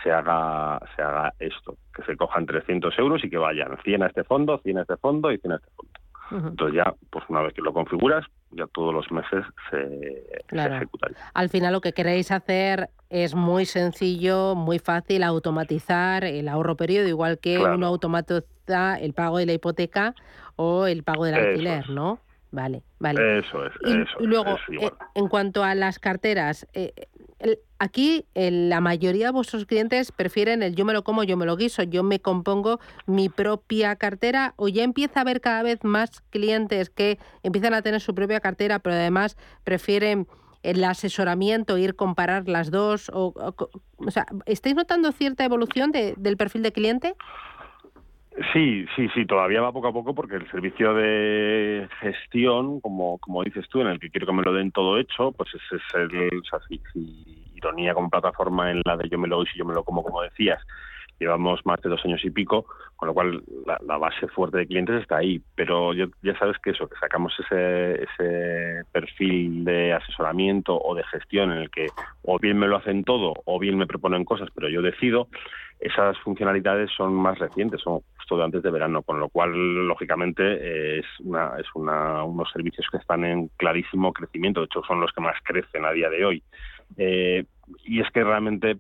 se 0.03 0.11
haga, 0.11 0.81
se 0.97 1.03
haga 1.03 1.33
esto, 1.39 1.77
que 1.95 2.03
se 2.03 2.17
cojan 2.17 2.47
300 2.47 2.99
euros 2.99 3.25
y 3.25 3.31
que 3.31 3.39
vayan 3.39 3.79
100 3.85 4.03
a 4.03 4.07
este 4.09 4.25
fondo, 4.25 4.59
100 4.59 4.79
a 4.79 4.83
este 4.83 4.97
fondo 4.97 5.31
y 5.31 5.39
100 5.39 5.53
a 5.53 5.57
este 5.57 5.71
fondo. 5.77 6.49
Entonces 6.51 6.75
ya, 6.75 6.93
pues 7.09 7.25
una 7.29 7.43
vez 7.43 7.55
que 7.55 7.63
lo 7.63 7.73
configuras, 7.73 8.27
ya 8.51 8.67
todos 8.69 8.95
los 8.95 9.11
meses 9.11 9.45
se, 9.71 10.41
ejecuta. 10.51 11.09
Al 11.35 11.49
final 11.49 11.73
lo 11.73 11.81
que 11.81 11.93
queréis 11.93 12.31
hacer 12.31 12.91
es 13.11 13.35
muy 13.35 13.67
sencillo, 13.67 14.55
muy 14.55 14.79
fácil, 14.79 15.23
automatizar 15.23 16.25
el 16.25 16.49
ahorro 16.49 16.77
periodo, 16.77 17.09
igual 17.09 17.39
que 17.39 17.59
uno 17.59 17.87
automatiza 17.87 18.99
el 19.01 19.13
pago 19.13 19.39
de 19.39 19.47
la 19.47 19.53
hipoteca 19.53 20.15
o 20.57 20.87
el 20.87 21.03
pago 21.03 21.25
del 21.25 21.35
alquiler, 21.35 21.91
¿no? 21.91 22.21
Vale, 22.57 22.83
vale. 22.99 23.41
Eso 23.41 23.67
es. 23.67 23.73
Y, 24.19 24.27
luego, 24.27 24.57
eh, 24.81 24.91
en 25.15 25.29
cuanto 25.29 25.63
a 25.63 25.75
las 25.75 25.99
carteras, 25.99 26.67
eh, 26.73 26.95
aquí 27.79 28.25
la 28.35 28.81
mayoría 28.81 29.27
de 29.27 29.33
vuestros 29.33 29.67
clientes 29.67 30.11
prefieren 30.11 30.63
el 30.63 30.75
yo 30.75 30.87
me 30.87 30.95
lo 30.95 31.05
como, 31.05 31.23
yo 31.23 31.37
me 31.37 31.45
lo 31.45 31.59
guiso, 31.59 31.83
yo 31.83 32.03
me 32.03 32.19
compongo 32.19 32.81
mi 33.05 33.29
propia 33.29 33.97
cartera 33.97 34.55
o 34.57 34.69
ya 34.69 34.85
empieza 34.85 35.21
a 35.21 35.23
haber 35.23 35.43
cada 35.43 35.63
vez 35.63 35.85
más 35.85 36.23
clientes 36.31 36.89
que 36.89 37.19
empiezan 37.43 37.75
a 37.75 37.83
tener 37.83 38.01
su 38.01 38.15
propia 38.15 38.41
cartera, 38.41 38.79
pero 38.79 38.97
además 38.97 39.37
prefieren 39.63 40.27
el 40.63 40.83
asesoramiento, 40.83 41.77
ir 41.77 41.95
comparar 41.95 42.49
las 42.49 42.71
dos? 42.71 43.11
O, 43.13 43.35
sea, 44.09 44.25
¿estáis 44.47 44.75
notando 44.75 45.13
cierta 45.13 45.45
evolución 45.45 45.93
del 45.93 46.37
perfil 46.39 46.63
de 46.63 46.73
cliente? 46.73 47.17
Sí, 48.53 48.85
sí, 48.95 49.09
sí, 49.15 49.25
todavía 49.25 49.63
va 49.63 49.73
poco 49.73 49.89
a 49.89 49.93
poco 49.93 50.15
porque 50.15 50.37
el 50.37 50.51
servicio 50.51 50.93
de 50.93 51.89
gestión, 52.01 52.81
como, 52.81 53.19
como 53.19 53.43
dices 53.43 53.67
tú, 53.71 53.81
en 53.81 53.87
el 53.87 53.99
que 53.99 54.11
quiero 54.11 54.27
que 54.27 54.33
me 54.35 54.43
lo 54.43 54.53
den 54.53 54.73
todo 54.73 54.99
hecho, 54.99 55.33
pues 55.33 55.49
ese 55.55 55.77
es 55.77 55.95
el, 55.95 56.43
ironía 57.55 57.95
como 57.95 58.11
plataforma 58.11 58.71
en 58.71 58.83
la 58.85 58.99
de 58.99 59.09
yo 59.09 59.19
me 59.19 59.29
lo 59.29 59.37
doy 59.37 59.47
si 59.47 59.59
yo 59.59 59.65
me 59.65 59.73
lo 59.73 59.85
como, 59.85 60.03
como 60.03 60.21
decías, 60.21 60.61
llevamos 61.19 61.65
más 61.65 61.81
de 61.81 61.89
dos 61.89 62.05
años 62.05 62.23
y 62.25 62.31
pico, 62.31 62.67
con 62.97 63.09
lo 63.09 63.15
cual 63.15 63.43
la, 63.65 63.97
base 63.97 64.29
fuerte 64.29 64.59
de 64.59 64.67
clientes 64.67 65.01
está 65.01 65.19
ahí. 65.19 65.41
Pero 65.55 65.95
yo, 65.95 66.07
ya 66.23 66.39
sabes 66.39 66.59
que 66.59 66.71
eso, 66.71 66.89
que 66.89 66.99
sacamos 66.99 67.33
ese, 67.39 68.03
ese 68.03 68.85
perfil 68.93 69.65
de 69.65 69.95
asesoramiento 69.95 70.79
o 70.79 70.95
de 70.95 71.05
gestión 71.05 71.53
en 71.53 71.59
el 71.59 71.71
que 71.71 71.87
o 72.23 72.39
bien 72.39 72.59
me 72.59 72.69
lo 72.69 72.77
hacen 72.77 73.05
todo 73.05 73.33
o 73.45 73.59
bien 73.59 73.79
me 73.79 73.87
proponen 73.87 74.25
cosas, 74.25 74.51
pero 74.55 74.69
yo 74.69 74.83
decido, 74.83 75.29
esas 75.81 76.19
funcionalidades 76.19 76.91
son 76.97 77.15
más 77.15 77.39
recientes, 77.39 77.81
son 77.81 78.01
justo 78.17 78.37
de 78.37 78.45
antes 78.45 78.63
de 78.63 78.71
verano, 78.71 79.03
con 79.03 79.21
lo 79.21 79.29
cual, 79.29 79.53
lógicamente, 79.87 80.99
es, 80.99 81.07
una, 81.21 81.53
es 81.59 81.67
una, 81.75 82.25
unos 82.25 82.51
servicios 82.51 82.87
que 82.91 82.97
están 82.97 83.25
en 83.25 83.49
clarísimo 83.57 84.13
crecimiento, 84.13 84.61
de 84.61 84.67
hecho 84.67 84.83
son 84.87 85.01
los 85.01 85.13
que 85.13 85.21
más 85.21 85.37
crecen 85.45 85.85
a 85.85 85.93
día 85.93 86.09
de 86.09 86.25
hoy. 86.25 86.43
Eh, 86.97 87.45
y 87.85 88.01
es 88.01 88.11
que 88.11 88.25
realmente 88.25 88.79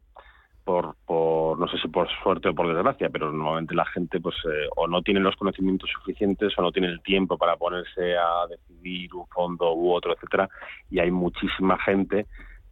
por, 0.67 0.97
por, 1.07 1.61
no 1.61 1.69
sé 1.69 1.79
si 1.79 1.87
por 1.87 2.09
suerte 2.25 2.49
o 2.49 2.55
por 2.55 2.67
desgracia, 2.67 3.09
pero 3.09 3.31
normalmente 3.31 3.73
la 3.73 3.85
gente 3.85 4.19
pues 4.19 4.35
eh, 4.47 4.67
o 4.75 4.89
no 4.89 5.01
tiene 5.01 5.21
los 5.21 5.37
conocimientos 5.37 5.89
suficientes 5.91 6.53
o 6.59 6.63
no 6.63 6.73
tiene 6.73 6.89
el 6.89 7.01
tiempo 7.03 7.39
para 7.39 7.57
ponerse 7.57 8.17
a 8.17 8.49
decidir 8.49 9.15
un 9.15 9.29
fondo 9.29 9.73
u 9.75 9.93
otro, 9.93 10.13
etcétera, 10.13 10.49
y 10.91 10.99
hay 10.99 11.13
muchísima 11.13 11.79
gente 11.79 12.27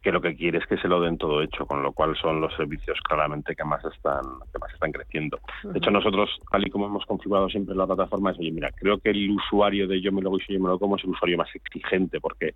que 0.05 0.12
lo 0.12 0.20
que 0.20 0.36
quiere 0.36 0.59
es 0.59 0.66
que 0.66 0.76
se 0.76 0.86
lo 0.86 1.00
den 1.00 1.16
todo 1.16 1.40
hecho, 1.40 1.64
con 1.64 1.82
lo 1.82 1.92
cual 1.92 2.14
son 2.20 2.38
los 2.38 2.55
servicios 2.55 3.00
claramente 3.00 3.57
que 3.57 3.64
más 3.64 3.82
están 3.86 4.22
que 4.52 4.59
más 4.59 4.70
están 4.74 4.92
creciendo. 4.92 5.40
De 5.62 5.78
hecho, 5.78 5.90
nosotros, 5.90 6.28
tal 6.52 6.66
y 6.66 6.70
como 6.70 6.86
hemos 6.86 7.07
configurado 7.07 7.48
siempre 7.48 7.74
la 7.74 7.86
plataforma, 7.86 8.30
es, 8.30 8.38
oye, 8.38 8.52
mira, 8.52 8.70
creo 8.72 8.98
que 8.98 9.09
el 9.09 9.30
usuario 9.30 9.88
de 9.88 10.02
Yo 10.02 10.12
me 10.12 10.20
lo 10.20 10.28
voy 10.28 10.42
y 10.46 10.52
yo 10.52 10.61
me 10.61 10.68
lo 10.68 10.78
como 10.78 10.96
es 10.96 11.05
el 11.05 11.11
usuario 11.11 11.38
más 11.38 11.48
exigente, 11.55 12.20
porque 12.20 12.55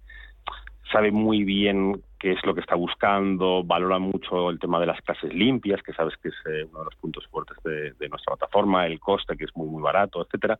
sabe 0.92 1.10
muy 1.10 1.42
bien 1.44 2.02
qué 2.18 2.32
es 2.32 2.44
lo 2.44 2.54
que 2.54 2.60
está 2.60 2.74
buscando, 2.74 3.64
valora 3.64 3.98
mucho 3.98 4.50
el 4.50 4.58
tema 4.58 4.78
de 4.78 4.86
las 4.86 5.00
clases 5.00 5.32
limpias, 5.32 5.82
que 5.82 5.94
sabes 5.94 6.14
que 6.18 6.28
es 6.28 6.34
eh, 6.50 6.64
uno 6.68 6.80
de 6.80 6.84
los 6.84 6.96
puntos 6.96 7.26
fuertes 7.28 7.56
de, 7.64 7.92
de, 7.92 8.08
nuestra 8.10 8.36
plataforma, 8.36 8.86
el 8.86 9.00
coste, 9.00 9.38
que 9.38 9.44
es 9.44 9.56
muy, 9.56 9.68
muy 9.68 9.82
barato, 9.82 10.20
etcétera 10.20 10.58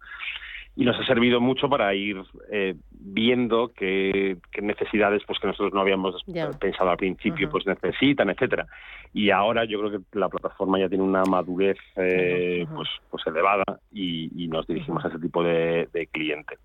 y 0.78 0.84
nos 0.84 0.96
ha 0.96 1.04
servido 1.04 1.40
mucho 1.40 1.68
para 1.68 1.92
ir 1.92 2.22
eh, 2.52 2.76
viendo 2.92 3.72
qué, 3.74 4.36
necesidades 4.62 5.22
pues 5.26 5.40
que 5.40 5.48
nosotros 5.48 5.74
no 5.74 5.80
habíamos 5.80 6.22
pensado 6.60 6.90
al 6.90 6.96
principio 6.96 7.50
pues 7.50 7.66
necesitan 7.66 8.30
etcétera. 8.30 8.64
Y 9.12 9.30
ahora 9.30 9.64
yo 9.64 9.80
creo 9.80 9.90
que 9.90 10.18
la 10.18 10.28
plataforma 10.28 10.78
ya 10.78 10.88
tiene 10.88 11.02
una 11.02 11.24
madurez 11.24 11.78
eh, 11.96 12.64
pues 12.72 12.88
pues 13.10 13.26
elevada 13.26 13.64
y, 13.92 14.46
nos 14.48 14.66
dirigimos 14.66 15.04
a 15.04 15.08
ese 15.08 15.18
tipo 15.18 15.42
de, 15.42 15.88
cliente. 16.12 16.56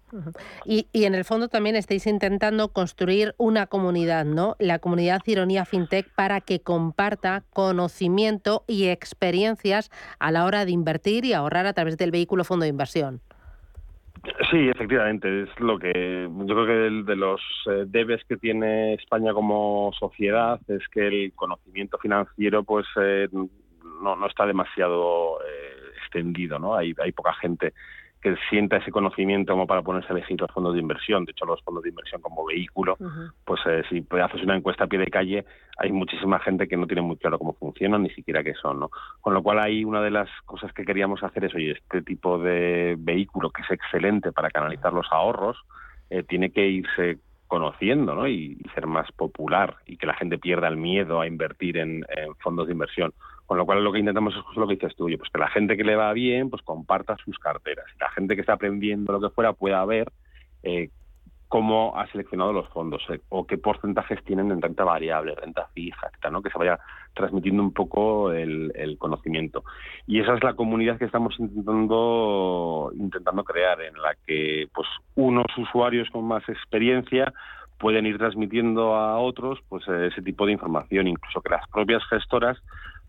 Y, 0.63 0.87
y, 0.93 1.03
en 1.03 1.15
el 1.15 1.25
fondo 1.25 1.49
también 1.49 1.75
estáis 1.75 2.07
intentando 2.07 2.69
construir 2.69 3.33
una 3.37 3.65
comunidad 3.65 4.25
no 4.25 4.55
la 4.59 4.79
comunidad 4.79 5.21
Ironía 5.25 5.65
FinTech 5.65 6.07
para 6.15 6.39
que 6.39 6.61
comparta 6.61 7.43
conocimiento 7.49 8.63
y 8.67 8.87
experiencias 8.87 9.89
a 10.19 10.31
la 10.31 10.45
hora 10.45 10.65
de 10.65 10.71
invertir 10.71 11.25
y 11.25 11.33
ahorrar 11.33 11.65
a 11.65 11.73
través 11.73 11.97
del 11.97 12.11
vehículo 12.11 12.43
fondo 12.43 12.63
de 12.63 12.69
inversión 12.69 13.21
Sí, 14.49 14.69
efectivamente, 14.69 15.43
es 15.43 15.59
lo 15.59 15.77
que 15.77 16.29
yo 16.29 16.55
creo 16.55 16.65
que 16.65 17.11
de, 17.11 17.15
los 17.17 17.41
eh, 17.69 17.83
debes 17.87 18.23
que 18.23 18.37
tiene 18.37 18.93
España 18.93 19.33
como 19.33 19.91
sociedad 19.99 20.61
es 20.69 20.87
que 20.87 21.07
el 21.07 21.33
conocimiento 21.33 21.97
financiero 21.97 22.63
pues 22.63 22.85
eh, 23.01 23.27
no, 24.01 24.15
no 24.15 24.27
está 24.27 24.45
demasiado 24.45 25.41
eh, 25.41 25.97
extendido, 25.97 26.57
¿no? 26.57 26.75
Hay, 26.75 26.93
hay 27.03 27.11
poca 27.11 27.33
gente 27.33 27.73
que 28.23 28.37
sienta 28.49 28.77
ese 28.77 28.89
conocimiento 28.89 29.51
como 29.51 29.67
para 29.67 29.81
ponerse 29.81 30.07
a 30.13 30.15
elegir 30.15 30.39
los 30.39 30.49
fondos 30.49 30.73
de 30.73 30.79
inversión. 30.79 31.25
De 31.25 31.31
hecho, 31.31 31.45
los 31.45 31.61
fondos 31.61 31.83
de 31.83 31.89
inversión 31.89 32.21
como 32.21 32.45
vehículo, 32.45 32.97
pues 33.43 33.59
eh, 33.65 33.83
si 33.89 34.05
haces 34.17 34.41
una 34.43 34.55
encuesta 34.55 34.85
a 34.85 34.87
pie 34.87 34.97
de 34.97 35.07
calle, 35.07 35.45
hay 35.77 35.91
muchísima 35.91 36.39
gente 36.39 36.69
que 36.69 36.77
no 36.77 36.87
tiene 36.87 37.01
muy 37.01 37.17
claro 37.17 37.37
cómo 37.37 37.51
funcionan, 37.51 38.03
ni 38.03 38.09
siquiera 38.11 38.41
qué 38.41 38.53
son. 38.53 38.79
¿no? 38.79 38.91
Con 39.19 39.33
lo 39.33 39.43
cual, 39.43 39.59
ahí 39.59 39.83
una 39.83 40.01
de 40.01 40.09
las 40.09 40.29
cosas 40.45 40.71
que 40.71 40.85
queríamos 40.85 41.21
hacer 41.21 41.43
es, 41.43 41.53
oye, 41.53 41.71
este 41.71 42.01
tipo 42.01 42.39
de 42.39 42.95
vehículo 42.97 43.49
que 43.49 43.61
es 43.61 43.71
excelente 43.71 44.31
para 44.31 44.49
canalizar 44.49 44.93
los 44.93 45.07
ahorros, 45.11 45.57
eh, 46.09 46.23
tiene 46.23 46.51
que 46.51 46.65
irse 46.65 47.17
conociendo 47.47 48.15
¿no? 48.15 48.25
y, 48.25 48.57
ser 48.73 48.87
más 48.87 49.11
popular 49.11 49.75
y 49.85 49.97
que 49.97 50.07
la 50.07 50.15
gente 50.15 50.37
pierda 50.37 50.69
el 50.69 50.77
miedo 50.77 51.19
a 51.19 51.27
invertir 51.27 51.77
en 51.77 52.05
fondos 52.39 52.67
de 52.67 52.73
inversión. 52.73 53.13
Con 53.45 53.57
lo 53.57 53.65
cual 53.65 53.83
lo 53.83 53.91
que 53.91 53.99
intentamos 53.99 54.33
es 54.35 54.57
lo 54.57 54.67
que 54.67 54.75
dices 54.75 54.95
tú, 54.95 55.05
pues 55.05 55.29
que 55.29 55.39
la 55.39 55.49
gente 55.49 55.75
que 55.75 55.83
le 55.83 55.95
va 55.95 56.13
bien, 56.13 56.49
pues 56.49 56.61
comparta 56.61 57.17
sus 57.23 57.37
carteras. 57.39 57.85
La 57.99 58.09
gente 58.11 58.35
que 58.35 58.41
está 58.41 58.53
aprendiendo 58.53 59.11
lo 59.11 59.19
que 59.19 59.33
fuera 59.33 59.53
pueda 59.53 59.83
ver 59.85 60.11
eh, 60.63 60.89
cómo 61.53 61.95
ha 61.95 62.07
seleccionado 62.07 62.51
los 62.51 62.67
fondos 62.69 63.03
eh, 63.09 63.19
o 63.29 63.45
qué 63.45 63.59
porcentajes 63.59 64.23
tienen 64.23 64.49
en 64.49 64.59
renta 64.59 64.83
variable, 64.83 65.35
renta 65.35 65.67
fija, 65.75 66.09
¿no? 66.31 66.41
que 66.41 66.49
se 66.49 66.57
vaya 66.57 66.79
transmitiendo 67.13 67.61
un 67.61 67.71
poco 67.71 68.31
el, 68.31 68.97
conocimiento. 68.97 69.63
Y 70.07 70.19
esa 70.19 70.33
es 70.33 70.43
la 70.43 70.55
comunidad 70.55 70.97
que 70.97 71.05
estamos 71.05 71.39
intentando, 71.39 72.91
intentando 72.95 73.43
crear, 73.43 73.79
en 73.81 73.93
la 74.01 74.15
que 74.25 74.67
pues 74.73 74.87
unos 75.13 75.45
usuarios 75.55 76.09
con 76.09 76.25
más 76.25 76.41
experiencia 76.49 77.31
pueden 77.77 78.07
ir 78.07 78.17
transmitiendo 78.17 78.95
a 78.95 79.19
otros 79.19 79.59
pues 79.69 79.87
ese 79.87 80.23
tipo 80.23 80.47
de 80.47 80.53
información, 80.53 81.07
incluso 81.07 81.39
que 81.41 81.51
las 81.51 81.69
propias 81.69 82.03
gestoras 82.09 82.57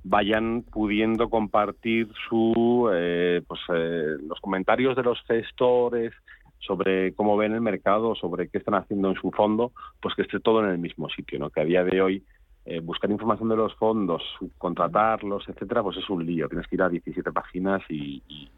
vayan 0.05 0.63
pudiendo 0.63 1.31
compartir 1.31 2.09
su, 2.29 2.89
eh, 2.93 3.43
pues, 3.47 3.61
eh, 3.75 4.17
los 4.29 4.39
comentarios 4.41 4.95
de 4.97 5.03
los 5.03 5.21
gestores 5.23 6.13
sobre 6.59 7.15
cómo 7.15 7.37
ven 7.37 7.53
el 7.53 7.61
mercado, 7.61 8.15
sobre 8.15 8.49
qué 8.49 8.59
están 8.59 8.75
haciendo 8.75 9.09
en 9.09 9.17
su 9.17 9.31
fondo, 9.33 9.73
pues 10.01 10.15
que 10.15 10.23
esté 10.23 10.41
todo 10.41 10.63
en 10.65 10.71
el 10.71 10.79
mismo 10.79 11.09
sitio, 11.09 11.39
¿no? 11.39 11.51
Que 11.51 11.61
a 11.61 11.65
día 11.65 11.85
de 11.85 12.01
hoy 12.01 12.23
eh, 12.67 12.81
buscar 12.81 13.11
información 13.11 13.49
de 13.51 13.57
los 13.57 13.75
fondos, 13.75 14.23
contratarlos, 14.57 15.47
etcétera, 15.49 15.83
pues 15.83 15.99
es 15.99 16.09
un 16.09 16.25
lío. 16.25 16.49
Tienes 16.49 16.67
que 16.67 16.77
ir 16.77 16.83
a 16.83 16.89
17 16.89 17.31
páginas 17.33 17.83
y, 17.91 18.23
eh, 18.29 18.49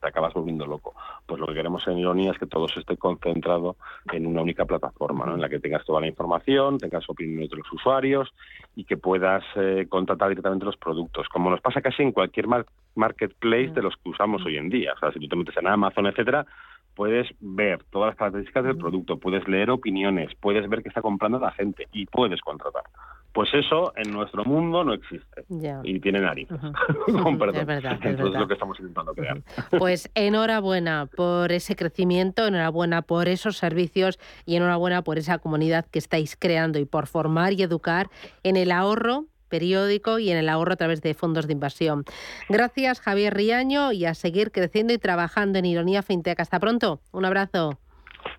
te 0.00 0.08
acabas 0.08 0.34
volviendo 0.34 0.66
loco. 0.66 0.94
Pues 1.26 1.40
lo 1.40 1.46
que 1.46 1.54
queremos 1.54 1.86
en 1.86 1.98
Ironía 1.98 2.32
es 2.32 2.38
que 2.38 2.46
todo 2.46 2.68
se 2.68 2.80
esté 2.80 2.96
concentrado 2.96 3.76
en 4.12 4.26
una 4.26 4.42
única 4.42 4.64
plataforma, 4.64 5.26
¿no? 5.26 5.34
en 5.34 5.40
la 5.40 5.48
que 5.48 5.60
tengas 5.60 5.84
toda 5.84 6.00
la 6.00 6.06
información, 6.06 6.78
tengas 6.78 7.08
opiniones 7.08 7.50
de 7.50 7.56
los 7.56 7.72
usuarios 7.72 8.32
y 8.76 8.84
que 8.84 8.96
puedas 8.96 9.44
eh, 9.56 9.86
contratar 9.88 10.28
directamente 10.28 10.66
los 10.66 10.76
productos, 10.76 11.28
como 11.28 11.50
nos 11.50 11.60
pasa 11.60 11.80
casi 11.80 12.02
en 12.02 12.12
cualquier 12.12 12.46
marketplace 12.94 13.70
de 13.70 13.82
los 13.82 13.94
que 13.96 14.10
usamos 14.10 14.44
hoy 14.44 14.56
en 14.56 14.68
día. 14.68 14.92
O 14.94 14.98
sea, 14.98 15.12
si 15.12 15.20
tú 15.20 15.28
te 15.28 15.36
metes 15.36 15.56
en 15.56 15.66
Amazon, 15.66 16.06
etcétera, 16.06 16.46
puedes 16.94 17.28
ver 17.40 17.82
todas 17.90 18.10
las 18.10 18.16
características 18.16 18.64
del 18.64 18.76
producto, 18.76 19.18
puedes 19.18 19.46
leer 19.48 19.70
opiniones, 19.70 20.30
puedes 20.40 20.68
ver 20.68 20.82
qué 20.82 20.88
está 20.88 21.02
comprando 21.02 21.38
la 21.38 21.52
gente 21.52 21.88
y 21.92 22.06
puedes 22.06 22.40
contratar. 22.40 22.84
Pues 23.32 23.52
eso 23.52 23.92
en 23.96 24.12
nuestro 24.12 24.44
mundo 24.44 24.84
no 24.84 24.94
existe. 24.94 25.44
Y 25.82 25.98
tiene 25.98 26.20
narices. 26.20 26.56
Es 27.06 27.66
verdad, 27.66 27.98
es, 28.04 28.18
lo 28.18 28.46
que 28.46 28.54
estamos 28.54 28.78
intentando 28.78 29.12
crear. 29.12 29.42
Pues 29.76 30.08
enhorabuena 30.14 31.06
por 31.06 31.50
ese 31.50 31.74
crecimiento, 31.74 32.46
enhorabuena 32.46 33.02
por 33.02 33.28
esos 33.28 33.56
servicios 33.56 34.20
y 34.46 34.54
enhorabuena 34.56 35.02
por 35.02 35.18
esa 35.18 35.38
comunidad 35.38 35.84
que 35.86 35.98
estáis 35.98 36.36
creando 36.36 36.78
y 36.78 36.84
por 36.84 37.06
formar 37.06 37.52
y 37.54 37.62
educar 37.62 38.08
en 38.44 38.56
el 38.56 38.70
ahorro 38.70 39.26
periódico 39.54 40.18
y 40.18 40.30
en 40.32 40.36
el 40.36 40.48
ahorro 40.48 40.72
a 40.72 40.76
través 40.76 41.00
de 41.00 41.14
fondos 41.14 41.46
de 41.46 41.52
inversión. 41.52 42.04
Gracias, 42.48 43.00
Javier 43.00 43.34
Riaño, 43.34 43.92
y 43.92 44.04
a 44.04 44.14
seguir 44.14 44.50
creciendo 44.50 44.92
y 44.92 44.98
trabajando 44.98 45.60
en 45.60 45.64
Ironía 45.64 46.02
FinTech. 46.02 46.40
Hasta 46.40 46.58
pronto. 46.58 46.98
Un 47.12 47.24
abrazo. 47.24 47.78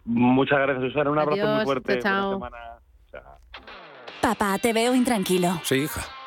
Muchas 0.04 0.60
gracias, 0.60 0.92
Susana. 0.92 1.12
Un 1.12 1.20
abrazo 1.20 1.48
muy 1.48 1.64
fuerte. 1.64 2.00
Chao. 2.00 2.42
Papá, 4.22 4.58
te 4.62 4.74
veo 4.74 4.94
intranquilo. 4.94 5.62
Sí, 5.64 5.84
hija. 5.84 6.02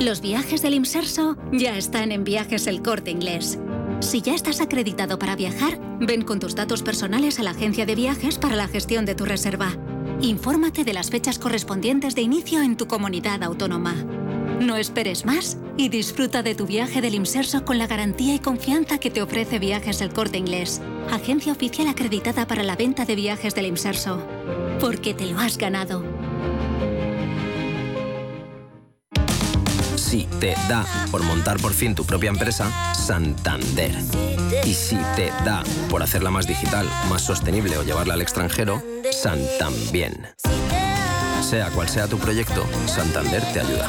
Los 0.00 0.22
viajes 0.22 0.62
del 0.62 0.72
Imserso 0.72 1.36
ya 1.52 1.76
están 1.76 2.10
en 2.10 2.24
Viajes 2.24 2.66
El 2.66 2.80
Corte 2.80 3.10
Inglés. 3.10 3.58
Si 4.00 4.22
ya 4.22 4.34
estás 4.34 4.62
acreditado 4.62 5.18
para 5.18 5.36
viajar, 5.36 5.78
ven 6.00 6.22
con 6.22 6.40
tus 6.40 6.54
datos 6.54 6.82
personales 6.82 7.38
a 7.38 7.42
la 7.42 7.50
agencia 7.50 7.84
de 7.84 7.94
viajes 7.94 8.38
para 8.38 8.56
la 8.56 8.66
gestión 8.66 9.04
de 9.04 9.14
tu 9.14 9.26
reserva. 9.26 9.74
Infórmate 10.22 10.84
de 10.84 10.94
las 10.94 11.10
fechas 11.10 11.38
correspondientes 11.38 12.14
de 12.14 12.22
inicio 12.22 12.62
en 12.62 12.78
tu 12.78 12.86
comunidad 12.86 13.42
autónoma. 13.42 13.94
No 14.58 14.76
esperes 14.76 15.26
más 15.26 15.58
y 15.76 15.90
disfruta 15.90 16.42
de 16.42 16.54
tu 16.54 16.66
viaje 16.66 17.02
del 17.02 17.14
Imserso 17.14 17.66
con 17.66 17.76
la 17.76 17.86
garantía 17.86 18.34
y 18.34 18.38
confianza 18.38 18.96
que 18.96 19.10
te 19.10 19.20
ofrece 19.20 19.58
Viajes 19.58 20.00
El 20.00 20.14
Corte 20.14 20.38
Inglés, 20.38 20.80
agencia 21.10 21.52
oficial 21.52 21.88
acreditada 21.88 22.46
para 22.46 22.62
la 22.62 22.74
venta 22.74 23.04
de 23.04 23.16
viajes 23.16 23.54
del 23.54 23.66
Imserso. 23.66 24.22
Porque 24.80 25.12
te 25.12 25.26
lo 25.26 25.38
has 25.38 25.58
ganado. 25.58 26.02
Si 30.10 30.24
te 30.40 30.56
da 30.68 30.84
por 31.12 31.22
montar 31.22 31.60
por 31.60 31.72
fin 31.72 31.94
tu 31.94 32.04
propia 32.04 32.30
empresa, 32.30 32.68
Santander. 32.94 33.92
Y 34.64 34.74
si 34.74 34.96
te 35.14 35.26
da 35.44 35.62
por 35.88 36.02
hacerla 36.02 36.32
más 36.32 36.48
digital, 36.48 36.84
más 37.08 37.22
sostenible 37.22 37.78
o 37.78 37.84
llevarla 37.84 38.14
al 38.14 38.20
extranjero, 38.20 38.82
Santambién. 39.12 40.26
Sea 41.48 41.70
cual 41.70 41.88
sea 41.88 42.08
tu 42.08 42.18
proyecto, 42.18 42.66
Santander 42.86 43.44
te 43.52 43.60
ayuda. 43.60 43.88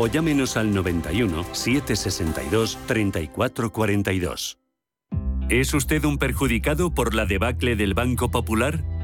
o 0.00 0.06
llámenos 0.06 0.56
al 0.56 0.72
91 0.72 1.44
762 1.52 2.78
3442. 2.86 4.58
¿Es 5.50 5.74
usted 5.74 6.04
un 6.04 6.16
perjudicado 6.16 6.94
por 6.94 7.14
la 7.14 7.26
debacle 7.26 7.76
del 7.76 7.92
Banco 7.92 8.30
Popular? 8.30 8.82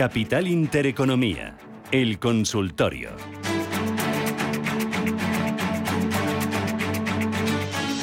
Capital 0.00 0.48
Intereconomía, 0.48 1.58
el 1.92 2.18
consultorio. 2.18 3.10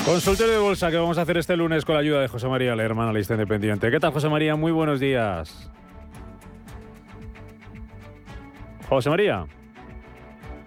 Consultorio 0.05 0.53
de 0.53 0.59
bolsa 0.59 0.91
que 0.91 0.97
vamos 0.97 1.17
a 1.17 1.23
hacer 1.23 1.37
este 1.37 1.57
lunes 1.57 1.85
con 1.85 1.95
la 1.95 2.01
ayuda 2.01 2.21
de 2.21 2.27
José 2.27 2.47
María 2.47 2.75
Lerman, 2.75 3.05
analista 3.05 3.33
independiente. 3.33 3.89
¿Qué 3.89 3.99
tal, 3.99 4.11
José 4.11 4.29
María? 4.29 4.55
Muy 4.55 4.71
buenos 4.71 4.99
días. 4.99 5.71
José 8.87 9.09
María. 9.09 9.47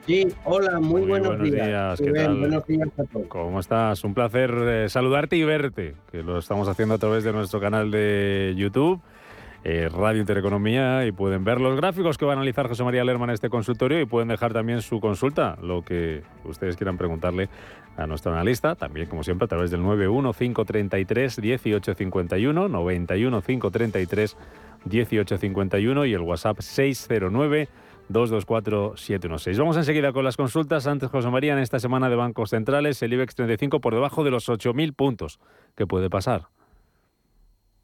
Sí, 0.09 0.26
hola, 0.43 0.81
muy, 0.81 1.03
buenos, 1.03 1.39
buenos 1.39 1.49
días. 1.49 2.01
¿Qué 2.01 2.09
Rubén, 2.09 2.24
tal? 2.24 2.39
Buenos 2.41 2.66
días 2.66 2.89
a 2.99 3.05
todos. 3.05 3.28
¿Cómo 3.28 3.61
estás? 3.61 4.03
Un 4.03 4.14
placer 4.14 4.53
eh, 4.53 4.89
saludarte 4.89 5.37
y 5.37 5.45
verte, 5.45 5.95
que 6.11 6.24
lo 6.24 6.41
estamos 6.41 6.66
haciendo 6.66 6.97
a 6.97 6.99
través 6.99 7.22
de 7.22 7.33
nuestro 7.33 7.61
canal 7.61 7.93
de 7.93 8.53
YouTube, 8.57 9.01
eh, 9.64 9.88
Radio 9.90 10.20
Intereconomía, 10.20 11.06
y 11.06 11.12
pueden 11.12 11.44
ver 11.44 11.61
los 11.61 11.76
gráficos 11.76 12.16
que 12.16 12.24
va 12.24 12.32
a 12.32 12.36
analizar 12.36 12.66
José 12.66 12.82
María 12.82 13.04
Lerman 13.04 13.28
en 13.30 13.34
este 13.34 13.50
consultorio 13.50 14.00
y 14.00 14.06
pueden 14.06 14.28
dejar 14.28 14.52
también 14.52 14.80
su 14.80 15.00
consulta, 15.00 15.58
lo 15.62 15.82
que 15.82 16.22
ustedes 16.44 16.76
quieran 16.76 16.96
preguntarle 16.96 17.48
a 17.96 18.06
nuestro 18.06 18.32
analista, 18.32 18.74
también 18.74 19.06
como 19.06 19.22
siempre 19.22 19.44
a 19.44 19.48
través 19.48 19.70
del 19.70 19.82
915331851, 19.82 22.70
91533 22.70 24.36
1851 24.84 26.06
y 26.06 26.14
el 26.14 26.20
WhatsApp 26.20 26.61
609 26.61 27.68
224-716. 28.11 29.56
Vamos 29.56 29.76
enseguida 29.76 30.12
con 30.12 30.24
las 30.24 30.36
consultas. 30.36 30.86
Antes, 30.86 31.11
José 31.11 31.30
María, 31.30 31.52
en 31.52 31.61
esta 31.61 31.78
semana 31.78 32.11
de 32.11 32.16
bancos 32.16 32.50
centrales, 32.50 33.00
el 33.02 33.12
IBEX 33.12 33.34
35 33.36 33.80
por 33.80 33.94
debajo 33.94 34.24
de 34.24 34.30
los 34.30 34.48
8.000 34.48 34.94
puntos. 34.94 35.38
¿Qué 35.76 35.86
puede 35.86 36.11
pasar? 36.11 36.48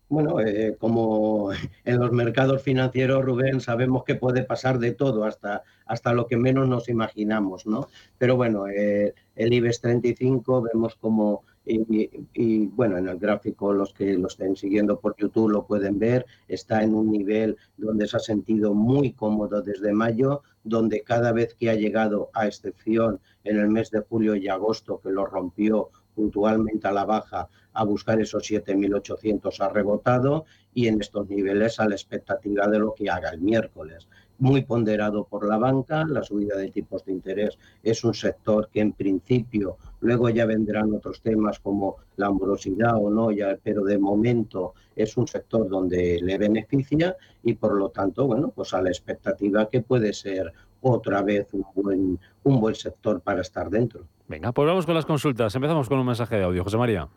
Bueno, 0.08 0.40
eh, 0.40 0.76
como 0.78 1.50
en 1.84 1.98
los 1.98 2.12
mercados 2.12 2.62
financieros, 2.62 3.24
Rubén, 3.24 3.60
sabemos 3.60 4.04
que 4.04 4.14
puede 4.14 4.44
pasar 4.44 4.78
de 4.78 4.92
todo, 4.92 5.24
hasta, 5.24 5.64
hasta 5.84 6.12
lo 6.12 6.28
que 6.28 6.36
menos 6.36 6.68
nos 6.68 6.88
imaginamos, 6.88 7.66
¿no? 7.66 7.88
Pero 8.16 8.36
bueno, 8.36 8.68
eh, 8.68 9.14
el 9.34 9.52
IBEX 9.52 9.80
35 9.80 10.62
vemos 10.62 10.94
como, 10.94 11.42
y, 11.64 12.08
y, 12.34 12.66
bueno, 12.68 12.98
en 12.98 13.08
el 13.08 13.18
gráfico 13.18 13.72
los 13.72 13.92
que 13.92 14.14
lo 14.16 14.28
estén 14.28 14.54
siguiendo 14.54 15.00
por 15.00 15.16
YouTube 15.16 15.50
lo 15.50 15.66
pueden 15.66 15.98
ver, 15.98 16.24
está 16.46 16.84
en 16.84 16.94
un 16.94 17.10
nivel 17.10 17.56
donde 17.76 18.06
se 18.06 18.16
ha 18.16 18.20
sentido 18.20 18.74
muy 18.74 19.12
cómodo 19.12 19.60
desde 19.60 19.92
mayo, 19.92 20.42
donde 20.62 21.02
cada 21.02 21.32
vez 21.32 21.54
que 21.54 21.68
ha 21.68 21.74
llegado, 21.74 22.30
a 22.32 22.46
excepción 22.46 23.18
en 23.42 23.58
el 23.58 23.68
mes 23.70 23.90
de 23.90 24.00
julio 24.00 24.36
y 24.36 24.46
agosto, 24.46 25.00
que 25.00 25.10
lo 25.10 25.26
rompió 25.26 25.90
puntualmente 26.16 26.88
a 26.88 26.92
la 26.92 27.04
baja 27.04 27.48
a 27.74 27.84
buscar 27.84 28.18
esos 28.20 28.42
7.800 28.50 29.60
ha 29.60 29.68
rebotado 29.68 30.46
y 30.72 30.88
en 30.88 31.00
estos 31.00 31.28
niveles 31.28 31.78
a 31.78 31.86
la 31.86 31.94
expectativa 31.94 32.66
de 32.66 32.78
lo 32.78 32.94
que 32.94 33.10
haga 33.10 33.30
el 33.30 33.40
miércoles. 33.40 34.08
Muy 34.38 34.64
ponderado 34.64 35.24
por 35.24 35.46
la 35.46 35.56
banca, 35.56 36.04
la 36.06 36.22
subida 36.22 36.56
de 36.56 36.70
tipos 36.70 37.04
de 37.04 37.12
interés 37.12 37.58
es 37.82 38.04
un 38.04 38.12
sector 38.12 38.68
que 38.70 38.80
en 38.80 38.92
principio, 38.92 39.78
luego 40.00 40.28
ya 40.28 40.44
vendrán 40.44 40.92
otros 40.94 41.22
temas 41.22 41.58
como 41.58 41.96
la 42.16 42.30
morosidad 42.30 42.96
o 42.96 43.10
no, 43.10 43.30
ya, 43.30 43.58
pero 43.62 43.82
de 43.84 43.98
momento 43.98 44.74
es 44.94 45.16
un 45.16 45.26
sector 45.26 45.68
donde 45.68 46.18
le 46.22 46.36
beneficia 46.36 47.16
y 47.42 47.54
por 47.54 47.74
lo 47.76 47.90
tanto, 47.90 48.26
bueno, 48.26 48.52
pues 48.54 48.74
a 48.74 48.82
la 48.82 48.90
expectativa 48.90 49.68
que 49.70 49.80
puede 49.80 50.12
ser 50.12 50.52
otra 50.80 51.22
vez 51.22 51.48
un 51.52 51.64
buen, 51.74 52.18
un 52.44 52.60
buen 52.60 52.74
sector 52.74 53.20
para 53.20 53.42
estar 53.42 53.70
dentro. 53.70 54.04
Venga, 54.28 54.52
pues 54.52 54.66
vamos 54.66 54.86
con 54.86 54.94
las 54.94 55.06
consultas. 55.06 55.54
Empezamos 55.54 55.88
con 55.88 55.98
un 55.98 56.06
mensaje 56.06 56.36
de 56.36 56.44
audio. 56.44 56.64
José 56.64 56.76
María. 56.76 57.08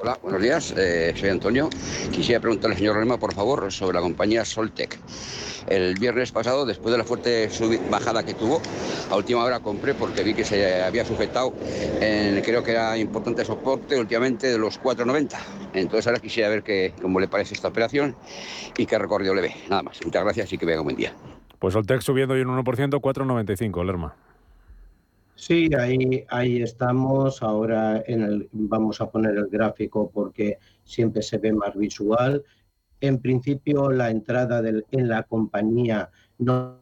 Hola, 0.00 0.16
buenos 0.22 0.40
días. 0.40 0.74
Eh, 0.76 1.12
soy 1.16 1.28
Antonio. 1.28 1.68
Quisiera 2.12 2.40
preguntarle 2.40 2.74
al 2.74 2.78
señor 2.78 2.96
Rema, 2.96 3.18
por 3.18 3.34
favor, 3.34 3.72
sobre 3.72 3.96
la 3.96 4.00
compañía 4.00 4.44
Soltec. 4.44 4.96
El 5.66 5.96
viernes 5.98 6.30
pasado, 6.30 6.64
después 6.64 6.92
de 6.92 6.98
la 6.98 7.04
fuerte 7.04 7.50
bajada 7.90 8.22
que 8.22 8.34
tuvo, 8.34 8.62
a 9.10 9.16
última 9.16 9.42
hora 9.42 9.58
compré 9.58 9.94
porque 9.94 10.22
vi 10.22 10.34
que 10.34 10.44
se 10.44 10.82
había 10.82 11.04
sujetado 11.04 11.52
en, 12.00 12.40
creo 12.42 12.62
que 12.62 12.70
era 12.70 12.96
importante 12.96 13.44
soporte 13.44 13.98
últimamente 13.98 14.46
de 14.46 14.56
los 14.56 14.80
4,90. 14.80 15.36
Entonces 15.80 16.06
ahora 16.06 16.20
quisiera 16.20 16.48
ver 16.48 16.62
que, 16.62 16.92
cómo 17.00 17.20
le 17.20 17.28
parece 17.28 17.54
esta 17.54 17.68
operación 17.68 18.16
y 18.76 18.86
qué 18.86 18.98
recorrido 18.98 19.34
le 19.34 19.42
ve. 19.42 19.54
Nada 19.68 19.82
más. 19.82 20.00
Muchas 20.04 20.22
gracias 20.24 20.52
y 20.52 20.58
que 20.58 20.66
venga 20.66 20.80
un 20.80 20.86
buen 20.86 20.96
día. 20.96 21.12
Pues 21.58 21.74
Soltec 21.74 22.00
subiendo 22.00 22.34
hoy 22.34 22.42
un 22.42 22.48
1%, 22.48 22.64
4,95, 22.64 23.84
Lerma. 23.84 24.14
Sí, 25.34 25.70
ahí, 25.78 26.24
ahí 26.28 26.62
estamos. 26.62 27.42
Ahora 27.42 28.02
en 28.06 28.22
el, 28.22 28.48
vamos 28.52 29.00
a 29.00 29.10
poner 29.10 29.36
el 29.36 29.46
gráfico 29.46 30.10
porque 30.12 30.58
siempre 30.84 31.22
se 31.22 31.38
ve 31.38 31.52
más 31.52 31.76
visual. 31.76 32.44
En 33.00 33.20
principio, 33.20 33.90
la 33.90 34.10
entrada 34.10 34.60
del, 34.60 34.84
en 34.90 35.08
la 35.08 35.22
compañía 35.22 36.10
no, 36.38 36.80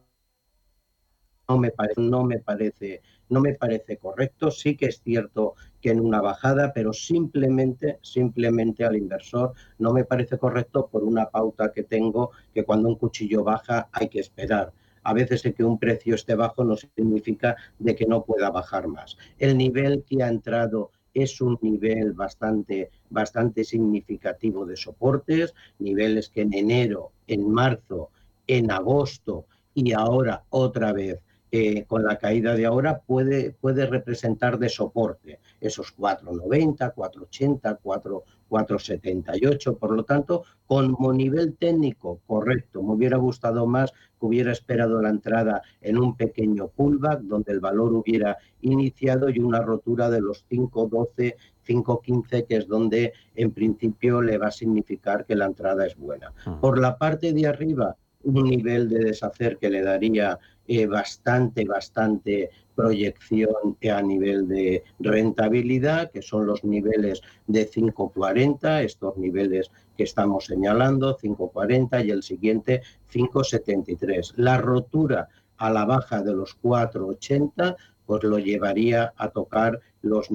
no, 1.47 1.57
me, 1.57 1.69
parece, 1.69 2.01
no 2.01 2.23
me 2.23 2.39
parece 2.39 3.01
no 3.29 3.41
me 3.41 3.53
parece 3.53 3.97
correcto. 3.97 4.51
Sí 4.51 4.75
que 4.75 4.87
es 4.87 5.01
cierto 5.01 5.55
que 5.81 5.91
en 5.91 5.99
una 5.99 6.21
bajada, 6.21 6.71
pero 6.73 6.93
simplemente, 6.93 7.99
simplemente 8.01 8.85
al 8.85 8.95
inversor 8.95 9.53
no 9.79 9.93
me 9.93 10.05
parece 10.05 10.37
correcto 10.37 10.87
por 10.87 11.03
una 11.03 11.29
pauta 11.29 11.71
que 11.71 11.83
tengo 11.83 12.31
que 12.53 12.63
cuando 12.63 12.89
un 12.89 12.95
cuchillo 12.95 13.43
baja 13.43 13.89
hay 13.91 14.09
que 14.09 14.19
esperar. 14.19 14.71
A 15.03 15.13
veces 15.13 15.45
el 15.45 15.53
que 15.53 15.63
un 15.63 15.79
precio 15.79 16.15
esté 16.15 16.35
bajo 16.35 16.63
no 16.63 16.75
significa 16.75 17.55
de 17.79 17.95
que 17.95 18.05
no 18.05 18.23
pueda 18.23 18.49
bajar 18.49 18.87
más. 18.87 19.17
El 19.39 19.57
nivel 19.57 20.03
que 20.03 20.21
ha 20.21 20.27
entrado 20.27 20.91
es 21.13 21.41
un 21.41 21.57
nivel 21.61 22.13
bastante, 22.13 22.91
bastante 23.09 23.63
significativo 23.63 24.65
de 24.65 24.75
soportes, 24.75 25.55
niveles 25.79 26.29
que 26.29 26.41
en 26.41 26.53
enero, 26.53 27.11
en 27.25 27.49
marzo, 27.49 28.09
en 28.47 28.69
agosto 28.69 29.45
y 29.73 29.93
ahora 29.93 30.43
otra 30.49 30.93
vez 30.93 31.19
eh, 31.51 31.85
con 31.85 32.03
la 32.03 32.17
caída 32.17 32.55
de 32.55 32.65
ahora 32.65 32.99
puede, 32.99 33.51
puede 33.51 33.85
representar 33.85 34.59
de 34.59 34.69
soporte 34.69 35.39
esos 35.61 35.95
4,90, 35.95 36.93
4,80, 36.93 37.79
4, 37.81 38.23
4,78. 38.49 39.77
Por 39.77 39.91
lo 39.91 40.03
tanto, 40.03 40.43
como 40.65 41.13
nivel 41.13 41.55
técnico 41.55 42.19
correcto, 42.27 42.83
me 42.83 42.93
hubiera 42.93 43.17
gustado 43.17 43.65
más 43.65 43.91
que 43.91 44.25
hubiera 44.25 44.51
esperado 44.51 45.01
la 45.01 45.09
entrada 45.09 45.61
en 45.81 45.97
un 45.97 46.15
pequeño 46.15 46.67
pullback 46.67 47.21
donde 47.21 47.53
el 47.53 47.59
valor 47.59 47.93
hubiera 47.93 48.37
iniciado 48.61 49.29
y 49.29 49.39
una 49.39 49.61
rotura 49.61 50.09
de 50.09 50.21
los 50.21 50.45
5,12, 50.49 51.35
5,15, 51.65 52.45
que 52.45 52.55
es 52.57 52.67
donde 52.67 53.13
en 53.35 53.51
principio 53.51 54.21
le 54.21 54.37
va 54.37 54.47
a 54.47 54.51
significar 54.51 55.25
que 55.25 55.35
la 55.35 55.45
entrada 55.45 55.85
es 55.85 55.95
buena. 55.95 56.33
Ah. 56.45 56.57
Por 56.59 56.79
la 56.79 56.97
parte 56.97 57.33
de 57.33 57.47
arriba, 57.47 57.95
un 58.23 58.43
nivel 58.43 58.89
de 58.89 58.99
deshacer 58.99 59.57
que 59.57 59.69
le 59.69 59.81
daría 59.81 60.37
eh, 60.67 60.85
bastante, 60.85 61.65
bastante 61.65 62.49
proyección 62.75 63.77
a 63.91 64.01
nivel 64.01 64.47
de 64.47 64.83
rentabilidad, 64.99 66.11
que 66.11 66.21
son 66.21 66.45
los 66.45 66.63
niveles 66.63 67.21
de 67.47 67.69
5,40, 67.69 68.83
estos 68.83 69.17
niveles 69.17 69.71
que 69.95 70.03
estamos 70.03 70.45
señalando, 70.45 71.17
5,40 71.17 72.05
y 72.05 72.11
el 72.11 72.21
siguiente 72.21 72.81
5,73. 73.11 74.33
La 74.35 74.57
rotura 74.57 75.27
a 75.57 75.71
la 75.71 75.85
baja 75.85 76.21
de 76.21 76.33
los 76.33 76.57
4,80 76.61 77.75
pues 78.05 78.23
lo 78.23 78.39
llevaría 78.39 79.13
a 79.17 79.29
tocar 79.29 79.79
los, 80.01 80.27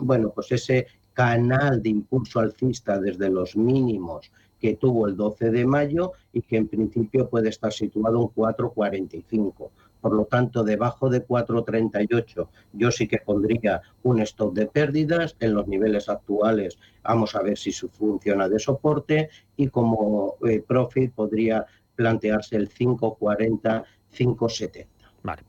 bueno, 0.00 0.30
pues 0.34 0.50
ese 0.52 0.86
canal 1.12 1.82
de 1.82 1.90
impulso 1.90 2.40
alcista 2.40 2.98
desde 2.98 3.28
los 3.28 3.56
mínimos 3.56 4.30
que 4.60 4.74
tuvo 4.74 5.06
el 5.06 5.16
12 5.16 5.50
de 5.50 5.66
mayo 5.66 6.12
y 6.32 6.42
que 6.42 6.56
en 6.56 6.68
principio 6.68 7.28
puede 7.28 7.48
estar 7.48 7.72
situado 7.72 8.20
en 8.22 8.28
4,45. 8.28 9.70
Por 10.00 10.14
lo 10.14 10.24
tanto, 10.26 10.62
debajo 10.62 11.08
de 11.10 11.26
4,38 11.26 12.48
yo 12.72 12.90
sí 12.90 13.08
que 13.08 13.18
pondría 13.18 13.82
un 14.02 14.20
stop 14.20 14.54
de 14.54 14.66
pérdidas. 14.66 15.36
En 15.40 15.54
los 15.54 15.66
niveles 15.66 16.08
actuales 16.08 16.78
vamos 17.02 17.34
a 17.34 17.42
ver 17.42 17.58
si 17.58 17.72
funciona 17.72 18.48
de 18.48 18.58
soporte 18.58 19.30
y 19.56 19.68
como 19.68 20.36
eh, 20.48 20.62
profit 20.66 21.12
podría 21.12 21.66
plantearse 21.96 22.56
el 22.56 22.68
5,40, 22.68 23.84
5,70. 24.16 24.86
Vale. 25.22 25.42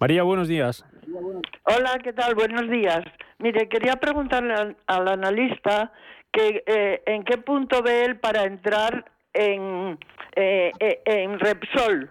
María, 0.00 0.24
buenos 0.24 0.48
días. 0.48 0.84
Hola, 1.64 1.98
¿qué 2.02 2.12
tal? 2.12 2.34
Buenos 2.34 2.68
días. 2.68 3.04
Mire, 3.38 3.68
quería 3.68 3.96
preguntarle 3.96 4.76
al 4.86 5.08
analista 5.08 5.92
que, 6.32 6.64
eh, 6.66 7.02
en 7.06 7.24
qué 7.24 7.36
punto 7.38 7.82
ve 7.82 8.04
él 8.04 8.18
para 8.18 8.44
entrar 8.44 9.04
en, 9.34 9.98
eh, 10.34 10.72
eh, 10.80 11.02
en 11.04 11.38
Repsol, 11.38 12.10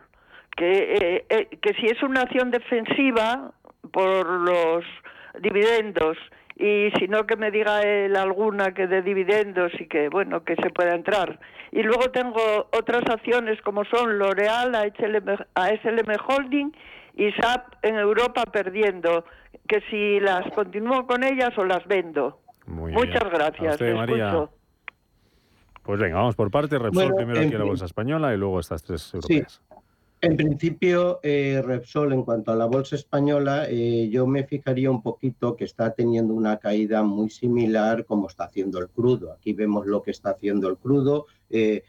que, 0.55 1.25
que 1.61 1.73
si 1.73 1.87
es 1.87 2.01
una 2.03 2.21
acción 2.21 2.51
defensiva 2.51 3.51
por 3.91 4.27
los 4.27 4.85
dividendos 5.39 6.17
y 6.55 6.91
si 6.99 7.07
no 7.07 7.25
que 7.25 7.35
me 7.35 7.49
diga 7.49 7.81
él 7.81 8.15
alguna 8.15 8.73
que 8.73 8.85
de 8.85 9.01
dividendos 9.01 9.71
y 9.79 9.87
que 9.87 10.09
bueno 10.09 10.43
que 10.43 10.55
se 10.55 10.69
pueda 10.69 10.93
entrar. 10.93 11.39
Y 11.71 11.81
luego 11.81 12.11
tengo 12.11 12.67
otras 12.77 13.01
acciones 13.09 13.59
como 13.61 13.85
son 13.85 14.19
L'Oreal, 14.19 14.75
ASLM, 14.75 15.37
ASLM 15.55 16.15
Holding 16.27 16.71
y 17.15 17.31
SAP 17.31 17.73
en 17.81 17.95
Europa 17.95 18.43
perdiendo 18.43 19.25
que 19.67 19.81
si 19.89 20.19
las 20.19 20.51
continúo 20.53 21.07
con 21.07 21.23
ellas 21.23 21.57
o 21.57 21.63
las 21.63 21.87
vendo 21.87 22.41
Muchas 22.65 23.29
gracias. 23.31 23.77
Pues 25.83 25.99
venga, 25.99 26.15
vamos 26.17 26.35
por 26.35 26.51
parte. 26.51 26.77
Repsol 26.77 27.15
primero 27.15 27.39
aquí 27.39 27.51
en 27.51 27.57
la 27.59 27.65
bolsa 27.65 27.85
española 27.85 28.33
y 28.33 28.37
luego 28.37 28.59
estas 28.59 28.83
tres 28.83 29.13
europeas. 29.13 29.61
En 30.23 30.37
principio, 30.37 31.19
eh, 31.23 31.63
Repsol, 31.65 32.13
en 32.13 32.21
cuanto 32.21 32.51
a 32.51 32.55
la 32.55 32.67
bolsa 32.67 32.95
española, 32.95 33.65
eh, 33.67 34.07
yo 34.11 34.27
me 34.27 34.43
fijaría 34.43 34.91
un 34.91 35.01
poquito 35.01 35.55
que 35.55 35.65
está 35.65 35.95
teniendo 35.95 36.35
una 36.35 36.57
caída 36.57 37.01
muy 37.01 37.31
similar 37.31 38.05
como 38.05 38.27
está 38.27 38.43
haciendo 38.43 38.77
el 38.77 38.89
crudo. 38.89 39.33
Aquí 39.33 39.53
vemos 39.53 39.87
lo 39.87 40.03
que 40.03 40.11
está 40.11 40.29
haciendo 40.29 40.69
el 40.69 40.77
crudo. 40.77 41.25
Eh, 41.49 41.81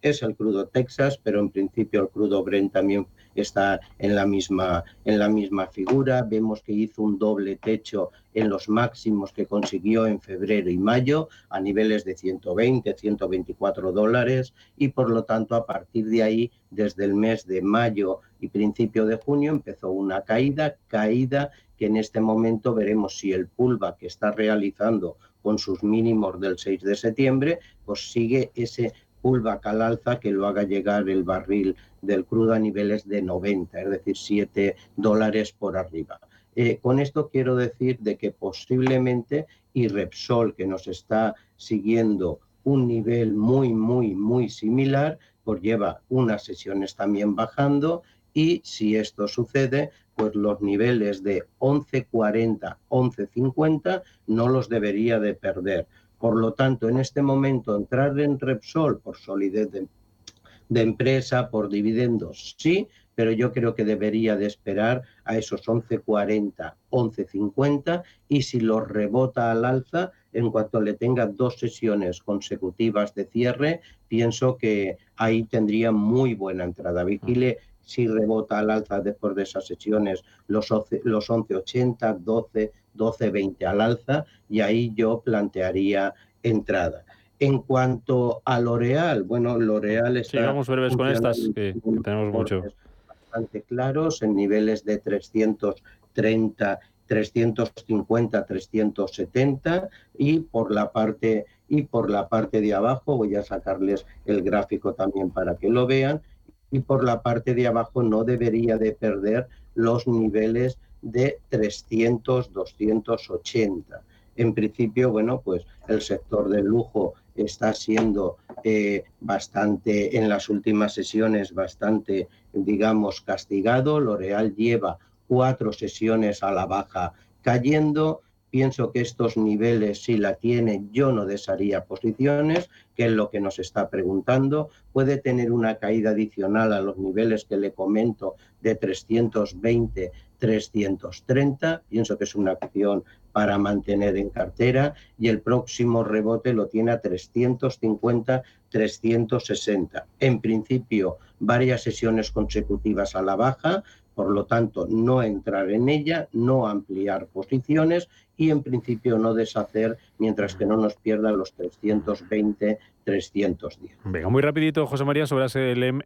es 0.00 0.22
el 0.22 0.34
crudo 0.36 0.66
Texas, 0.68 1.18
pero 1.22 1.40
en 1.40 1.50
principio 1.50 2.02
el 2.02 2.08
crudo 2.08 2.42
Brent 2.42 2.72
también 2.72 3.06
está 3.34 3.80
en 3.98 4.14
la 4.14 4.26
misma, 4.26 4.84
en 5.04 5.18
la 5.18 5.28
misma 5.28 5.66
figura. 5.66 6.22
Vemos 6.22 6.62
que 6.62 6.72
hizo 6.72 7.02
un 7.02 7.18
doble 7.18 7.56
techo 7.56 8.10
en 8.34 8.48
los 8.48 8.68
máximos 8.68 9.32
que 9.32 9.46
consiguió 9.46 10.06
en 10.06 10.20
febrero 10.20 10.70
y 10.70 10.78
mayo 10.78 11.28
a 11.50 11.60
niveles 11.60 12.04
de 12.04 12.16
120, 12.16 12.94
124 12.96 13.92
dólares 13.92 14.54
y 14.76 14.88
por 14.88 15.10
lo 15.10 15.24
tanto 15.24 15.54
a 15.54 15.66
partir 15.66 16.06
de 16.06 16.22
ahí, 16.22 16.50
desde 16.70 17.04
el 17.04 17.14
mes 17.14 17.46
de 17.46 17.62
mayo 17.62 18.20
y 18.40 18.48
principio 18.48 19.06
de 19.06 19.16
junio, 19.16 19.52
empezó 19.52 19.90
una 19.90 20.22
caída, 20.22 20.76
caída 20.88 21.50
que 21.76 21.86
en 21.86 21.96
este 21.96 22.20
momento 22.20 22.74
veremos 22.74 23.18
si 23.18 23.32
el 23.32 23.48
pullback 23.48 23.98
que 23.98 24.06
está 24.06 24.32
realizando 24.32 25.16
con 25.42 25.58
sus 25.58 25.82
mínimos 25.84 26.40
del 26.40 26.58
6 26.58 26.82
de 26.82 26.96
septiembre, 26.96 27.60
pues 27.84 28.10
sigue 28.10 28.50
ese 28.56 28.92
pullback 29.22 29.66
al 29.66 29.82
alza 29.82 30.20
que 30.20 30.30
lo 30.30 30.46
haga 30.46 30.62
llegar 30.62 31.08
el 31.08 31.24
barril 31.24 31.76
del 32.02 32.24
crudo 32.24 32.52
a 32.52 32.58
niveles 32.58 33.08
de 33.08 33.22
90, 33.22 33.80
es 33.80 33.90
decir, 33.90 34.16
7 34.16 34.76
dólares 34.96 35.52
por 35.52 35.76
arriba. 35.76 36.20
Eh, 36.54 36.78
con 36.80 36.98
esto 37.00 37.28
quiero 37.28 37.54
decir 37.54 37.98
de 38.00 38.16
que 38.16 38.30
posiblemente 38.30 39.46
y 39.74 39.88
Repsol, 39.88 40.54
que 40.54 40.66
nos 40.66 40.88
está 40.88 41.34
siguiendo 41.56 42.40
un 42.64 42.88
nivel 42.88 43.34
muy, 43.34 43.74
muy, 43.74 44.14
muy 44.14 44.48
similar, 44.48 45.18
pues 45.44 45.60
lleva 45.60 46.00
unas 46.08 46.44
sesiones 46.44 46.96
también 46.96 47.36
bajando 47.36 48.02
y 48.32 48.60
si 48.64 48.96
esto 48.96 49.28
sucede, 49.28 49.90
pues 50.14 50.34
los 50.34 50.60
niveles 50.60 51.22
de 51.22 51.44
11.40, 51.58 52.76
11.50 52.88 54.02
no 54.26 54.48
los 54.48 54.68
debería 54.68 55.20
de 55.20 55.34
perder. 55.34 55.86
Por 56.26 56.38
lo 56.38 56.54
tanto, 56.54 56.88
en 56.88 56.98
este 56.98 57.22
momento, 57.22 57.76
entrar 57.76 58.18
en 58.18 58.40
Repsol 58.40 58.98
por 58.98 59.16
solidez 59.16 59.70
de, 59.70 60.82
empresa, 60.82 61.48
por 61.50 61.68
dividendos, 61.68 62.56
sí, 62.58 62.88
pero 63.14 63.30
yo 63.30 63.52
creo 63.52 63.76
que 63.76 63.84
debería 63.84 64.34
de 64.34 64.46
esperar 64.46 65.02
a 65.24 65.38
esos 65.38 65.62
11.40, 65.68 66.74
11.50 66.90 68.02
y 68.26 68.42
si 68.42 68.58
lo 68.58 68.80
rebota 68.80 69.52
al 69.52 69.64
alza, 69.64 70.10
en 70.32 70.50
cuanto 70.50 70.80
le 70.80 70.94
tenga 70.94 71.26
dos 71.26 71.60
sesiones 71.60 72.20
consecutivas 72.24 73.14
de 73.14 73.26
cierre, 73.26 73.80
pienso 74.08 74.56
que 74.56 74.98
ahí 75.14 75.44
tendría 75.44 75.92
muy 75.92 76.34
buena 76.34 76.64
entrada. 76.64 77.04
Vigile 77.04 77.58
si 77.82 78.08
rebota 78.08 78.58
al 78.58 78.70
alza 78.70 79.00
después 79.00 79.36
de 79.36 79.44
esas 79.44 79.64
sesiones 79.64 80.24
los, 80.48 80.70
los 81.04 81.30
11.80, 81.30 82.18
12, 82.18 82.72
12.20 82.96 83.64
al 83.66 83.80
alza 83.80 84.24
y 84.48 84.60
ahí 84.60 84.92
yo 84.94 85.20
plantearía 85.20 86.14
entrada. 86.42 87.04
En 87.38 87.58
cuanto 87.60 88.42
a 88.44 88.60
L'Oreal, 88.60 89.22
bueno, 89.22 89.58
L'Oreal 89.58 90.16
está... 90.16 90.38
Sí, 90.38 90.44
vamos 90.44 90.68
breves 90.68 90.96
con 90.96 91.08
estas, 91.08 91.50
que, 91.54 91.74
tenemos 92.02 92.32
mucho. 92.32 92.62
Bastante 93.06 93.62
claros, 93.62 94.22
en 94.22 94.34
niveles 94.34 94.84
de 94.84 94.98
330 94.98 96.80
350, 97.06 98.46
370 98.46 99.88
y 100.18 100.40
por 100.40 100.72
la 100.72 100.92
parte 100.92 101.46
y 101.68 101.82
por 101.82 102.10
la 102.10 102.28
parte 102.28 102.60
de 102.60 102.74
abajo 102.74 103.16
voy 103.16 103.34
a 103.34 103.42
sacarles 103.42 104.06
el 104.24 104.42
gráfico 104.42 104.94
también 104.94 105.30
para 105.30 105.56
que 105.56 105.68
lo 105.68 105.86
vean 105.86 106.22
y 106.70 106.80
por 106.80 107.04
la 107.04 107.22
parte 107.22 107.54
de 107.54 107.66
abajo 107.66 108.02
no 108.02 108.24
debería 108.24 108.76
de 108.76 108.92
perder 108.92 109.48
los 109.74 110.06
niveles 110.06 110.78
de 111.02 111.38
300, 111.48 112.52
280. 112.52 114.02
En 114.36 114.54
principio, 114.54 115.10
bueno, 115.10 115.40
pues 115.40 115.66
el 115.88 116.02
sector 116.02 116.48
del 116.48 116.66
lujo 116.66 117.14
está 117.34 117.72
siendo 117.72 118.36
eh, 118.64 119.04
bastante, 119.20 120.16
en 120.16 120.28
las 120.28 120.48
últimas 120.48 120.94
sesiones, 120.94 121.54
bastante, 121.54 122.28
digamos, 122.52 123.20
castigado. 123.20 124.00
L'Oreal 124.00 124.54
lleva 124.54 124.98
cuatro 125.28 125.72
sesiones 125.72 126.42
a 126.42 126.50
la 126.50 126.66
baja 126.66 127.12
cayendo 127.42 128.22
Pienso 128.50 128.92
que 128.92 129.00
estos 129.00 129.36
niveles, 129.36 130.02
si 130.02 130.16
la 130.16 130.34
tiene, 130.34 130.84
yo 130.92 131.12
no 131.12 131.26
desharía 131.26 131.84
posiciones, 131.84 132.70
que 132.94 133.06
es 133.06 133.12
lo 133.12 133.28
que 133.30 133.40
nos 133.40 133.58
está 133.58 133.90
preguntando. 133.90 134.70
Puede 134.92 135.18
tener 135.18 135.52
una 135.52 135.76
caída 135.76 136.10
adicional 136.10 136.72
a 136.72 136.80
los 136.80 136.96
niveles 136.96 137.44
que 137.44 137.56
le 137.56 137.72
comento 137.72 138.36
de 138.60 138.76
320, 138.76 140.12
330. 140.38 141.82
Pienso 141.88 142.16
que 142.16 142.24
es 142.24 142.34
una 142.34 142.52
acción 142.52 143.04
para 143.32 143.58
mantener 143.58 144.16
en 144.16 144.30
cartera 144.30 144.94
y 145.18 145.28
el 145.28 145.42
próximo 145.42 146.02
rebote 146.04 146.54
lo 146.54 146.68
tiene 146.68 146.92
a 146.92 147.00
350, 147.00 148.42
360. 148.70 150.06
En 150.20 150.40
principio, 150.40 151.18
varias 151.38 151.82
sesiones 151.82 152.30
consecutivas 152.30 153.14
a 153.14 153.22
la 153.22 153.36
baja, 153.36 153.82
por 154.16 154.30
lo 154.30 154.46
tanto, 154.46 154.86
no 154.88 155.22
entrar 155.22 155.70
en 155.70 155.90
ella, 155.90 156.26
no 156.32 156.66
ampliar 156.66 157.26
posiciones 157.26 158.08
y 158.34 158.48
en 158.48 158.62
principio 158.62 159.18
no 159.18 159.34
deshacer 159.34 159.98
mientras 160.16 160.56
que 160.56 160.64
no 160.64 160.78
nos 160.78 160.96
pierdan 160.96 161.36
los 161.36 161.52
320, 161.52 162.78
310. 163.04 163.92
Venga, 164.04 164.30
muy 164.30 164.40
rapidito, 164.40 164.86
José 164.86 165.04
María, 165.04 165.26
sobre 165.26 165.44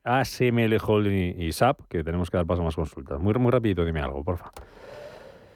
ASML 0.02 0.78
Holding 0.84 1.40
y 1.40 1.52
SAP, 1.52 1.82
que 1.88 2.02
tenemos 2.02 2.30
que 2.30 2.36
dar 2.36 2.46
paso 2.46 2.62
a 2.62 2.64
más 2.64 2.74
consultas. 2.74 3.20
Muy, 3.20 3.32
muy 3.34 3.52
rapidito, 3.52 3.84
dime 3.84 4.00
algo, 4.00 4.24
por 4.24 4.38
favor. 4.38 4.54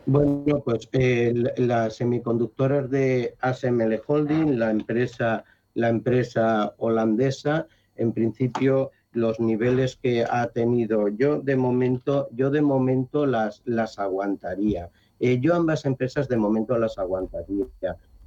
Bueno, 0.07 0.62
pues 0.64 0.88
las 1.57 1.96
semiconductoras 1.96 2.88
de 2.88 3.34
ASML 3.40 4.00
Holding, 4.07 4.61
la 4.61 4.70
empresa, 4.70 5.42
la 5.74 5.88
empresa 5.88 6.72
holandesa, 6.78 7.66
en 7.96 8.12
principio 8.12 8.92
los 9.15 9.41
niveles 9.41 9.97
que 9.97 10.25
ha 10.25 10.49
tenido 10.49 11.09
yo 11.09 11.41
de 11.41 11.57
momento, 11.57 12.29
yo 12.33 12.51
de 12.51 12.62
momento 12.62 13.27
las, 13.27 13.62
las 13.65 13.99
aguantaría. 13.99 14.91
Eh, 15.21 15.39
yo 15.41 15.55
ambas 15.55 15.85
empresas 15.87 16.29
de 16.29 16.37
momento 16.37 16.77
las 16.77 16.99
aguantaría. 16.99 17.67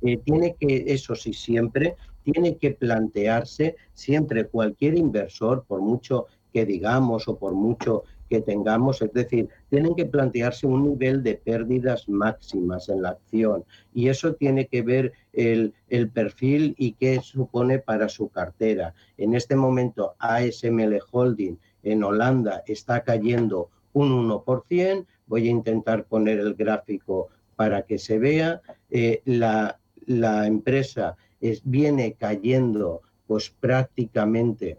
Eh, 0.01 0.17
tiene 0.17 0.55
que, 0.59 0.85
eso 0.87 1.15
sí, 1.15 1.33
siempre, 1.33 1.95
tiene 2.23 2.57
que 2.57 2.71
plantearse 2.71 3.75
siempre 3.93 4.47
cualquier 4.47 4.97
inversor, 4.97 5.65
por 5.67 5.81
mucho 5.81 6.27
que 6.53 6.65
digamos 6.65 7.27
o 7.27 7.37
por 7.37 7.53
mucho 7.53 8.03
que 8.29 8.41
tengamos, 8.41 9.01
es 9.01 9.13
decir, 9.13 9.49
tienen 9.69 9.95
que 9.95 10.05
plantearse 10.05 10.67
un 10.67 10.83
nivel 10.83 11.23
de 11.23 11.35
pérdidas 11.35 12.07
máximas 12.07 12.89
en 12.89 13.01
la 13.01 13.09
acción. 13.09 13.63
Y 13.93 14.09
eso 14.09 14.33
tiene 14.33 14.67
que 14.67 14.81
ver 14.81 15.13
el, 15.33 15.73
el 15.89 16.09
perfil 16.09 16.75
y 16.77 16.93
qué 16.93 17.19
supone 17.21 17.79
para 17.79 18.09
su 18.09 18.29
cartera. 18.29 18.93
En 19.17 19.33
este 19.33 19.55
momento 19.55 20.15
ASML 20.19 20.99
Holding 21.11 21.57
en 21.83 22.03
Holanda 22.03 22.63
está 22.67 23.03
cayendo 23.03 23.69
un 23.93 24.29
1%, 24.29 25.05
voy 25.27 25.47
a 25.47 25.51
intentar 25.51 26.05
poner 26.05 26.39
el 26.39 26.53
gráfico 26.53 27.29
para 27.55 27.81
que 27.83 27.97
se 27.97 28.19
vea, 28.19 28.61
eh, 28.89 29.21
la, 29.25 29.79
la, 30.05 30.45
empresa 30.45 31.17
es, 31.41 31.61
viene 31.63 32.13
cayendo 32.13 33.01
pues 33.25 33.49
prácticamente 33.49 34.77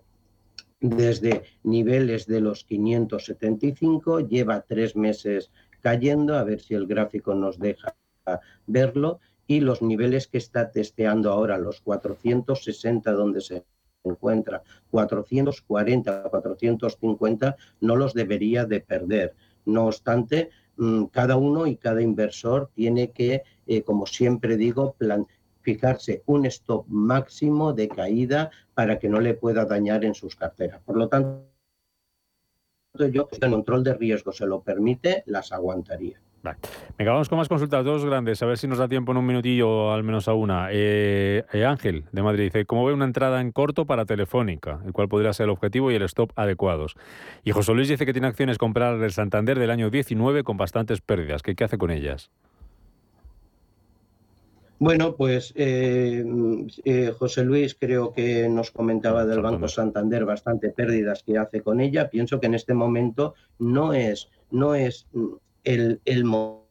desde 0.80 1.42
niveles 1.62 2.26
de 2.26 2.40
los 2.40 2.64
575, 2.64 4.20
lleva 4.20 4.60
tres 4.62 4.96
meses 4.96 5.50
cayendo, 5.80 6.36
a 6.36 6.44
ver 6.44 6.60
si 6.60 6.74
el 6.74 6.86
gráfico 6.86 7.34
nos 7.34 7.58
deja 7.58 7.96
verlo, 8.66 9.20
y 9.46 9.60
los 9.60 9.80
niveles 9.80 10.26
que 10.26 10.38
está 10.38 10.70
testeando 10.70 11.32
ahora, 11.32 11.56
los 11.56 11.80
460 11.80 13.12
donde 13.12 13.40
se 13.40 13.64
encuentra, 14.04 14.62
440, 14.90 16.22
450, 16.24 17.56
no 17.80 17.96
los 17.96 18.14
debería 18.14 18.66
de 18.66 18.80
perder. 18.80 19.34
No 19.64 19.86
obstante, 19.86 20.50
mm, 20.76 21.04
cada 21.06 21.36
uno 21.36 21.66
y 21.66 21.76
cada 21.76 22.02
inversor 22.02 22.70
tiene 22.74 23.10
que, 23.10 23.42
eh, 23.66 23.82
como 23.82 24.06
siempre 24.06 24.56
digo, 24.56 24.94
plan 24.98 25.26
fijarse 25.68 26.22
un 26.24 26.46
stop 26.46 26.86
máximo 26.88 27.74
de 27.74 27.88
caída 27.88 28.50
para 28.72 28.98
que 28.98 29.10
no 29.10 29.20
le 29.20 29.34
pueda 29.34 29.66
dañar 29.66 30.02
en 30.02 30.14
sus 30.14 30.34
carteras. 30.34 30.80
Por 30.80 30.96
lo 30.96 31.10
tanto, 31.10 31.44
yo, 33.12 33.28
si 33.30 33.38
el 33.44 33.50
control 33.50 33.84
de 33.84 33.92
riesgo 33.92 34.32
se 34.32 34.46
lo 34.46 34.62
permite, 34.62 35.24
las 35.26 35.52
aguantaría. 35.52 36.18
Venga, 36.96 37.12
vamos 37.12 37.28
con 37.28 37.36
más 37.36 37.48
consultas, 37.48 37.84
dos 37.84 38.02
grandes, 38.02 38.42
a 38.42 38.46
ver 38.46 38.56
si 38.56 38.66
nos 38.66 38.78
da 38.78 38.88
tiempo 38.88 39.12
en 39.12 39.18
un 39.18 39.26
minutillo, 39.26 39.92
al 39.92 40.04
menos 40.04 40.26
a 40.26 40.32
una. 40.32 40.68
Eh, 40.70 41.44
eh, 41.52 41.66
Ángel, 41.66 42.04
de 42.12 42.22
Madrid, 42.22 42.44
dice, 42.44 42.64
¿cómo 42.64 42.86
ve 42.86 42.94
una 42.94 43.04
entrada 43.04 43.42
en 43.42 43.52
corto 43.52 43.84
para 43.84 44.06
Telefónica? 44.06 44.80
El 44.86 44.94
cual 44.94 45.10
podría 45.10 45.34
ser 45.34 45.44
el 45.44 45.50
objetivo 45.50 45.90
y 45.90 45.96
el 45.96 46.02
stop 46.04 46.32
adecuados. 46.34 46.94
Y 47.44 47.50
José 47.50 47.74
Luis 47.74 47.88
dice 47.88 48.06
que 48.06 48.14
tiene 48.14 48.28
acciones 48.28 48.56
comprar 48.56 49.02
el 49.02 49.12
Santander 49.12 49.58
del 49.58 49.70
año 49.70 49.90
19 49.90 50.44
con 50.44 50.56
bastantes 50.56 51.02
pérdidas. 51.02 51.42
¿Qué, 51.42 51.54
qué 51.54 51.64
hace 51.64 51.76
con 51.76 51.90
ellas? 51.90 52.30
Bueno, 54.80 55.16
pues 55.16 55.52
eh, 55.56 56.24
eh, 56.84 57.12
José 57.18 57.42
Luis 57.42 57.74
creo 57.74 58.12
que 58.12 58.48
nos 58.48 58.70
comentaba 58.70 59.26
del 59.26 59.42
Banco 59.42 59.66
Santander 59.66 60.24
bastante 60.24 60.70
pérdidas 60.70 61.24
que 61.24 61.36
hace 61.36 61.62
con 61.62 61.80
ella. 61.80 62.10
Pienso 62.10 62.38
que 62.38 62.46
en 62.46 62.54
este 62.54 62.74
momento 62.74 63.34
no 63.58 63.92
es, 63.92 64.28
no 64.52 64.76
es 64.76 65.08
el, 65.64 66.00
el 66.04 66.24
momento 66.24 66.68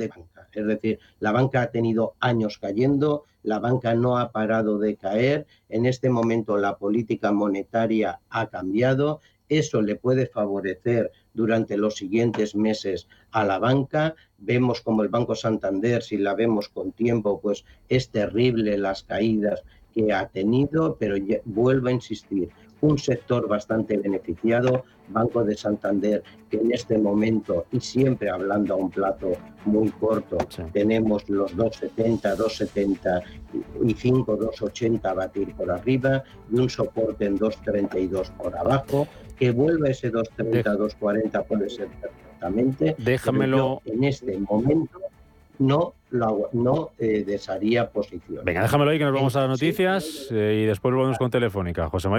de 0.00 0.08
banca. 0.08 0.48
Es 0.52 0.66
decir, 0.66 0.98
la 1.20 1.32
banca 1.32 1.62
ha 1.62 1.70
tenido 1.70 2.16
años 2.20 2.58
cayendo, 2.58 3.24
la 3.42 3.58
banca 3.58 3.94
no 3.94 4.18
ha 4.18 4.30
parado 4.30 4.78
de 4.78 4.96
caer. 4.96 5.46
En 5.70 5.86
este 5.86 6.10
momento 6.10 6.58
la 6.58 6.76
política 6.76 7.32
monetaria 7.32 8.20
ha 8.28 8.50
cambiado. 8.50 9.20
Eso 9.48 9.80
le 9.80 9.96
puede 9.96 10.26
favorecer 10.26 11.12
durante 11.32 11.78
los 11.78 11.96
siguientes 11.96 12.54
meses 12.54 13.08
a 13.32 13.44
la 13.44 13.58
banca. 13.58 14.14
Vemos 14.38 14.80
como 14.80 15.02
el 15.02 15.08
Banco 15.08 15.34
Santander, 15.34 16.02
si 16.02 16.16
la 16.16 16.34
vemos 16.34 16.68
con 16.68 16.92
tiempo, 16.92 17.40
pues 17.40 17.64
es 17.88 18.10
terrible 18.10 18.78
las 18.78 19.04
caídas 19.04 19.62
que 19.94 20.12
ha 20.12 20.28
tenido, 20.28 20.96
pero 20.98 21.16
vuelvo 21.44 21.88
a 21.88 21.92
insistir, 21.92 22.48
un 22.80 22.98
sector 22.98 23.46
bastante 23.48 23.96
beneficiado, 23.98 24.84
Banco 25.08 25.44
de 25.44 25.56
Santander, 25.56 26.22
que 26.48 26.58
en 26.58 26.72
este 26.72 26.96
momento, 26.96 27.66
y 27.72 27.80
siempre 27.80 28.30
hablando 28.30 28.74
a 28.74 28.76
un 28.76 28.90
plato 28.90 29.32
muy 29.64 29.90
corto, 29.90 30.38
tenemos 30.72 31.28
los 31.28 31.56
2,70, 31.56 32.36
2,70 32.36 33.22
y 33.84 33.94
5, 33.94 34.38
2,80 34.38 35.14
batir 35.14 35.54
por 35.54 35.70
arriba 35.70 36.22
y 36.50 36.58
un 36.58 36.70
soporte 36.70 37.26
en 37.26 37.38
2,32 37.38 38.30
por 38.36 38.56
abajo, 38.56 39.08
que 39.36 39.50
vuelva 39.50 39.88
ese 39.88 40.12
2,30, 40.12 40.78
2,40 40.78 41.44
puede 41.46 41.68
ser 41.68 41.88
perfectamente. 42.40 42.94
Déjamelo. 42.98 43.82
En 43.84 44.04
este 44.04 44.38
momento 44.38 44.98
no, 45.58 45.94
no 46.52 46.90
eh, 46.98 47.24
desharía 47.26 47.88
posición. 47.90 48.44
Venga, 48.44 48.62
déjamelo 48.62 48.90
ahí 48.90 48.98
que 48.98 49.04
nos 49.04 49.14
vamos 49.14 49.36
a 49.36 49.40
las 49.40 49.50
noticias 49.50 50.28
eh, 50.30 50.60
y 50.62 50.66
después 50.66 50.94
volvemos 50.94 51.18
con 51.18 51.30
Telefónica. 51.30 51.88
José 51.88 52.08